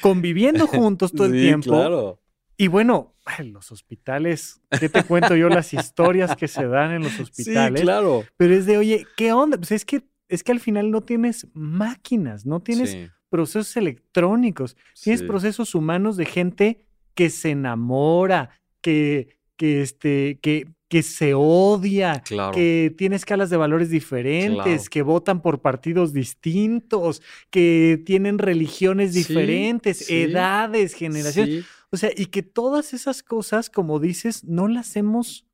conviviendo 0.00 0.66
juntos 0.66 1.12
todo 1.12 1.26
el 1.26 1.32
tiempo. 1.32 1.70
Claro. 1.70 2.20
Y 2.56 2.68
bueno, 2.68 3.14
en 3.38 3.52
los 3.52 3.72
hospitales, 3.72 4.60
¿qué 4.78 4.88
te 4.88 5.02
cuento 5.02 5.34
yo? 5.34 5.48
Las 5.48 5.74
historias 5.74 6.36
que 6.36 6.46
se 6.46 6.66
dan 6.66 6.92
en 6.92 7.02
los 7.02 7.18
hospitales. 7.18 7.80
Sí, 7.80 7.84
claro. 7.84 8.24
Pero 8.36 8.54
es 8.54 8.66
de, 8.66 8.78
oye, 8.78 9.06
¿qué 9.16 9.32
onda? 9.32 9.56
Pues 9.56 9.72
es 9.72 9.84
que 9.84 10.02
es 10.28 10.42
que 10.42 10.52
al 10.52 10.60
final 10.60 10.90
no 10.90 11.02
tienes 11.02 11.48
máquinas, 11.52 12.46
no 12.46 12.60
tienes 12.60 12.96
procesos 13.28 13.76
electrónicos, 13.76 14.76
tienes 15.02 15.22
procesos 15.22 15.74
humanos 15.74 16.16
de 16.16 16.24
gente 16.24 16.86
que 17.14 17.30
se 17.30 17.50
enamora, 17.50 18.50
que, 18.80 19.38
que, 19.56 19.82
este, 19.82 20.38
que, 20.40 20.68
que 20.88 21.02
se 21.02 21.34
odia, 21.34 22.22
que 22.52 22.94
tiene 22.96 23.16
escalas 23.16 23.50
de 23.50 23.56
valores 23.56 23.90
diferentes, 23.90 24.88
que 24.88 25.02
votan 25.02 25.42
por 25.42 25.60
partidos 25.60 26.12
distintos, 26.12 27.22
que 27.50 28.02
tienen 28.06 28.38
religiones 28.38 29.14
diferentes, 29.14 30.08
edades, 30.10 30.94
generaciones. 30.94 31.64
O 31.90 31.96
sea, 31.96 32.10
y 32.16 32.26
que 32.26 32.42
todas 32.42 32.94
esas 32.94 33.22
cosas, 33.22 33.70
como 33.70 34.00
dices, 34.00 34.44
no 34.44 34.68
las 34.68 34.96
hemos 34.96 35.46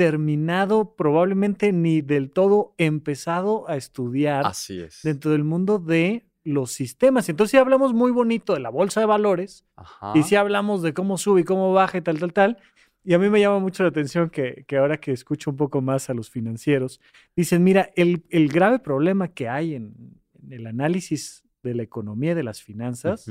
terminado 0.00 0.94
probablemente 0.96 1.74
ni 1.74 2.00
del 2.00 2.30
todo 2.30 2.72
empezado 2.78 3.68
a 3.68 3.76
estudiar 3.76 4.46
Así 4.46 4.80
es. 4.80 5.00
dentro 5.02 5.32
del 5.32 5.44
mundo 5.44 5.78
de 5.78 6.24
los 6.42 6.72
sistemas. 6.72 7.28
Entonces, 7.28 7.50
si 7.50 7.58
hablamos 7.58 7.92
muy 7.92 8.10
bonito 8.10 8.54
de 8.54 8.60
la 8.60 8.70
bolsa 8.70 9.00
de 9.00 9.04
valores 9.04 9.66
y 10.14 10.22
si 10.22 10.36
hablamos 10.36 10.80
de 10.80 10.94
cómo 10.94 11.18
sube 11.18 11.42
y 11.42 11.44
cómo 11.44 11.74
baja 11.74 11.98
y 11.98 12.00
tal, 12.00 12.18
tal, 12.18 12.32
tal, 12.32 12.58
y 13.04 13.12
a 13.12 13.18
mí 13.18 13.28
me 13.28 13.40
llama 13.40 13.58
mucho 13.58 13.82
la 13.82 13.90
atención 13.90 14.30
que, 14.30 14.64
ahora 14.78 14.96
que 14.96 15.12
escucho 15.12 15.50
un 15.50 15.58
poco 15.58 15.82
más 15.82 16.08
a 16.08 16.14
los 16.14 16.30
financieros, 16.30 16.98
dicen, 17.36 17.62
mira, 17.62 17.90
el, 17.94 18.22
grave 18.48 18.78
problema 18.78 19.28
que 19.28 19.50
hay 19.50 19.74
en, 19.74 20.18
el 20.48 20.66
análisis 20.66 21.44
de 21.62 21.74
la 21.74 21.82
economía 21.82 22.32
y 22.32 22.36
de 22.36 22.42
las 22.42 22.62
finanzas 22.62 23.30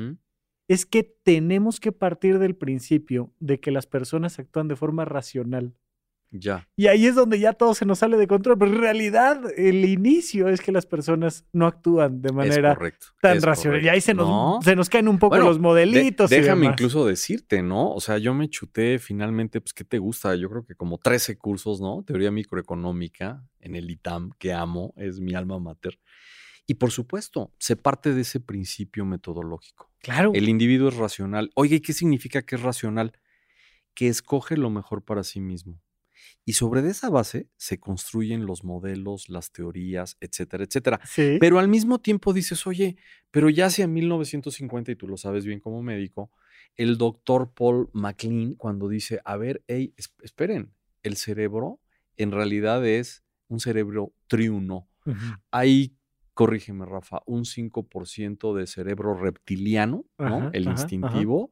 es 0.68 0.86
que 0.86 1.02
tenemos 1.02 1.80
que 1.80 1.92
partir 1.92 2.38
del 2.38 2.56
principio 2.56 3.34
de 3.40 3.60
que 3.60 3.72
las 3.72 3.88
personas 3.88 4.38
actúan 4.38 4.68
de 4.68 4.76
forma 4.76 5.04
racional. 5.04 5.74
Ya. 6.32 6.68
Y 6.76 6.88
ahí 6.88 7.08
es 7.08 7.16
donde 7.16 7.40
ya 7.40 7.54
todo 7.54 7.74
se 7.74 7.86
nos 7.86 8.00
sale 8.00 8.18
de 8.18 8.28
control. 8.28 8.58
Pero 8.58 8.72
en 8.72 8.80
realidad, 8.80 9.42
el 9.58 9.86
inicio 9.86 10.48
es 10.48 10.62
que 10.62 10.72
las 10.72 10.86
personas 10.86 11.46
no 11.54 11.66
actúan 11.66 12.22
de 12.22 12.32
manera 12.32 12.78
tan 13.22 13.42
racional. 13.42 13.84
Y 13.84 13.90
ahí 13.90 14.02
se 14.02 14.14
nos, 14.14 14.64
se 14.64 14.76
nos 14.76 14.90
caen 14.90 15.08
un 15.08 15.18
poco 15.18 15.38
los 15.38 15.60
modelitos. 15.60 16.30
déjame 16.30 16.68
incluso 16.68 17.06
decirte, 17.06 17.64
¿no? 17.64 17.92
O 17.94 18.00
sea, 18.00 18.18
yo 18.18 18.34
me 18.34 18.48
chuté 18.50 19.00
finalmente, 19.00 19.60
pues, 19.60 19.74
¿qué 19.74 19.84
te 19.84 19.98
gusta? 19.98 20.36
Yo 20.36 20.50
creo 20.50 20.66
que 20.66 20.76
como 20.76 21.00
13 21.00 21.38
cursos, 21.38 21.82
¿no? 21.82 22.04
Teoría 22.04 22.32
microeconómica 22.32 23.44
en 23.60 23.76
el 23.76 23.90
ITAM, 23.90 24.32
que 24.38 24.54
amo, 24.54 24.94
es 24.98 25.20
mi 25.20 25.34
alma 25.34 25.60
mater. 25.60 26.00
Y 26.68 26.76
por 26.76 26.92
supuesto, 26.92 27.52
se 27.58 27.76
parte 27.76 28.14
de 28.14 28.22
ese 28.22 28.40
principio 28.40 29.04
metodológico. 29.04 29.92
Claro. 30.02 30.32
El 30.36 30.48
individuo 30.48 30.90
es 30.90 30.96
racional. 30.96 31.50
Oye, 31.56 31.78
¿y 31.78 31.80
qué 31.80 31.94
significa 31.94 32.44
que 32.44 32.56
es 32.56 32.62
racional? 32.62 33.14
Que 33.96 34.08
escoge 34.08 34.56
lo 34.56 34.70
mejor 34.70 35.04
para 35.04 35.24
sí 35.24 35.40
mismo 35.40 35.82
y 36.46 36.54
sobre 36.54 36.88
esa 36.88 37.10
base 37.10 37.48
se 37.58 37.80
construyen 37.80 38.46
los 38.46 38.64
modelos, 38.64 39.30
las 39.30 39.52
teorías, 39.52 40.18
etcétera, 40.20 40.64
etcétera. 40.64 41.00
Pero 41.40 41.60
al 41.60 41.68
mismo 41.68 42.00
tiempo 42.00 42.34
dices, 42.34 42.66
oye, 42.66 42.98
pero 43.32 43.50
ya 43.50 43.68
hacia 43.68 43.88
1950, 43.88 44.92
y 44.92 44.96
tú 44.96 45.08
lo 45.08 45.18
sabes 45.18 45.46
bien 45.46 45.60
como 45.60 45.84
médico, 45.84 46.32
el 46.76 46.98
doctor 46.98 47.54
Paul 47.54 47.90
MacLean, 47.94 48.56
cuando 48.56 48.88
dice, 48.88 49.20
a 49.26 49.38
ver, 49.38 49.64
hey, 49.68 49.94
esperen, 50.22 50.74
el 51.04 51.18
cerebro 51.18 51.80
en 52.18 52.32
realidad 52.32 52.86
es 52.86 53.24
un 53.48 53.60
cerebro 53.60 54.14
triuno. 54.28 54.88
Hay, 55.52 55.96
corrígeme 56.34 56.86
Rafa, 56.86 57.22
un 57.26 57.46
5% 57.46 58.56
de 58.56 58.68
cerebro 58.68 59.16
reptiliano, 59.16 60.06
¿no? 60.18 60.52
el 60.54 60.66
instintivo 60.66 61.50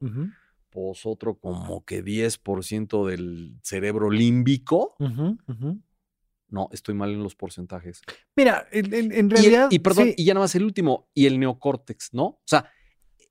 otro 0.74 1.36
como 1.36 1.84
que 1.86 2.03
10% 2.03 3.07
del 3.07 3.57
cerebro 3.61 4.09
límbico. 4.09 4.95
No, 6.49 6.70
estoy 6.72 6.95
mal 6.95 7.11
en 7.11 7.24
los 7.24 7.36
porcentajes. 7.36 8.01
Mira, 8.36 8.68
en, 8.72 9.30
realidad. 9.30 9.68
Y, 9.70 9.80
perdón, 9.80 10.13
y 10.15 10.24
ya 10.24 10.34
nada 10.34 10.45
más 10.45 10.55
el 10.55 10.63
último, 10.63 11.09
y 11.13 11.26
el 11.26 11.39
neocórtex, 11.39 12.13
¿no? 12.13 12.24
O 12.24 12.43
sea. 12.45 12.70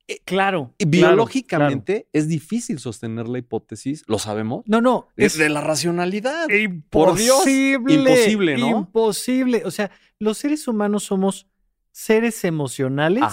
Eh, 0.08 0.20
claro. 0.24 0.72
Biológicamente 0.78 2.08
es 2.12 2.28
difícil 2.28 2.78
sostener 2.78 3.26
la 3.26 3.38
hipótesis, 3.38 4.04
lo 4.06 4.20
sabemos. 4.20 4.62
No, 4.66 4.80
no. 4.80 5.08
Es 5.16 5.36
de 5.36 5.48
la 5.48 5.60
racionalidad. 5.60 6.48
Imposible. 6.48 6.80
Por 6.90 7.16
Dios, 7.16 7.46
imposible, 7.48 8.56
¿no? 8.56 8.68
Imposible. 8.68 9.62
O 9.64 9.72
sea, 9.72 9.90
los 10.20 10.38
seres 10.38 10.68
humanos 10.68 11.02
somos 11.02 11.48
seres 11.96 12.44
emocionales 12.44 13.24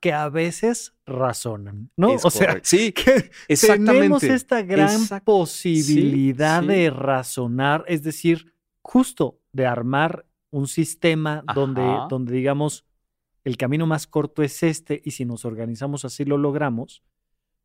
que 0.00 0.12
a 0.12 0.28
veces 0.28 0.92
razonan, 1.12 1.90
¿no? 1.96 2.14
o 2.14 2.30
sea, 2.30 2.60
sí, 2.62 2.92
que 2.92 3.30
tenemos 3.48 4.22
esta 4.22 4.62
gran 4.62 5.00
posibilidad 5.24 6.62
de 6.62 6.90
razonar, 6.90 7.84
es 7.86 8.02
decir, 8.02 8.52
justo 8.82 9.38
de 9.52 9.66
armar 9.66 10.26
un 10.50 10.66
sistema 10.66 11.44
donde, 11.54 11.82
donde 12.08 12.34
digamos 12.34 12.84
el 13.44 13.56
camino 13.56 13.86
más 13.86 14.06
corto 14.06 14.42
es 14.42 14.62
este 14.62 15.00
y 15.04 15.12
si 15.12 15.24
nos 15.24 15.44
organizamos 15.44 16.04
así 16.04 16.24
lo 16.24 16.38
logramos, 16.38 17.02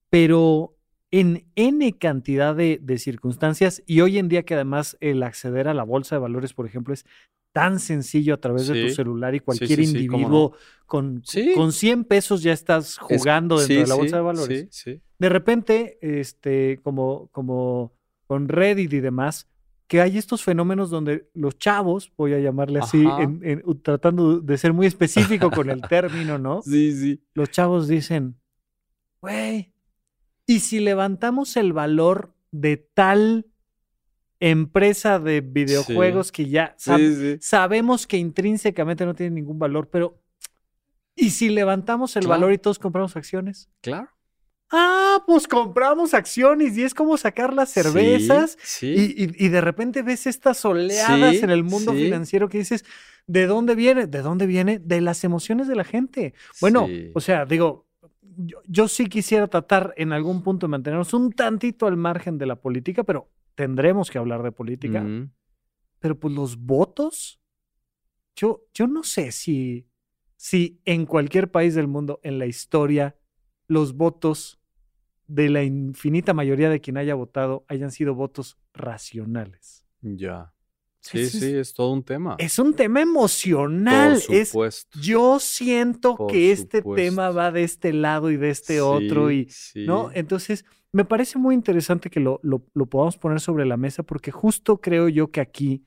pero 0.09 0.75
en 1.11 1.47
N 1.55 1.97
cantidad 1.97 2.55
de, 2.55 2.79
de, 2.81 2.97
circunstancias 2.97 3.81
y 3.85 4.01
hoy 4.01 4.17
en 4.17 4.27
día 4.27 4.43
que 4.43 4.55
además 4.55 4.97
el 4.99 5.23
acceder 5.23 5.67
a 5.67 5.73
la 5.73 5.83
bolsa 5.83 6.15
de 6.15 6.19
valores, 6.19 6.53
por 6.53 6.65
ejemplo, 6.65 6.93
es 6.93 7.05
tan 7.51 7.79
sencillo 7.79 8.35
a 8.35 8.37
través 8.37 8.67
de 8.67 8.87
tu 8.87 8.93
celular 8.93 9.33
y 9.33 9.39
cualquier 9.39 9.79
individuo 9.79 10.53
con, 10.85 11.23
con 11.55 11.71
100 11.71 12.03
pesos 12.03 12.43
ya 12.43 12.53
estás 12.53 12.97
jugando 12.97 13.57
dentro 13.57 13.81
de 13.81 13.87
la 13.87 13.95
bolsa 13.95 14.15
de 14.17 14.21
valores. 14.21 14.85
De 15.19 15.29
repente, 15.29 15.97
este, 16.01 16.79
como, 16.83 17.29
como 17.31 17.93
con 18.27 18.47
Reddit 18.47 18.93
y 18.93 18.99
demás, 18.99 19.47
que 19.87 20.01
hay 20.01 20.17
estos 20.17 20.43
fenómenos 20.43 20.89
donde 20.89 21.29
los 21.33 21.57
chavos, 21.57 22.11
voy 22.17 22.33
a 22.33 22.39
llamarle 22.39 22.79
así, 22.79 23.05
tratando 23.81 24.39
de 24.39 24.57
ser 24.57 24.73
muy 24.73 24.85
específico 24.85 25.49
con 25.49 25.69
el 25.69 25.81
término, 25.89 26.37
¿no? 26.37 26.61
Sí, 26.61 26.91
sí. 26.91 27.21
Los 27.33 27.49
chavos 27.51 27.87
dicen, 27.87 28.35
güey, 29.21 29.73
¿y 30.45 30.59
si 30.59 30.79
levantamos 30.79 31.55
el 31.55 31.73
valor 31.73 32.33
de 32.51 32.77
tal 32.77 33.47
empresa 34.39 35.19
de 35.19 35.41
videojuegos 35.41 36.31
que 36.31 36.47
ya 36.47 36.75
sabemos 37.39 38.07
que 38.07 38.17
intrínsecamente 38.17 39.05
no 39.05 39.15
tiene 39.15 39.35
ningún 39.35 39.59
valor, 39.59 39.89
pero 39.89 40.19
¿y 41.15 41.31
si 41.31 41.49
levantamos 41.49 42.15
el 42.15 42.27
valor 42.27 42.53
y 42.53 42.57
todos 42.57 42.79
compramos 42.79 43.15
acciones? 43.15 43.69
Claro. 43.81 44.09
Ah, 44.69 45.23
pues 45.25 45.47
compramos 45.47 46.13
acciones 46.13 46.77
y 46.77 46.83
es 46.83 46.93
como 46.93 47.15
sacar 47.15 47.53
las 47.53 47.69
cervezas 47.69 48.57
y, 48.81 49.45
y, 49.45 49.47
de 49.47 49.61
repente 49.61 50.01
ves 50.01 50.27
estas 50.27 50.63
oleadas 50.65 51.35
en 51.35 51.49
el 51.49 51.63
mundo 51.63 51.93
financiero 51.93 52.49
que 52.49 52.57
dices, 52.57 52.83
¿de 53.27 53.47
dónde 53.47 53.75
viene? 53.75 54.07
¿De 54.07 54.21
dónde 54.21 54.45
viene? 54.45 54.77
De 54.79 54.99
las 54.99 55.23
emociones 55.23 55.69
de 55.69 55.75
la 55.75 55.85
gente. 55.85 56.33
Bueno, 56.59 56.87
o 57.13 57.21
sea, 57.21 57.45
digo, 57.45 57.87
yo, 58.21 58.61
yo, 58.67 58.89
sí 58.89 59.07
quisiera 59.07 59.47
tratar 59.47 59.93
en 59.95 60.11
algún 60.11 60.43
punto 60.43 60.67
de 60.67 60.71
mantenernos 60.71 61.13
un 61.13 61.31
tantito 61.31 61.87
al 61.87 61.95
margen 61.95 62.37
de 62.37 62.45
la 62.45 62.57
política, 62.57 63.05
pero 63.05 63.29
tendremos 63.57 64.11
que 64.11 64.19
hablar 64.19 64.43
de 64.43 64.51
política. 64.51 65.03
Pero 65.99 66.19
pues 66.19 66.33
los 66.33 66.57
votos, 66.57 67.41
yo, 68.35 68.63
yo 68.71 68.85
no 68.85 69.01
sé 69.01 69.31
si, 69.31 69.89
si 70.35 70.79
en 70.85 71.07
cualquier 71.07 71.49
país 71.49 71.73
del 71.73 71.87
mundo, 71.87 72.19
en 72.21 72.37
la 72.37 72.45
historia, 72.45 73.17
los 73.67 73.95
votos 73.95 74.61
de 75.25 75.49
la 75.49 75.63
infinita 75.63 76.35
mayoría 76.35 76.69
de 76.69 76.79
quien 76.79 76.97
haya 76.97 77.15
votado 77.15 77.65
hayan 77.67 77.91
sido 77.91 78.13
votos 78.13 78.59
racionales. 78.73 79.87
Ya. 80.01 80.53
Sí, 80.99 81.27
sí, 81.27 81.55
es 81.55 81.73
todo 81.73 81.93
un 81.93 82.03
tema. 82.03 82.35
Es 82.37 82.59
un 82.59 82.75
tema 82.75 83.01
emocional. 83.01 84.21
Por 84.27 84.45
supuesto. 84.45 84.99
yo 85.01 85.39
siento 85.39 86.27
que 86.27 86.51
este 86.51 86.83
tema 86.83 87.31
va 87.31 87.51
de 87.51 87.63
este 87.63 87.91
lado 87.91 88.29
y 88.29 88.37
de 88.37 88.51
este 88.51 88.81
otro. 88.81 89.31
Y, 89.31 89.49
¿no? 89.73 90.11
Entonces, 90.13 90.63
me 90.93 91.05
parece 91.05 91.37
muy 91.37 91.53
interesante 91.55 92.09
que 92.09 92.19
lo, 92.19 92.39
lo, 92.43 92.85
podamos 92.85 93.17
poner 93.17 93.39
sobre 93.39 93.65
la 93.65 93.77
mesa 93.77 94.03
porque 94.03 94.31
justo 94.31 94.79
creo 94.81 95.09
yo 95.09 95.31
que 95.31 95.41
aquí 95.41 95.85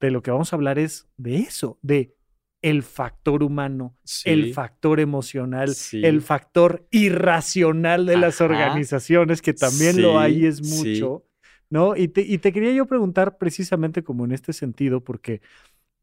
de 0.00 0.10
lo 0.10 0.22
que 0.22 0.30
vamos 0.30 0.52
a 0.52 0.56
hablar 0.56 0.78
es 0.78 1.08
de 1.16 1.36
eso, 1.36 1.78
de 1.82 2.16
el 2.60 2.82
factor 2.82 3.42
humano, 3.42 3.96
el 4.24 4.52
factor 4.54 5.00
emocional, 5.00 5.72
el 5.92 6.22
factor 6.22 6.86
irracional 6.90 8.06
de 8.06 8.16
las 8.16 8.40
organizaciones, 8.40 9.42
que 9.42 9.52
también 9.52 10.00
lo 10.00 10.18
hay 10.18 10.46
es 10.46 10.62
mucho, 10.62 11.24
¿no? 11.70 11.96
Y 11.96 12.08
te, 12.08 12.20
y 12.20 12.38
te 12.38 12.52
quería 12.52 12.72
yo 12.72 12.86
preguntar 12.86 13.36
precisamente 13.36 14.04
como 14.04 14.24
en 14.24 14.32
este 14.32 14.52
sentido, 14.52 15.02
porque 15.02 15.40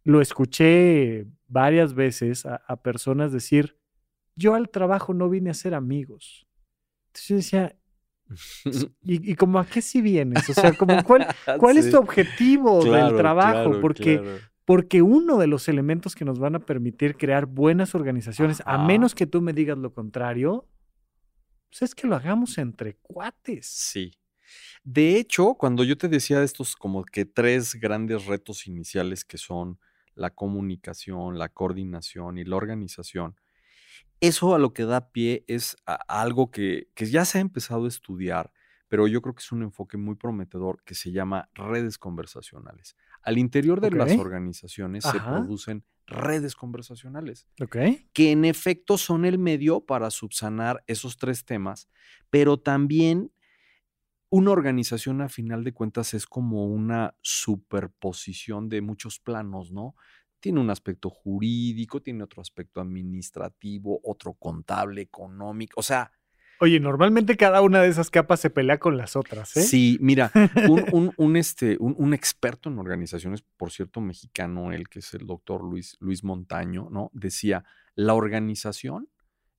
lo 0.04 0.20
escuché 0.20 1.28
varias 1.48 1.94
veces 1.94 2.46
a, 2.46 2.56
a 2.68 2.82
personas 2.82 3.32
decir, 3.32 3.78
yo 4.36 4.54
al 4.54 4.70
trabajo 4.70 5.14
no 5.14 5.30
vine 5.30 5.50
a 5.50 5.54
ser 5.54 5.74
amigos. 5.74 6.46
Entonces 7.08 7.28
yo 7.28 7.36
decía, 7.38 7.79
¿Y, 9.04 9.36
como 9.36 9.60
a 9.60 9.66
qué 9.66 9.82
si 9.82 10.02
vienes? 10.02 10.50
O 10.50 10.54
sea, 10.54 10.74
como 10.74 11.04
cuál, 11.04 11.28
cuál 11.60 11.78
es 11.78 11.90
tu 11.90 11.98
objetivo 11.98 12.84
del 12.84 13.16
trabajo? 13.16 13.80
porque, 13.82 14.40
porque 14.66 15.02
uno 15.02 15.38
de 15.38 15.48
los 15.48 15.68
elementos 15.68 16.16
que 16.16 16.26
nos 16.26 16.40
van 16.40 16.56
a 16.56 16.60
permitir 16.60 17.18
crear 17.18 17.46
buenas 17.46 17.96
organizaciones, 17.96 18.62
a 18.66 18.78
menos 18.78 19.16
que 19.16 19.26
tú 19.26 19.42
me 19.42 19.54
digas 19.54 19.78
lo 19.78 19.94
contrario, 19.94 20.68
pues 21.70 21.84
es 21.84 21.96
que 21.96 22.08
lo 22.08 22.16
hagamos 22.16 22.58
entre 22.58 22.96
cuates. 22.96 23.68
Sí. 23.68 24.12
De 24.84 25.18
hecho, 25.18 25.56
cuando 25.56 25.84
yo 25.84 25.98
te 25.98 26.08
decía 26.08 26.42
estos 26.42 26.76
como 26.76 27.04
que 27.04 27.26
tres 27.26 27.76
grandes 27.76 28.26
retos 28.26 28.66
iniciales 28.66 29.24
que 29.24 29.38
son 29.38 29.80
la 30.16 30.32
comunicación, 30.32 31.38
la 31.38 31.50
coordinación 31.50 32.38
y 32.38 32.44
la 32.44 32.56
organización, 32.56 33.36
Eso 34.22 34.54
a 34.54 34.60
lo 34.60 34.74
que 34.74 34.86
da 34.86 35.12
pie 35.12 35.46
es 35.48 35.78
algo 36.08 36.52
que, 36.52 36.90
ya 36.96 37.26
se 37.26 37.38
ha 37.38 37.42
empezado 37.42 37.86
a 37.86 37.88
estudiar, 37.88 38.52
pero 38.88 39.08
yo 39.08 39.22
creo 39.22 39.34
que 39.34 39.42
es 39.42 39.52
un 39.52 39.64
enfoque 39.64 39.98
muy 39.98 40.16
prometedor 40.16 40.84
que 40.84 40.96
se 40.96 41.12
llama 41.12 41.50
redes 41.54 41.98
conversacionales. 41.98 42.98
Al 43.22 43.38
interior 43.38 43.80
de 43.80 43.92
las 43.92 44.18
organizaciones 44.18 45.04
se 45.04 45.20
producen 45.20 45.86
redes 46.06 46.56
conversacionales, 46.56 47.48
que 48.14 48.32
en 48.32 48.46
efecto 48.46 48.98
son 48.98 49.26
el 49.26 49.38
medio 49.38 49.82
para 49.82 50.10
subsanar 50.10 50.84
esos 50.88 51.18
tres 51.18 51.46
temas, 51.46 51.88
pero 52.30 52.58
también 52.58 53.32
una 54.30 54.52
organización 54.52 55.22
a 55.22 55.30
final 55.30 55.64
de 55.64 55.74
cuentas 55.74 56.14
es 56.14 56.26
como 56.26 56.66
una 56.66 57.16
superposición 57.22 58.70
de 58.70 58.82
muchos 58.82 59.20
planos, 59.20 59.72
¿no? 59.72 59.96
Tiene 60.40 60.60
un 60.60 60.70
aspecto 60.70 61.10
jurídico, 61.10 62.02
tiene 62.02 62.24
otro 62.24 62.42
aspecto 62.42 62.82
administrativo, 62.82 64.00
otro 64.04 64.34
contable, 64.34 65.02
económico, 65.02 65.80
o 65.80 65.84
sea... 65.84 66.12
Oye, 66.62 66.82
normalmente 66.82 67.38
cada 67.38 67.62
una 67.62 67.82
de 67.82 67.88
esas 67.88 68.10
capas 68.10 68.42
se 68.42 68.50
pelea 68.50 68.80
con 68.80 68.98
las 68.98 69.16
otras, 69.16 69.56
¿eh? 69.56 69.62
Sí, 69.62 69.98
mira, 70.02 70.30
un, 71.16 71.36
este, 71.38 71.78
un, 71.80 72.14
experto 72.14 72.70
en 72.70 72.80
organizaciones, 72.80 73.44
por 73.56 73.72
cierto, 73.72 74.02
mexicano, 74.02 74.74
él 74.74 74.90
que 74.90 75.00
es 75.00 75.14
el 75.14 75.26
doctor 75.26 75.64
Luis, 75.64 75.96
Luis 76.02 76.26
Montaño, 76.26 76.90
¿no? 76.92 77.12
Decía, 77.14 77.64
la 77.96 78.14
organización 78.14 79.08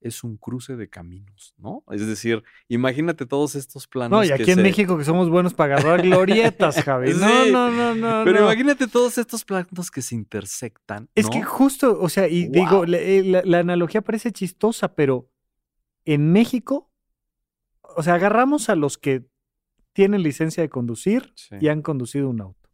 es 0.01 0.25
un 0.25 0.37
cruce 0.37 0.77
de 0.77 0.89
caminos, 0.89 1.55
¿no? 1.59 1.85
Es 1.91 2.07
decir, 2.07 2.43
imagínate 2.69 3.27
todos 3.27 3.55
estos 3.55 3.87
planos. 3.87 4.11
No, 4.11 4.25
y 4.25 4.33
aquí 4.33 4.51
en 4.51 4.63
México 4.63 4.97
que 4.97 5.05
somos 5.05 5.29
buenos 5.29 5.53
para 5.53 5.77
agarrar 5.77 6.03
glorietas, 6.03 6.83
Javi. 6.83 7.13
No, 7.21 7.45
no, 7.47 7.71
no, 7.71 7.95
no. 7.95 8.25
Pero 8.25 8.41
imagínate 8.41 8.87
todos 8.87 9.19
estos 9.19 9.45
planos 9.45 9.91
que 9.91 10.01
se 10.01 10.15
intersectan. 10.15 11.09
Es 11.15 11.29
que 11.29 11.43
justo, 11.43 11.99
o 12.01 12.09
sea, 12.09 12.29
y 12.29 12.49
digo, 12.49 12.85
eh, 12.87 13.43
la, 13.45 13.59
analogía 13.59 14.01
parece 14.01 14.33
chistosa, 14.33 14.95
pero 14.95 15.31
en 16.05 16.33
México, 16.33 16.91
o 17.83 18.03
sea, 18.03 18.15
agarramos 18.15 18.71
a 18.71 18.75
los 18.75 18.97
que 18.97 19.27
tienen 19.93 20.23
licencia 20.23 20.63
de 20.63 20.71
conducir 20.71 21.35
y 21.61 21.69
han 21.69 21.83
conducido 21.83 22.31
un 22.31 22.41
auto. 22.41 22.71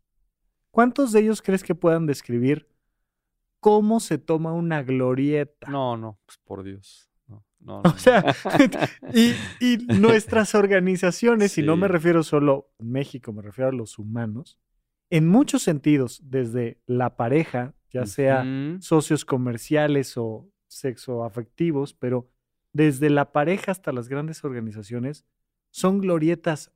¿Cuántos 0.70 1.12
de 1.12 1.20
ellos 1.20 1.42
crees 1.42 1.64
que 1.64 1.74
puedan 1.74 2.06
describir 2.06 2.68
cómo 3.60 3.98
se 3.98 4.18
toma 4.18 4.52
una 4.52 4.82
glorieta? 4.82 5.68
No, 5.68 5.96
no, 5.96 6.20
pues 6.24 6.38
por 6.44 6.62
Dios. 6.62 7.10
o 7.66 7.98
sea, 7.98 8.34
y, 9.60 9.76
nuestras 9.98 10.54
organizaciones, 10.54 11.58
y 11.58 11.62
no 11.62 11.76
me 11.76 11.88
refiero 11.88 12.22
solo 12.22 12.70
a 12.78 12.84
México, 12.84 13.32
me 13.32 13.42
refiero 13.42 13.70
a 13.70 13.72
los 13.72 13.98
humanos, 13.98 14.58
en 15.10 15.28
muchos 15.28 15.62
sentidos, 15.62 16.20
desde 16.24 16.80
la 16.86 17.16
pareja, 17.16 17.74
ya 17.90 18.06
sea 18.06 18.44
socios 18.80 19.24
comerciales 19.24 20.16
o 20.16 20.50
sexoafectivos, 20.68 21.94
pero 21.94 22.28
desde 22.72 23.08
la 23.08 23.32
pareja 23.32 23.72
hasta 23.72 23.92
las 23.92 24.08
grandes 24.08 24.44
organizaciones, 24.44 25.24
son 25.70 26.00
glorietas 26.00 26.72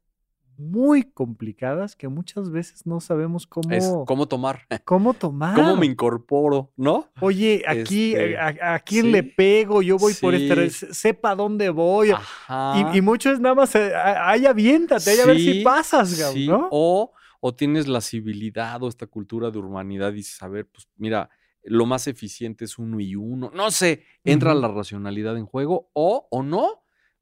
muy 0.61 1.05
complicadas 1.05 1.97
que 1.97 2.09
muchas 2.09 2.51
veces 2.51 2.87
no 2.87 3.01
sabemos 3.01 3.47
cómo, 3.47 4.05
cómo 4.05 4.29
tomar. 4.29 4.67
Cómo 4.85 5.15
tomar. 5.15 5.55
¿Cómo 5.55 5.77
me 5.77 5.87
incorporo? 5.87 6.71
¿No? 6.77 7.09
Oye, 7.21 7.63
aquí, 7.67 8.15
este, 8.15 8.39
a, 8.39 8.79
quién 8.81 9.11
le 9.11 9.23
pego? 9.23 9.83
Yo 9.83 9.97
voy 9.97 10.13
por 10.15 10.35
este, 10.35 10.93
sepa 10.93 11.35
dónde 11.35 11.71
voy. 11.71 12.11
Y, 12.11 12.99
y, 12.99 13.01
mucho 13.01 13.31
es 13.31 13.41
nada 13.41 13.55
más, 13.55 13.75
eh, 13.75 13.93
ahí 13.95 14.47
aviéntate, 14.47 15.11
ahí 15.11 15.21
a 15.21 15.27
ver 15.27 15.39
si 15.39 15.63
pasas, 15.63 16.35
¿no? 16.37 16.69
O, 16.71 17.13
o 17.41 17.55
tienes 17.55 17.89
la 17.89 18.01
civilidad 18.01 18.83
o 18.83 18.89
esta 18.89 19.07
cultura 19.07 19.51
de 19.51 19.59
urbanidad 19.59 20.13
y 20.13 20.17
dices, 20.17 20.43
a 20.43 20.49
ver, 20.49 20.67
pues 20.67 20.89
mira, 20.97 21.31
lo 21.65 21.87
más 21.87 22.07
eficiente 22.07 22.65
es 22.65 22.79
uno 22.79 23.01
y 23.01 23.15
uno. 23.17 23.51
No 23.55 23.71
sé, 23.71 24.05
entra 24.25 24.55
la 24.55 24.69
racionalidad 24.69 25.37
en 25.37 25.47
juego 25.47 25.91
o, 25.93 26.27
o 26.31 26.43
no 26.43 26.80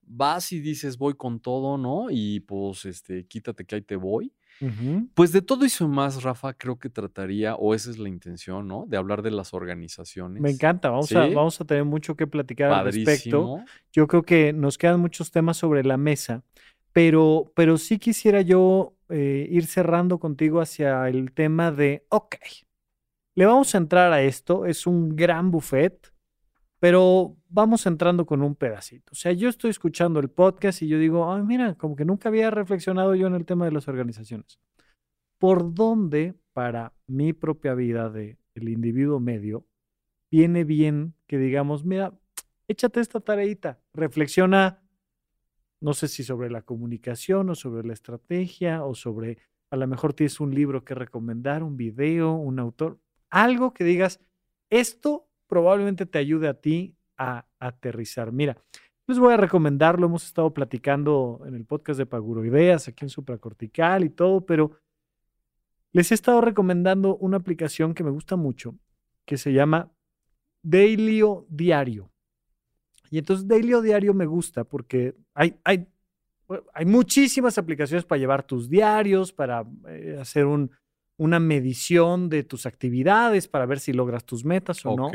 vas 0.08 0.52
y 0.52 0.60
dices 0.60 0.98
voy 0.98 1.14
con 1.14 1.40
todo, 1.40 1.78
¿no? 1.78 2.06
Y 2.10 2.40
pues, 2.40 2.84
este, 2.84 3.26
quítate 3.26 3.64
que 3.64 3.76
ahí 3.76 3.82
te 3.82 3.96
voy. 3.96 4.32
Pues 5.14 5.30
de 5.30 5.40
todo 5.40 5.64
eso 5.64 5.86
más, 5.86 6.24
Rafa, 6.24 6.52
creo 6.52 6.80
que 6.80 6.90
trataría, 6.90 7.54
o 7.54 7.74
esa 7.74 7.90
es 7.90 7.98
la 7.98 8.08
intención, 8.08 8.66
¿no? 8.66 8.86
De 8.88 8.96
hablar 8.96 9.22
de 9.22 9.30
las 9.30 9.54
organizaciones. 9.54 10.42
Me 10.42 10.50
encanta, 10.50 10.90
vamos, 10.90 11.12
a, 11.12 11.26
vamos 11.28 11.60
a 11.60 11.64
tener 11.64 11.84
mucho 11.84 12.16
que 12.16 12.26
platicar 12.26 12.72
al 12.72 12.86
respecto. 12.86 13.60
Yo 13.92 14.08
creo 14.08 14.22
que 14.22 14.52
nos 14.52 14.76
quedan 14.76 15.00
muchos 15.00 15.30
temas 15.30 15.58
sobre 15.58 15.84
la 15.84 15.96
mesa, 15.96 16.42
pero, 16.92 17.52
pero 17.54 17.78
sí 17.78 17.98
quisiera 17.98 18.40
yo 18.42 18.96
eh, 19.10 19.46
ir 19.48 19.66
cerrando 19.66 20.18
contigo 20.18 20.60
hacia 20.60 21.08
el 21.08 21.32
tema 21.32 21.70
de, 21.70 22.04
ok, 22.08 22.34
le 23.36 23.46
vamos 23.46 23.72
a 23.74 23.78
entrar 23.78 24.12
a 24.12 24.22
esto, 24.22 24.66
es 24.66 24.86
un 24.88 25.14
gran 25.14 25.52
buffet, 25.52 26.12
pero 26.78 27.36
vamos 27.48 27.86
entrando 27.86 28.24
con 28.26 28.42
un 28.42 28.54
pedacito. 28.54 29.12
O 29.12 29.14
sea, 29.14 29.32
yo 29.32 29.48
estoy 29.48 29.70
escuchando 29.70 30.20
el 30.20 30.30
podcast 30.30 30.82
y 30.82 30.88
yo 30.88 30.98
digo, 30.98 31.32
ay, 31.32 31.42
mira, 31.42 31.74
como 31.74 31.96
que 31.96 32.04
nunca 32.04 32.28
había 32.28 32.50
reflexionado 32.50 33.14
yo 33.14 33.26
en 33.26 33.34
el 33.34 33.46
tema 33.46 33.64
de 33.64 33.72
las 33.72 33.88
organizaciones. 33.88 34.60
¿Por 35.38 35.74
dónde 35.74 36.34
para 36.52 36.92
mi 37.06 37.32
propia 37.32 37.74
vida 37.74 38.10
de 38.10 38.38
el 38.54 38.68
individuo 38.68 39.20
medio 39.20 39.66
viene 40.30 40.64
bien 40.64 41.14
que 41.26 41.38
digamos, 41.38 41.84
mira, 41.84 42.18
échate 42.66 43.00
esta 43.00 43.20
tareita, 43.20 43.80
reflexiona, 43.94 44.82
no 45.80 45.94
sé 45.94 46.08
si 46.08 46.22
sobre 46.24 46.50
la 46.50 46.62
comunicación 46.62 47.50
o 47.50 47.54
sobre 47.54 47.86
la 47.86 47.94
estrategia 47.94 48.84
o 48.84 48.94
sobre, 48.94 49.38
a 49.70 49.76
lo 49.76 49.86
mejor 49.86 50.12
tienes 50.14 50.40
un 50.40 50.54
libro 50.54 50.84
que 50.84 50.94
recomendar, 50.94 51.62
un 51.62 51.76
video, 51.76 52.32
un 52.32 52.58
autor, 52.58 53.00
algo 53.30 53.72
que 53.72 53.84
digas, 53.84 54.20
esto 54.70 55.27
probablemente 55.48 56.06
te 56.06 56.18
ayude 56.18 56.46
a 56.48 56.54
ti 56.54 56.94
a 57.16 57.46
aterrizar. 57.58 58.30
Mira, 58.30 58.56
les 59.08 59.18
voy 59.18 59.32
a 59.32 59.38
recomendar, 59.38 59.98
lo 59.98 60.06
hemos 60.06 60.26
estado 60.26 60.52
platicando 60.52 61.40
en 61.46 61.54
el 61.54 61.64
podcast 61.64 61.98
de 61.98 62.06
Paguro 62.06 62.44
Ideas, 62.44 62.88
aquí 62.88 63.04
en 63.04 63.08
Supracortical 63.08 64.04
y 64.04 64.10
todo, 64.10 64.44
pero 64.44 64.72
les 65.92 66.12
he 66.12 66.14
estado 66.14 66.40
recomendando 66.42 67.16
una 67.16 67.38
aplicación 67.38 67.94
que 67.94 68.04
me 68.04 68.10
gusta 68.10 68.36
mucho, 68.36 68.76
que 69.24 69.38
se 69.38 69.52
llama 69.52 69.90
Dailyo 70.62 71.46
Diario. 71.48 72.12
Y 73.10 73.18
entonces 73.18 73.48
Dailyo 73.48 73.80
Diario 73.80 74.12
me 74.12 74.26
gusta 74.26 74.64
porque 74.64 75.16
hay, 75.34 75.58
hay, 75.64 75.88
hay 76.74 76.84
muchísimas 76.84 77.56
aplicaciones 77.56 78.04
para 78.04 78.18
llevar 78.18 78.42
tus 78.42 78.68
diarios, 78.68 79.32
para 79.32 79.64
eh, 79.88 80.18
hacer 80.20 80.44
un, 80.44 80.70
una 81.18 81.40
medición 81.40 82.30
de 82.30 82.44
tus 82.44 82.64
actividades 82.64 83.48
para 83.48 83.66
ver 83.66 83.80
si 83.80 83.92
logras 83.92 84.24
tus 84.24 84.44
metas 84.44 84.86
o 84.86 84.96
no. 84.96 85.10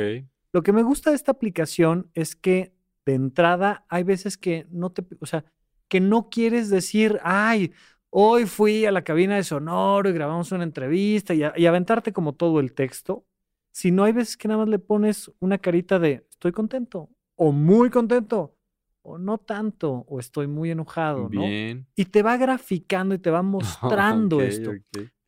Lo 0.51 0.62
que 0.62 0.74
me 0.74 0.84
gusta 0.84 1.10
de 1.10 1.16
esta 1.16 1.32
aplicación 1.32 2.12
es 2.14 2.36
que 2.36 2.76
de 3.06 3.16
entrada 3.16 3.86
hay 3.89 4.04
veces 4.04 4.38
que 4.38 4.68
no 4.70 4.91
te, 4.91 5.04
o 5.20 5.26
sea, 5.26 5.45
que 5.88 5.99
no 5.99 6.30
quieres 6.30 6.70
decir, 6.70 7.20
ay, 7.24 7.72
hoy 8.10 8.45
fui 8.45 8.86
a 8.86 8.91
la 8.91 9.04
cabina 9.04 9.36
de 9.36 9.43
Sonoro 9.43 10.10
y 10.10 10.14
grabamos 10.14 10.51
una 10.51 10.64
entrevista 10.64 11.34
y, 11.34 11.41
y 11.56 11.66
aventarte 11.66 12.14
como 12.14 12.34
todo 12.34 12.60
el 12.60 12.74
texto, 12.74 13.26
sino 13.72 14.04
hay 14.04 14.12
veces 14.14 14.38
que 14.38 14.47
nada 14.47 14.60
más 14.60 14.70
le 14.70 14.80
pones 14.80 15.32
una 15.39 15.58
carita 15.58 15.97
de 15.97 16.26
estoy 16.30 16.51
contento 16.51 17.10
o 17.36 17.51
muy 17.51 17.89
contento 17.89 18.56
o 19.04 19.18
no 19.18 19.38
tanto, 19.38 20.06
o 20.08 20.20
estoy 20.20 20.47
muy 20.47 20.72
enojado, 20.72 21.28
Bien. 21.28 21.80
¿no? 21.80 21.86
Y 21.95 22.06
te 22.06 22.24
va 22.24 22.38
graficando 22.38 23.14
y 23.14 23.20
te 23.20 23.30
va 23.30 23.41
mostrando 23.43 24.41
esto. 24.41 24.72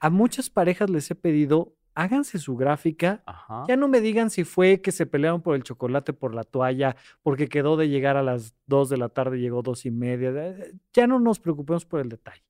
A 0.05 0.11
muchas 0.11 0.51
parejas 0.51 0.87
les 0.91 1.09
he 1.09 1.15
pedido, 1.15 1.75
háganse 1.95 2.37
su 2.37 2.55
gráfica. 2.55 3.23
Ya 3.67 3.75
no 3.75 3.87
me 3.87 4.01
digan 4.01 4.29
si 4.29 4.43
fue 4.43 4.79
que 4.79 4.91
se 4.91 5.07
pelearon 5.07 5.41
por 5.41 5.55
el 5.55 5.63
chocolate, 5.63 6.13
por 6.13 6.35
la 6.35 6.43
toalla, 6.43 6.95
porque 7.23 7.47
quedó 7.47 7.75
de 7.75 7.89
llegar 7.89 8.15
a 8.15 8.21
las 8.21 8.55
2 8.67 8.89
de 8.89 8.97
la 8.97 9.09
tarde, 9.09 9.39
llegó 9.39 9.63
dos 9.63 9.83
y 9.87 9.89
media. 9.89 10.29
Eh, 10.29 10.75
ya 10.93 11.07
no 11.07 11.19
nos 11.19 11.39
preocupemos 11.39 11.85
por 11.87 12.01
el 12.01 12.09
detalle. 12.09 12.43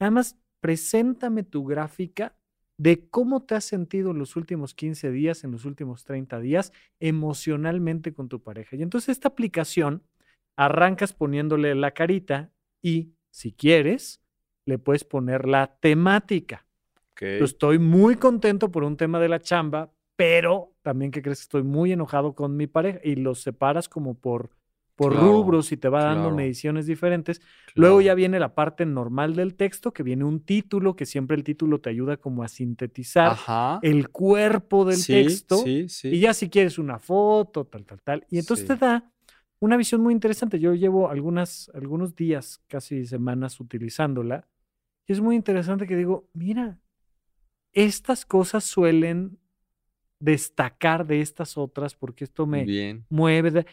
Nada 0.00 0.12
más, 0.12 0.38
preséntame 0.60 1.42
tu 1.42 1.66
gráfica 1.66 2.38
de 2.78 3.06
cómo 3.10 3.42
te 3.42 3.56
has 3.56 3.64
sentido 3.64 4.12
en 4.12 4.18
los 4.18 4.34
últimos 4.36 4.72
15 4.72 5.10
días, 5.10 5.44
en 5.44 5.50
los 5.50 5.66
últimos 5.66 6.04
30 6.04 6.40
días, 6.40 6.72
emocionalmente 7.00 8.14
con 8.14 8.30
tu 8.30 8.42
pareja. 8.42 8.76
Y 8.76 8.82
entonces 8.82 9.10
esta 9.10 9.28
aplicación 9.28 10.04
arrancas 10.56 11.12
poniéndole 11.12 11.74
la 11.74 11.90
carita 11.90 12.50
y, 12.80 13.12
si 13.28 13.52
quieres, 13.52 14.22
le 14.64 14.78
puedes 14.78 15.04
poner 15.04 15.46
la 15.46 15.76
temática. 15.80 16.64
Estoy 17.44 17.78
muy 17.78 18.16
contento 18.16 18.70
por 18.70 18.84
un 18.84 18.96
tema 18.96 19.18
de 19.20 19.28
la 19.28 19.40
chamba, 19.40 19.90
pero 20.16 20.74
también 20.82 21.10
que 21.10 21.22
crees 21.22 21.38
que 21.38 21.42
estoy 21.42 21.62
muy 21.62 21.92
enojado 21.92 22.34
con 22.34 22.56
mi 22.56 22.66
pareja 22.66 23.00
y 23.04 23.16
los 23.16 23.40
separas 23.40 23.88
como 23.88 24.14
por, 24.14 24.50
por 24.96 25.14
rubros 25.14 25.70
y 25.70 25.76
te 25.76 25.88
va 25.88 26.02
dando 26.04 26.30
mediciones 26.36 26.86
diferentes. 26.86 27.40
Luego 27.74 28.00
ya 28.00 28.14
viene 28.14 28.40
la 28.40 28.54
parte 28.54 28.84
normal 28.84 29.36
del 29.36 29.54
texto, 29.54 29.92
que 29.92 30.02
viene 30.02 30.24
un 30.24 30.40
título, 30.40 30.96
que 30.96 31.06
siempre 31.06 31.36
el 31.36 31.44
título 31.44 31.80
te 31.80 31.90
ayuda 31.90 32.16
como 32.16 32.42
a 32.42 32.48
sintetizar 32.48 33.36
el 33.82 34.08
cuerpo 34.10 34.84
del 34.84 34.96
texto. 35.06 35.62
y 36.10 36.20
ya 36.20 36.34
si 36.34 36.48
quieres 36.50 36.78
una 36.78 36.98
foto, 36.98 37.64
tal, 37.66 37.84
tal, 37.84 38.02
tal. 38.02 38.26
Y 38.30 38.38
entonces 38.38 38.66
te 38.66 38.74
da 38.76 39.12
una 39.60 39.76
visión 39.76 40.00
muy 40.00 40.12
interesante. 40.14 40.58
Yo 40.58 40.74
llevo 40.74 41.10
algunas, 41.10 41.70
algunos 41.74 42.14
días, 42.16 42.60
casi 42.66 43.06
semanas 43.06 43.60
utilizándola. 43.60 44.48
Y 45.06 45.12
es 45.12 45.20
muy 45.20 45.36
interesante 45.36 45.86
que 45.86 45.96
digo, 45.96 46.28
mira, 46.34 46.78
estas 47.84 48.26
cosas 48.26 48.64
suelen 48.64 49.38
destacar 50.20 51.06
de 51.06 51.20
estas 51.20 51.56
otras 51.56 51.94
porque 51.94 52.24
esto 52.24 52.46
me 52.46 53.04
mueve. 53.08 53.66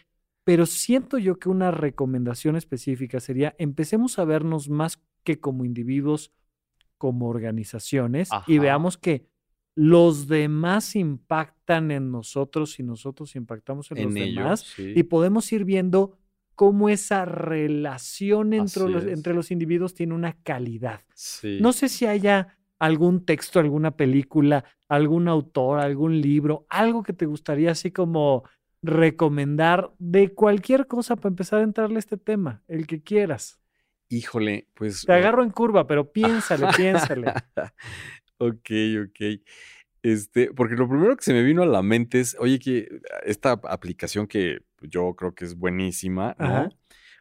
Pero 0.43 0.67
siento 0.67 1.17
yo 1.17 1.39
que 1.39 1.49
una 1.49 1.71
recomendación 1.71 2.55
específica 2.55 3.19
sería 3.19 3.55
empecemos 3.57 4.19
a 4.19 4.25
vernos 4.25 4.69
más 4.69 5.01
que 5.23 5.39
como 5.39 5.65
individuos, 5.65 6.31
como 6.99 7.27
organizaciones 7.27 8.29
y 8.45 8.59
veamos 8.59 8.97
que 8.97 9.25
los 9.73 10.27
demás 10.27 10.95
impactan 10.95 11.89
en 11.89 12.11
nosotros 12.11 12.79
y 12.79 12.83
nosotros 12.83 13.35
impactamos 13.35 13.89
en, 13.91 14.03
los 14.03 14.13
demás 14.13 14.65
y 14.77 15.01
podemos 15.03 15.51
ir 15.51 15.65
viendo 15.65 16.17
cómo 16.53 16.89
esa 16.89 17.25
relación 17.25 18.53
entre 18.53 18.87
los, 18.87 19.03
entre 19.05 19.33
los, 19.33 19.51
individuos 19.51 19.95
tiene 19.95 20.13
una 20.13 20.37
calidad. 20.43 21.01
No 21.59 21.73
sé 21.73 21.89
si 21.89 22.05
haya 22.05 22.57
algún 22.79 23.25
texto, 23.25 23.59
alguna 23.59 23.91
película, 23.95 24.65
algún 24.87 25.27
autor, 25.27 25.79
algún 25.79 26.21
libro, 26.21 26.65
algo 26.69 27.03
que 27.03 27.13
te 27.13 27.25
gustaría 27.25 27.71
así 27.71 27.91
como 27.91 28.43
recomendar 28.81 29.91
de 29.97 30.33
cualquier 30.33 30.87
cosa 30.87 31.15
para 31.15 31.29
empezar 31.29 31.59
a 31.59 31.63
entrarle 31.63 31.95
a 31.97 31.99
este 31.99 32.17
tema, 32.17 32.63
el 32.67 32.87
que 32.87 33.01
quieras. 33.01 33.59
Híjole, 34.09 34.67
pues. 34.73 35.03
Te 35.05 35.13
agarro 35.13 35.43
en 35.43 35.49
curva, 35.49 35.87
pero 35.87 36.11
piénsale, 36.11 36.67
piénsale. 36.75 37.27
ok, 38.37 38.69
ok. 39.07 39.41
Este, 40.03 40.53
porque 40.53 40.75
lo 40.75 40.87
primero 40.87 41.17
que 41.17 41.23
se 41.23 41.33
me 41.33 41.41
vino 41.41 41.63
a 41.63 41.65
la 41.65 41.81
mente 41.81 42.19
es, 42.19 42.37
oye, 42.39 42.59
que 42.59 42.87
esta 43.23 43.53
aplicación 43.53 44.27
que 44.27 44.59
yo 44.81 45.15
creo 45.15 45.33
que 45.33 45.45
es 45.45 45.55
buenísima, 45.55 46.35
¿no? 46.37 46.69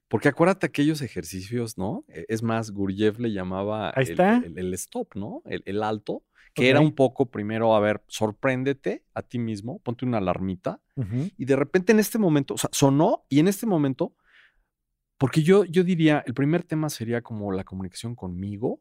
Porque 0.08 0.28
acuérdate 0.28 0.66
aquellos 0.66 1.02
ejercicios, 1.02 1.78
¿no? 1.78 2.04
E, 2.08 2.26
es 2.28 2.42
más, 2.42 2.70
Gurjev 2.70 3.20
le 3.20 3.32
llamaba 3.32 3.90
El, 3.90 4.74
stop, 4.74 5.14
¿no? 5.16 5.42
El, 5.44 5.82
alto, 5.82 6.24
que 6.54 6.68
era 6.70 6.80
un 6.80 6.94
poco 6.94 7.30
primero, 7.30 7.74
a 7.74 7.80
ver, 7.80 8.02
sorpréndete 8.06 9.04
a 9.14 9.22
ti 9.22 9.38
mismo, 9.38 9.80
ponte 9.80 10.04
una 10.04 10.18
alarmita, 10.18 10.80
y 11.36 11.44
de 11.44 11.56
repente 11.56 11.92
en 11.92 11.98
este 11.98 12.18
momento, 12.18 12.54
o 12.54 12.58
sea, 12.58 12.70
sonó, 12.72 13.24
y 13.28 13.40
en 13.40 13.48
este 13.48 13.66
momento, 13.66 14.14
porque 15.18 15.42
yo, 15.42 15.64
yo 15.64 15.82
diría, 15.82 16.22
el 16.26 16.34
primer 16.34 16.62
tema 16.62 16.90
sería 16.90 17.22
como 17.22 17.50
la 17.50 17.64
comunicación 17.64 18.14
conmigo, 18.14 18.80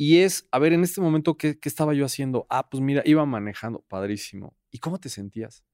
y 0.00 0.20
es, 0.20 0.48
a 0.52 0.60
ver, 0.60 0.72
en 0.72 0.84
este 0.84 1.00
momento, 1.00 1.36
¿qué, 1.36 1.58
estaba 1.64 1.92
yo 1.92 2.04
haciendo? 2.04 2.46
Ah, 2.48 2.70
pues 2.70 2.80
mira, 2.80 3.02
iba 3.04 3.26
manejando, 3.26 3.84
padrísimo. 3.88 4.56
¿Y 4.70 4.78
cómo 4.78 4.98
te 4.98 5.08
sentías? 5.08 5.64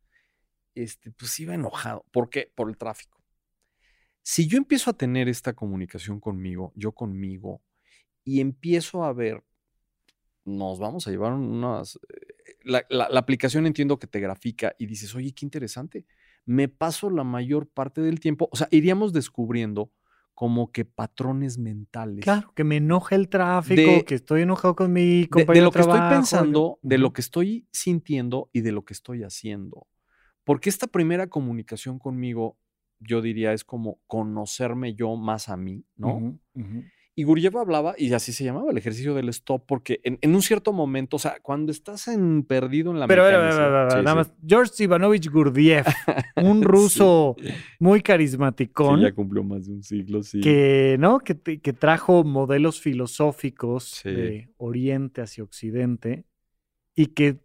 Este, 0.74 1.12
pues 1.12 1.38
iba 1.40 1.54
enojado. 1.54 2.06
¿Por 2.10 2.30
qué? 2.30 2.50
Por 2.54 2.70
el 2.70 2.78
tráfico. 2.78 3.22
Si 4.24 4.48
yo 4.48 4.58
empiezo 4.58 4.90
a 4.90 4.94
tener 4.94 5.28
esta 5.28 5.52
comunicación 5.52 6.18
conmigo, 6.18 6.72
yo 6.74 6.92
conmigo, 6.92 7.62
y 8.24 8.40
empiezo 8.40 9.04
a 9.04 9.12
ver, 9.12 9.44
nos 10.44 10.78
vamos 10.78 11.06
a 11.06 11.10
llevar 11.10 11.34
unas... 11.34 11.96
Eh, 12.08 12.56
la, 12.64 12.84
la 12.88 13.20
aplicación 13.20 13.66
entiendo 13.66 13.98
que 13.98 14.06
te 14.06 14.20
grafica 14.20 14.74
y 14.78 14.86
dices, 14.86 15.14
oye, 15.14 15.32
qué 15.32 15.44
interesante. 15.44 16.06
Me 16.46 16.68
paso 16.68 17.10
la 17.10 17.22
mayor 17.22 17.68
parte 17.68 18.00
del 18.00 18.18
tiempo, 18.18 18.48
o 18.50 18.56
sea, 18.56 18.66
iríamos 18.70 19.12
descubriendo 19.12 19.92
como 20.34 20.72
que 20.72 20.84
patrones 20.84 21.58
mentales. 21.58 22.24
Claro, 22.24 22.52
que 22.54 22.64
me 22.64 22.78
enoja 22.78 23.14
el 23.14 23.28
tráfico, 23.28 24.04
que 24.04 24.14
estoy 24.16 24.42
enojado 24.42 24.74
con 24.74 24.92
mi 24.92 25.26
compañero 25.26 25.52
de, 25.52 25.60
de 25.60 25.64
lo 25.64 25.70
que 25.70 25.80
estoy 25.80 26.00
pensando, 26.10 26.78
de 26.82 26.98
lo 26.98 27.12
que 27.12 27.20
estoy 27.20 27.68
sintiendo 27.70 28.50
y 28.52 28.62
de 28.62 28.72
lo 28.72 28.84
que 28.84 28.94
estoy 28.94 29.22
haciendo. 29.22 29.86
Porque 30.42 30.68
esta 30.68 30.86
primera 30.88 31.28
comunicación 31.28 31.98
conmigo, 31.98 32.58
yo 33.00 33.22
diría, 33.22 33.52
es 33.52 33.64
como 33.64 34.00
conocerme 34.06 34.94
yo 34.94 35.16
más 35.16 35.48
a 35.48 35.56
mí, 35.56 35.84
¿no? 35.96 36.38
Y 37.16 37.22
Gurjev 37.22 37.56
hablaba, 37.58 37.94
y 37.96 38.12
así 38.12 38.32
se 38.32 38.42
llamaba 38.42 38.72
el 38.72 38.78
ejercicio 38.78 39.14
del 39.14 39.28
stop, 39.28 39.64
porque 39.66 40.00
en, 40.02 40.34
un 40.34 40.42
cierto 40.42 40.72
momento, 40.72 41.14
o 41.14 41.20
sea, 41.20 41.36
cuando 41.42 41.70
estás 41.70 42.08
en, 42.08 42.42
perdido 42.42 42.90
en 42.90 42.98
la 42.98 43.06
Pero, 43.06 43.22
nada 43.22 44.14
más, 44.16 44.32
George 44.44 44.82
Ivanovich 44.82 45.30
Gurdjieff, 45.30 45.86
un 46.34 46.62
ruso 46.62 47.36
muy 47.78 48.00
carismático. 48.00 48.98
ya 48.98 49.12
cumplió 49.12 49.44
más 49.44 49.66
de 49.66 49.74
un 49.74 49.84
siglo, 49.84 50.24
sí. 50.24 50.40
Que, 50.40 50.96
¿no? 50.98 51.20
Que, 51.20 51.36
que 51.36 51.72
trajo 51.72 52.24
modelos 52.24 52.80
filosóficos 52.80 54.00
de 54.02 54.48
Oriente 54.56 55.22
hacia 55.22 55.44
Occidente 55.44 56.24
y 56.96 57.06
que, 57.06 57.38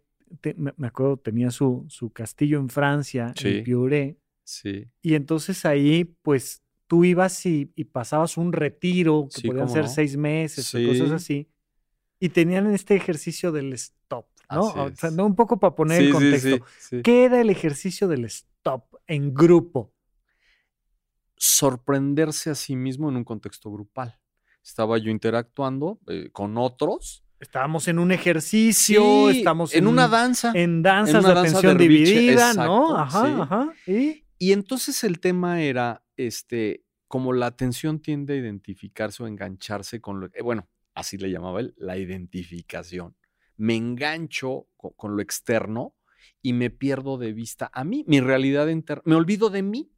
me 0.56 0.86
acuerdo, 0.88 1.16
tenía 1.16 1.52
su, 1.52 1.86
su 1.88 2.10
castillo 2.10 2.58
en 2.58 2.70
Francia, 2.70 3.32
en 3.40 3.62
Piure. 3.62 4.16
Sí. 4.50 4.90
Y 5.00 5.14
entonces 5.14 5.64
ahí, 5.64 6.04
pues, 6.22 6.62
tú 6.88 7.04
ibas 7.04 7.46
y, 7.46 7.66
pasabas 7.92 8.36
un 8.36 8.52
retiro, 8.52 9.28
que 9.32 9.46
podían 9.46 9.68
ser 9.68 9.88
seis 9.88 10.16
meses 10.16 10.74
o 10.74 10.78
cosas 10.88 11.12
así, 11.12 11.48
y 12.18 12.30
tenían 12.30 12.66
este 12.74 12.96
ejercicio 12.96 13.52
del 13.52 13.72
stop, 13.74 14.26
¿no? 14.50 14.62
O 14.62 14.90
sea, 14.96 15.12
¿no? 15.12 15.24
Un 15.24 15.36
poco 15.36 15.60
para 15.60 15.76
poner 15.76 16.02
el 16.02 16.12
contexto. 16.12 16.66
¿Qué 17.04 17.24
era 17.24 17.40
el 17.40 17.48
ejercicio 17.48 18.08
del 18.08 18.24
stop 18.24 18.96
en 19.06 19.32
grupo? 19.32 19.94
Sorprenderse 21.36 22.50
a 22.50 22.56
sí 22.56 22.74
mismo 22.74 23.08
en 23.08 23.16
un 23.18 23.24
contexto 23.24 23.70
grupal. 23.70 24.18
Estaba 24.60 24.98
yo 24.98 25.12
interactuando 25.12 26.00
eh, 26.08 26.30
con 26.32 26.58
otros. 26.58 27.24
Estábamos 27.38 27.86
en 27.86 28.00
un 28.00 28.10
ejercicio, 28.10 29.30
estamos 29.30 29.74
en, 29.74 29.86
una 29.86 30.08
danza. 30.08 30.50
En 30.56 30.82
danzas 30.82 31.24
de 31.24 31.30
atención 31.30 31.78
dividida, 31.78 32.52
¿no? 32.54 32.98
Ajá, 32.98 33.42
ajá. 33.42 33.72
¿Y? 33.86 34.24
Y 34.42 34.52
entonces 34.52 35.04
el 35.04 35.20
tema 35.20 35.60
era 35.60 36.02
este, 36.16 36.86
como 37.08 37.34
la 37.34 37.44
atención 37.44 38.00
tiende 38.00 38.32
a 38.32 38.36
identificarse 38.38 39.22
o 39.22 39.26
engancharse 39.26 40.00
con 40.00 40.18
lo, 40.18 40.28
eh, 40.32 40.40
bueno, 40.42 40.66
así 40.94 41.18
le 41.18 41.30
llamaba 41.30 41.60
él, 41.60 41.74
la 41.76 41.98
identificación. 41.98 43.14
Me 43.58 43.76
engancho 43.76 44.66
con, 44.78 45.14
lo 45.14 45.20
externo 45.20 45.94
y 46.40 46.54
me 46.54 46.70
pierdo 46.70 47.18
de 47.18 47.34
vista 47.34 47.70
a 47.74 47.84
mí, 47.84 48.02
mi 48.08 48.20
realidad 48.20 48.68
interna, 48.68 49.02
me 49.04 49.14
olvido 49.14 49.50
de 49.50 49.62
mí. 49.62 49.92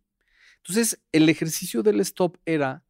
Entonces, 0.56 1.00
el 1.12 1.28
ejercicio 1.28 1.84
del 1.84 2.00
stop 2.00 2.36
era 2.44 2.84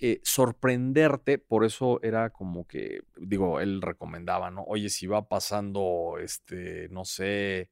eh, 0.00 0.20
sorprenderte, 0.22 1.38
por 1.38 1.64
eso 1.64 2.00
era 2.04 2.30
como 2.30 2.64
que, 2.68 3.00
digo, 3.16 3.58
él 3.58 3.82
recomendaba, 3.82 4.52
¿no? 4.52 4.62
Oye, 4.68 4.88
si 4.88 5.08
va 5.08 5.28
pasando, 5.28 6.18
este, 6.20 6.88
no 6.90 7.04
sé, 7.04 7.70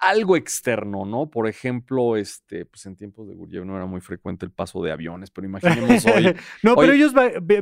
algo 0.00 0.36
externo, 0.36 1.04
¿no? 1.04 1.30
Por 1.30 1.46
ejemplo, 1.46 2.16
este, 2.16 2.64
pues 2.64 2.86
en 2.86 2.96
tiempos 2.96 3.28
de 3.28 3.34
Gurjev 3.34 3.64
no 3.66 3.76
era 3.76 3.86
muy 3.86 4.00
frecuente 4.00 4.46
el 4.46 4.50
paso 4.50 4.82
de 4.82 4.92
aviones, 4.92 5.30
pero 5.30 5.46
imaginemos 5.46 6.06
hoy. 6.06 6.34
no, 6.62 6.74
pero 6.74 6.92
ellos 6.92 7.12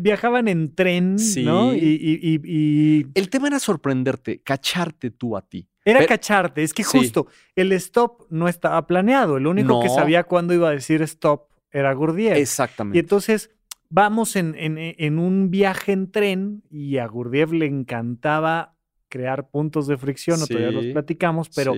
viajaban 0.00 0.48
en 0.48 0.74
tren, 0.74 1.16
¿no? 1.44 1.74
Y, 1.74 3.06
El 3.14 3.28
tema 3.28 3.48
era 3.48 3.58
sorprenderte, 3.58 4.40
cacharte 4.40 5.10
tú 5.10 5.36
a 5.36 5.42
ti. 5.42 5.68
Era 5.84 6.06
cacharte, 6.06 6.62
es 6.62 6.74
que 6.74 6.84
justo 6.84 7.28
el 7.56 7.72
stop 7.72 8.26
no 8.30 8.46
estaba 8.46 8.86
planeado, 8.86 9.38
el 9.38 9.46
único 9.46 9.82
que 9.82 9.88
sabía 9.88 10.24
cuándo 10.24 10.54
iba 10.54 10.68
a 10.68 10.72
decir 10.72 11.02
stop 11.02 11.48
era 11.70 11.92
Gurdjieff. 11.92 12.36
Exactamente. 12.36 12.98
Y 12.98 13.00
entonces 13.00 13.50
vamos 13.88 14.36
en, 14.36 14.54
en 14.56 15.18
un 15.18 15.50
viaje 15.50 15.92
en 15.92 16.10
tren 16.10 16.62
y 16.70 16.98
a 16.98 17.06
Gurdjieff 17.06 17.52
le 17.52 17.66
encantaba 17.66 18.77
crear 19.08 19.48
puntos 19.50 19.86
de 19.86 19.96
fricción, 19.96 20.42
otro 20.42 20.58
día 20.58 20.70
los 20.70 20.86
platicamos, 20.86 21.48
pero, 21.54 21.74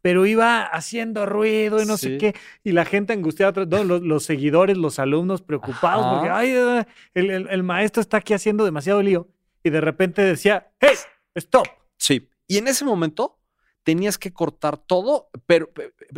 pero 0.00 0.26
iba 0.26 0.64
haciendo 0.64 1.26
ruido 1.26 1.82
y 1.82 1.86
no 1.86 1.96
sé 1.96 2.18
qué, 2.18 2.34
y 2.64 2.72
la 2.72 2.84
gente 2.84 3.12
angustiada, 3.12 3.64
los, 3.84 4.24
seguidores, 4.24 4.76
los 4.76 4.98
alumnos 4.98 5.42
preocupados, 5.42 6.06
porque 6.14 6.30
Ay, 6.30 6.84
el, 7.14 7.62
maestro 7.62 8.00
está 8.00 8.18
aquí 8.18 8.34
haciendo 8.34 8.64
demasiado 8.64 9.02
lío, 9.02 9.28
y 9.62 9.70
de 9.70 9.80
repente 9.80 10.22
decía, 10.22 10.70
¡Hey! 10.80 10.96
¡Stop! 11.34 11.66
Sí, 11.96 12.28
y 12.46 12.58
en 12.58 12.68
ese 12.68 12.84
momento 12.84 13.38
tenías 13.84 14.18
que 14.18 14.32
cortar 14.32 14.76
todo, 14.76 15.30
pero, 15.46 15.70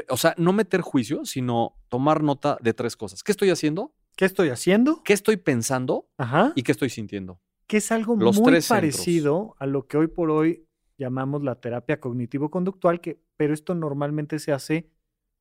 o 0.09 0.17
sea, 0.17 0.35
no 0.39 0.53
meter 0.53 0.81
juicio, 0.81 1.25
sino 1.25 1.77
tomar 1.89 2.23
nota 2.23 2.59
de 2.61 2.75
tres 2.75 2.97
cosas. 2.97 3.23
¿Qué 3.23 3.33
estoy 3.33 3.51
haciendo? 3.51 3.95
¿Qué 4.17 4.25
estoy 4.25 4.51
haciendo? 4.51 5.03
¿Qué 5.03 5.13
estoy 5.13 5.37
pensando? 5.37 6.09
Ajá. 6.19 6.53
¿Y 6.55 6.63
qué 6.63 6.73
estoy 6.73 6.91
sintiendo? 6.91 7.41
Que 7.67 7.79
es 7.79 7.93
algo 7.93 8.17
muy 8.17 8.61
parecido 8.69 9.57
a 9.59 9.67
lo 9.67 9.87
que 9.87 9.97
hoy 9.97 10.09
por 10.09 10.31
hoy 10.31 10.67
llamamos 10.99 11.43
la 11.43 11.61
terapia 11.61 12.01
cognitivo-conductual, 12.01 13.01
que, 13.01 13.21
pero 13.37 13.55
esto 13.55 13.75
normalmente 13.75 14.39
se 14.39 14.53
hace 14.53 14.91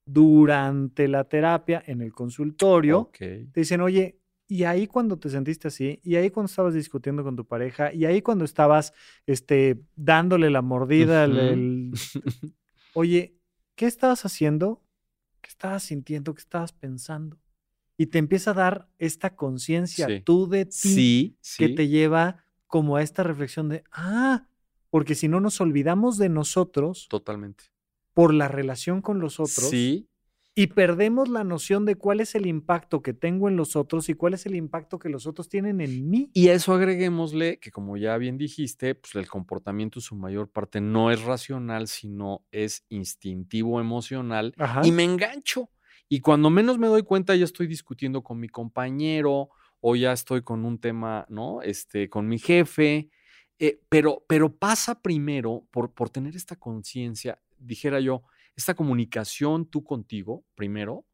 durante 0.06 1.08
la 1.08 1.26
terapia 1.26 1.84
en 1.86 2.02
el 2.02 2.14
consultorio. 2.14 3.10
Te 3.20 3.50
dicen, 3.54 3.82
oye, 3.82 4.20
y 4.48 4.66
ahí 4.66 4.88
cuando 4.88 5.18
te 5.18 5.30
sentiste 5.30 5.68
así, 5.68 6.00
y 6.04 6.16
ahí 6.16 6.30
cuando 6.30 6.50
estabas 6.50 6.74
discutiendo 6.74 7.24
con 7.24 7.36
tu 7.36 7.46
pareja, 7.46 7.94
y 7.94 8.06
ahí 8.06 8.22
cuando 8.22 8.46
estabas 8.46 8.94
este, 9.26 9.82
dándole 9.96 10.50
la 10.50 10.62
mordida, 10.62 11.28
oye, 12.94 13.38
¿qué 13.76 13.86
estabas 13.86 14.26
haciendo? 14.26 14.82
¿Qué 15.42 15.50
estabas 15.50 15.84
sintiendo? 15.84 16.34
¿Qué 16.34 16.42
estabas 16.42 16.72
pensando? 16.74 17.38
Y 17.98 18.08
te 18.08 18.18
empieza 18.18 18.52
a 18.52 18.56
dar 18.56 18.90
esta 18.98 19.36
conciencia 19.36 20.08
tú 20.24 20.48
de 20.48 20.66
ti 20.66 21.38
que 21.58 21.70
te 21.70 21.88
lleva 21.88 22.44
como 22.68 22.96
a 22.96 23.04
esta 23.04 23.24
reflexión 23.24 23.70
de, 23.70 23.84
ah, 23.92 24.48
porque 24.90 25.16
si 25.16 25.28
no 25.28 25.40
nos 25.40 25.62
olvidamos 25.62 26.18
de 26.18 26.30
nosotros. 26.30 27.08
Totalmente. 27.10 27.66
Por 28.14 28.34
la 28.34 28.48
relación 28.48 29.02
con 29.02 29.20
los 29.20 29.40
otros. 29.40 29.70
Sí. 29.70 30.10
y 30.56 30.68
perdemos 30.68 31.30
la 31.30 31.44
noción 31.44 31.84
de 31.86 31.96
cuál 31.96 32.20
es 32.20 32.36
el 32.36 32.46
impacto 32.46 33.02
que 33.02 33.14
tengo 33.14 33.50
en 33.50 33.56
los 33.56 33.76
otros 33.76 34.08
y 34.10 34.14
cuál 34.14 34.36
es 34.36 34.46
el 34.46 34.56
impacto 34.56 35.00
que 35.00 35.10
los 35.10 35.26
otros 35.26 35.50
tienen 35.50 35.82
en 35.82 36.10
mí. 36.10 36.30
Y 36.34 36.50
a 36.50 36.54
eso 36.54 36.74
agreguémosle 36.74 37.58
que, 37.60 37.72
como 37.72 37.98
ya 37.98 38.16
bien 38.18 38.38
dijiste, 38.38 38.94
pues 38.94 39.16
el 39.16 39.28
comportamiento 39.28 39.98
en 39.98 40.04
su 40.04 40.16
mayor 40.16 40.50
parte 40.50 40.80
no 40.80 41.10
es 41.10 41.24
racional, 41.24 41.88
sino 41.88 42.46
es 42.52 42.86
instintivo, 42.90 43.82
emocional, 43.82 44.54
y 44.84 44.92
me 44.92 45.04
engancho. 45.04 45.70
Y 46.10 46.20
cuando 46.20 46.50
menos 46.50 46.78
me 46.78 46.88
doy 46.88 47.04
cuenta, 47.04 47.36
ya 47.36 47.46
estoy 47.46 47.68
discutiendo 47.68 48.24
con 48.24 48.40
mi 48.40 48.50
compañero 48.50 49.50
o 49.82 49.96
ya 49.96 50.14
estoy 50.14 50.44
con 50.44 50.66
un 50.66 50.80
tema, 50.80 51.26
¿no? 51.30 51.62
Este, 51.62 52.10
con 52.10 52.28
mi 52.28 52.40
jefe. 52.40 53.10
Eh, 53.60 53.80
pero, 53.90 54.24
pero 54.28 54.56
pasa 54.56 55.02
primero 55.02 55.66
por, 55.72 55.94
por 55.94 56.10
tener 56.10 56.36
esta 56.36 56.56
conciencia, 56.56 57.42
dijera 57.58 58.00
yo, 58.00 58.24
esta 58.56 58.76
comunicación 58.76 59.66
tú 59.66 59.84
contigo, 59.84 60.44
primero, 60.56 61.06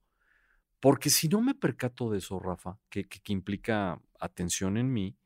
porque 0.79 1.09
si 1.09 1.27
no 1.27 1.41
me 1.41 1.55
percato 1.55 2.09
de 2.09 2.19
eso, 2.19 2.39
Rafa, 2.39 2.79
que, 2.89 3.07
que, 3.07 3.33
implica 3.33 4.01
atención 4.19 4.77
en 4.77 4.91
mí, 4.91 5.17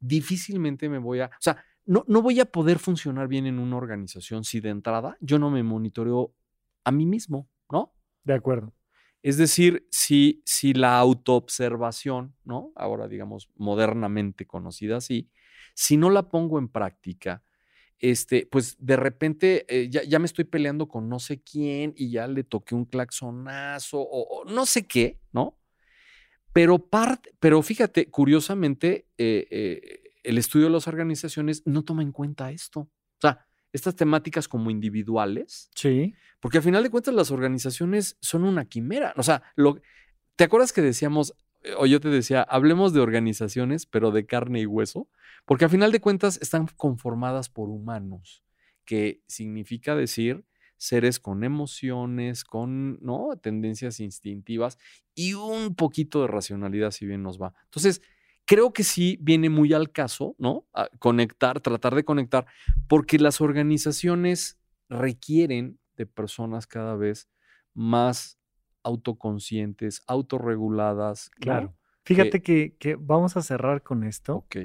difícilmente 0.00 0.88
me 0.88 0.98
voy 0.98 1.20
a, 1.20 1.26
o 1.26 1.40
sea, 1.40 1.64
no, 1.84 2.04
no 2.08 2.22
voy 2.22 2.40
a 2.40 2.46
poder 2.46 2.78
funcionar 2.78 3.28
bien 3.28 3.46
en 3.46 3.58
una 3.58 3.76
organización 3.76 4.44
si 4.44 4.60
de 4.60 4.70
entrada 4.70 5.16
yo 5.20 5.38
no 5.38 5.50
me 5.50 5.62
monitoreo 5.62 6.34
a 6.84 6.90
mí 6.90 7.06
mismo, 7.06 7.48
¿no? 7.70 7.92
De 8.24 8.34
acuerdo. 8.34 8.72
Es 9.22 9.36
decir, 9.36 9.86
si, 9.90 10.42
si 10.44 10.74
la 10.74 10.98
autoobservación, 10.98 12.34
¿no? 12.44 12.72
Ahora 12.74 13.08
digamos 13.08 13.48
modernamente 13.56 14.46
conocida 14.46 14.96
así, 14.96 15.30
si 15.74 15.96
no 15.96 16.10
la 16.10 16.28
pongo 16.28 16.58
en 16.58 16.68
práctica, 16.68 17.42
este, 18.02 18.46
pues 18.46 18.76
de 18.80 18.96
repente 18.96 19.64
eh, 19.68 19.88
ya, 19.88 20.18
me 20.18 20.26
estoy 20.26 20.44
peleando 20.44 20.88
con 20.88 21.08
no 21.08 21.20
sé 21.20 21.40
quién 21.40 21.94
y 21.96 22.10
ya 22.10 22.26
le 22.26 22.42
toqué 22.42 22.74
un 22.74 22.84
claxonazo 22.84 24.00
o, 24.00 24.44
no 24.44 24.66
sé 24.66 24.86
qué, 24.88 25.20
¿no? 25.32 25.56
Pero, 26.52 26.78
parte, 26.78 27.32
pero 27.38 27.62
fíjate, 27.62 28.10
curiosamente, 28.10 29.06
eh, 29.16 29.46
eh, 29.50 30.02
el 30.24 30.36
estudio 30.36 30.66
de 30.66 30.72
las 30.72 30.88
organizaciones 30.88 31.62
no 31.64 31.84
toma 31.84 32.02
en 32.02 32.12
cuenta 32.12 32.50
esto. 32.50 32.90
Estas 33.72 33.96
temáticas 33.96 34.48
como 34.48 34.70
individuales. 34.70 35.70
Sí. 35.74 36.14
Porque 36.40 36.58
al 36.58 36.62
final 36.62 36.82
de 36.82 36.90
cuentas 36.90 37.14
las 37.14 37.30
organizaciones 37.30 38.16
son 38.20 38.44
una 38.44 38.64
quimera. 38.66 39.14
O 39.16 39.22
sea, 39.22 39.42
lo, 39.54 39.80
¿te 40.36 40.44
acuerdas 40.44 40.72
que 40.72 40.82
decíamos, 40.82 41.34
eh, 41.62 41.74
o 41.78 41.86
yo 41.86 42.00
te 42.00 42.08
decía, 42.08 42.42
hablemos 42.42 42.92
de 42.92 43.00
organizaciones, 43.00 43.86
pero 43.86 44.10
de 44.10 44.26
carne 44.26 44.60
y 44.60 44.66
hueso? 44.66 45.08
Porque 45.44 45.64
al 45.64 45.70
final 45.70 45.92
de 45.92 46.00
cuentas 46.00 46.38
están 46.42 46.66
conformadas 46.76 47.48
por 47.48 47.68
humanos, 47.68 48.44
que 48.84 49.22
significa 49.26 49.96
decir 49.96 50.44
seres 50.82 51.20
con 51.20 51.44
emociones, 51.44 52.42
con 52.42 52.98
¿no? 53.00 53.38
tendencias 53.40 54.00
instintivas 54.00 54.78
y 55.14 55.34
un 55.34 55.76
poquito 55.76 56.22
de 56.22 56.26
racionalidad, 56.26 56.90
si 56.90 57.06
bien 57.06 57.22
nos 57.22 57.40
va. 57.40 57.54
Entonces, 57.66 58.02
creo 58.44 58.72
que 58.72 58.84
sí 58.84 59.18
viene 59.20 59.50
muy 59.50 59.72
al 59.72 59.90
caso, 59.90 60.34
¿no? 60.38 60.66
conectar, 60.98 61.60
tratar 61.60 61.94
de 61.94 62.04
conectar, 62.04 62.46
porque 62.88 63.18
las 63.18 63.40
organizaciones 63.40 64.58
requieren 64.88 65.78
de 65.96 66.06
personas 66.06 66.66
cada 66.66 66.96
vez 66.96 67.28
más 67.74 68.38
autoconscientes, 68.82 70.02
autorreguladas. 70.06 71.30
Claro. 71.30 71.74
Fíjate 72.04 72.42
que, 72.42 72.96
vamos 72.98 73.36
a 73.36 73.42
cerrar 73.42 73.82
con 73.82 74.04
esto. 74.04 74.36
Ok. 74.36 74.56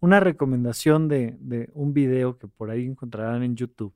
Una 0.00 0.20
recomendación 0.20 1.08
de, 1.08 1.36
de, 1.40 1.70
un 1.74 1.92
video 1.92 2.38
que 2.38 2.48
por 2.48 2.70
ahí 2.70 2.86
encontrarán 2.86 3.42
en 3.42 3.56
YouTube. 3.56 3.94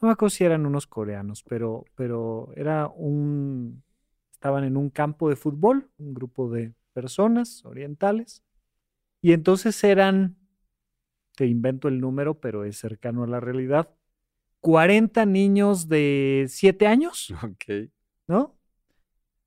No 0.00 0.08
me 0.08 0.12
acuerdo 0.12 0.30
si 0.30 0.44
eran 0.44 0.66
unos 0.66 0.86
coreanos, 0.86 1.44
pero, 1.44 1.84
pero 1.94 2.52
era 2.56 2.88
un. 2.88 3.84
Estaban 4.32 4.64
en 4.64 4.76
un 4.76 4.90
campo 4.90 5.28
de 5.28 5.36
fútbol, 5.36 5.88
un 5.98 6.14
grupo 6.14 6.50
de 6.50 6.74
personas 6.92 7.64
orientales. 7.64 8.44
Y 9.20 9.32
entonces 9.32 9.82
eran, 9.84 10.36
te 11.36 11.46
invento 11.46 11.88
el 11.88 12.00
número, 12.00 12.40
pero 12.40 12.64
es 12.64 12.78
cercano 12.78 13.24
a 13.24 13.26
la 13.26 13.40
realidad, 13.40 13.94
40 14.60 15.26
niños 15.26 15.88
de 15.88 16.46
7 16.48 16.86
años. 16.86 17.32
Ok. 17.42 17.90
¿No? 18.28 18.56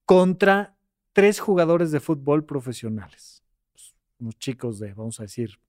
Contra 0.06 0.78
tres 1.14 1.40
jugadores 1.40 1.92
de 1.92 2.00
fútbol 2.00 2.46
profesionales. 2.46 3.44
Pues, 3.72 3.96
unos 4.20 4.38
chicos 4.38 4.80
de, 4.80 4.94
vamos 4.94 5.20
a 5.20 5.24
decir, 5.24 5.60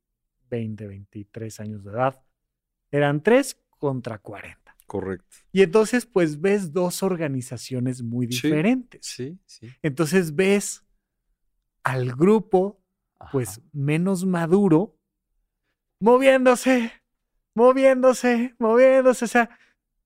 20, 0.51 0.87
23 0.87 1.61
años 1.61 1.85
de 1.85 1.93
edad. 1.93 2.21
Eran 2.91 3.23
tres 3.23 3.57
contra 3.79 4.19
40. 4.19 4.77
Correcto. 4.87 5.37
Y 5.53 5.63
entonces, 5.63 6.07
pues 6.07 6.41
ves 6.41 6.73
dos 6.73 7.03
organizaciones 7.03 8.03
muy 8.03 8.27
diferentes. 8.27 9.07
Sí, 9.07 9.39
sí. 9.47 9.69
Entonces 9.83 10.35
ves 10.35 10.86
al 11.87 12.17
grupo, 12.17 12.81
pues 13.31 13.61
menos 13.73 14.25
maduro, 14.27 14.97
moviéndose, 16.01 16.91
moviéndose, 17.55 18.57
moviéndose, 18.59 19.25
o 19.25 19.29
sea, 19.29 19.51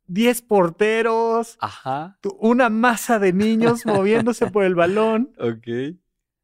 10 0.06 0.42
porteros, 0.42 1.56
Ajá. 1.58 2.18
una 2.38 2.68
masa 2.68 3.18
de 3.18 3.32
niños 3.32 3.86
moviéndose 3.86 4.50
por 4.52 4.64
el 4.64 4.74
balón. 4.74 5.32
Ok. 5.38 5.96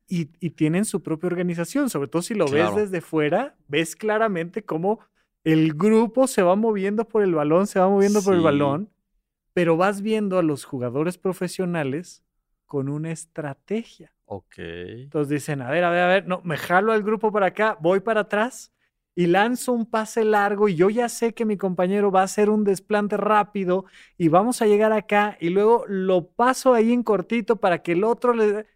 Y, 0.09 0.25
tienen 0.51 0.87
su 0.87 1.03
propia 1.03 1.27
organización, 1.27 1.91
sobre 1.91 2.09
todo 2.09 2.23
si 2.23 2.33
lo 2.33 2.49
ves 2.49 2.75
desde 2.75 3.03
fuera, 3.03 3.57
ves 3.69 3.95
claramente 3.95 4.65
cómo 4.65 5.01
el 5.45 5.75
grupo 5.75 6.29
se 6.29 6.41
va 6.41 6.57
moviendo 6.57 7.07
por 7.07 7.23
el 7.23 7.35
balón, 7.35 7.67
se 7.67 7.79
va 7.79 7.91
moviendo 7.91 8.23
por 8.23 8.33
el 8.33 8.41
balón, 8.41 8.89
pero 9.53 9.77
vas 9.77 10.01
viendo 10.01 10.39
a 10.39 10.43
los 10.43 10.65
jugadores 10.65 11.19
profesionales 11.19 12.25
con 12.65 12.89
una 12.89 13.11
estrategia. 13.11 14.16
Ok. 14.27 14.55
Entonces 14.59 15.29
dicen, 15.29 15.63
a 15.63 15.71
ver, 15.71 15.85
a 15.85 15.91
ver, 15.91 16.01
a 16.01 16.07
ver, 16.09 16.27
no, 16.27 16.41
me 16.43 16.57
jalo 16.57 16.93
al 16.93 17.03
grupo 17.03 17.31
para 17.33 17.47
acá, 17.47 17.79
voy 17.81 18.01
para 18.01 18.23
atrás 18.23 18.73
y 19.15 19.27
lanzo 19.27 19.73
un 19.73 19.87
pase 19.87 20.25
largo 20.25 20.69
y 20.69 20.75
yo 20.75 20.91
ya 20.91 21.09
sé 21.09 21.33
que 21.33 21.45
mi 21.45 21.57
compañero 21.57 22.11
va 22.11 22.21
a 22.23 22.25
hacer 22.25 22.51
un 22.51 22.65
desplante 22.65 23.17
rápido 23.17 23.87
y 24.19 24.29
vamos 24.29 24.61
a 24.63 24.67
llegar 24.67 24.93
acá 24.93 25.39
y 25.41 25.51
luego 25.51 25.85
lo 25.89 26.29
paso 26.29 26.75
ahí 26.75 26.93
en 26.93 27.03
cortito 27.03 27.57
para 27.57 27.83
que 27.83 27.93
el 27.93 28.05
otro 28.05 28.35
le... 28.35 28.67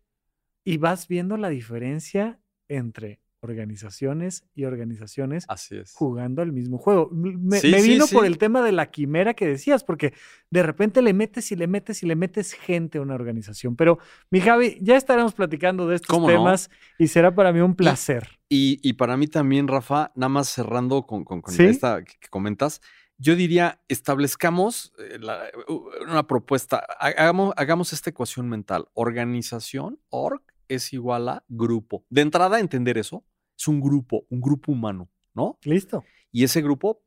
Y 0.65 0.79
vas 0.79 1.09
viendo 1.09 1.37
la 1.37 1.49
diferencia 1.49 2.41
entre 2.69 3.21
organizaciones 3.43 4.45
y 4.55 4.64
organizaciones 4.64 5.45
Así 5.49 5.76
es. 5.76 5.93
jugando 5.93 6.43
al 6.43 6.53
mismo 6.53 6.78
juego. 6.78 7.09
Me, 7.12 7.61
vino 7.61 8.07
por 8.07 8.26
el 8.26 8.38
tema 8.38 8.62
de 8.62 8.72
la 8.72 8.91
quimera 8.91 9.34
que 9.34 9.47
decías, 9.47 9.84
porque 9.84 10.12
de 10.51 10.62
repente 10.62 11.03
le 11.03 11.12
metes 11.12 11.51
y 11.53 11.57
le 11.57 11.66
metes 11.66 12.03
y 12.03 12.07
le 12.07 12.16
metes 12.16 12.53
gente 12.53 12.99
a 12.99 13.01
una 13.03 13.14
organización. 13.14 13.76
Pero, 13.76 13.99
mi 14.30 14.41
Javi, 14.41 14.78
ya 14.80 14.97
estaremos 14.97 15.34
platicando 15.34 15.88
de 15.88 15.97
estos 15.97 16.26
temas 16.26 16.70
y 16.99 17.09
será 17.09 17.34
para 17.34 17.53
mí 17.53 17.61
un 17.61 17.74
placer. 17.74 18.41
Y, 18.49 18.93
para 18.95 19.16
mí 19.16 19.28
también, 19.28 19.68
Rafa, 19.68 20.11
nada 20.16 20.28
más 20.28 20.49
cerrando 20.49 21.07
con, 21.07 21.24
con, 21.24 21.43
esta 21.61 22.03
que, 22.03 22.28
comentas, 22.30 22.80
yo 23.16 23.36
diría, 23.36 23.80
establezcamos 23.88 24.93
eh, 24.99 25.20
una 26.09 26.26
propuesta, 26.26 26.84
hagamos, 26.99 27.55
hagamos 27.57 27.93
esta 27.93 28.11
ecuación 28.11 28.49
mental. 28.49 28.88
Organización, 28.95 30.01
org, 30.09 30.43
es 30.71 30.93
igual 30.93 31.29
a 31.29 31.45
grupo. 31.49 32.05
De 32.09 32.23
entrada, 32.23 32.61
entender 32.61 32.97
eso, 32.97 33.25
es 33.59 33.68
un 33.68 33.81
grupo, 33.81 34.25
un 34.31 34.41
grupo 34.41 34.73
humano, 34.73 35.11
¿no? 35.35 35.59
Listo. 35.62 36.05
Y 36.33 36.45
ese 36.45 36.62
grupo 36.62 37.03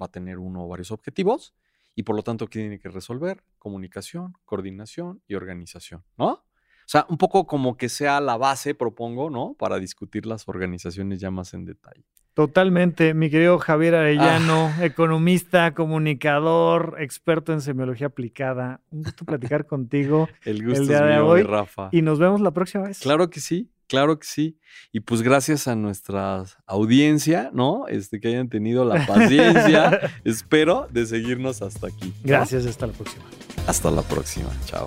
va 0.00 0.06
a 0.06 0.10
tener 0.10 0.38
uno 0.38 0.64
o 0.64 0.68
varios 0.68 0.90
objetivos 0.90 1.54
y 1.94 2.04
por 2.04 2.16
lo 2.16 2.22
tanto 2.22 2.46
tiene 2.46 2.78
que 2.78 2.88
resolver 2.88 3.42
comunicación, 3.58 4.34
coordinación 4.44 5.22
y 5.26 5.34
organización, 5.34 6.04
¿no? 6.16 6.28
O 6.28 6.90
sea, 6.90 7.04
un 7.10 7.18
poco 7.18 7.46
como 7.46 7.76
que 7.76 7.90
sea 7.90 8.20
la 8.20 8.38
base, 8.38 8.74
propongo, 8.74 9.28
¿no? 9.28 9.54
Para 9.58 9.78
discutir 9.78 10.24
las 10.24 10.48
organizaciones 10.48 11.20
ya 11.20 11.30
más 11.30 11.52
en 11.52 11.66
detalle. 11.66 12.06
Totalmente, 12.38 13.14
mi 13.14 13.30
querido 13.30 13.58
Javier 13.58 13.96
Arellano, 13.96 14.72
ah. 14.78 14.84
economista, 14.84 15.74
comunicador, 15.74 16.94
experto 17.00 17.52
en 17.52 17.60
semiología 17.60 18.06
aplicada. 18.06 18.80
Un 18.92 19.02
gusto 19.02 19.24
platicar 19.24 19.66
contigo. 19.66 20.28
El 20.44 20.64
gusto 20.64 20.82
es 20.82 20.88
mío, 20.88 21.42
Rafa. 21.42 21.88
Y 21.90 22.02
nos 22.02 22.20
vemos 22.20 22.40
la 22.40 22.52
próxima 22.52 22.84
vez. 22.84 23.00
Claro 23.00 23.28
que 23.28 23.40
sí, 23.40 23.72
claro 23.88 24.20
que 24.20 24.26
sí. 24.28 24.56
Y 24.92 25.00
pues 25.00 25.22
gracias 25.22 25.66
a 25.66 25.74
nuestra 25.74 26.44
audiencia, 26.64 27.50
¿no? 27.52 27.88
Este, 27.88 28.20
que 28.20 28.28
hayan 28.28 28.48
tenido 28.48 28.84
la 28.84 29.04
paciencia, 29.04 29.98
espero, 30.24 30.86
de 30.92 31.06
seguirnos 31.06 31.60
hasta 31.60 31.88
aquí. 31.88 32.14
Gracias, 32.22 32.66
hasta 32.66 32.86
la 32.86 32.92
próxima. 32.92 33.24
Hasta 33.66 33.90
la 33.90 34.02
próxima, 34.02 34.50
chao. 34.64 34.86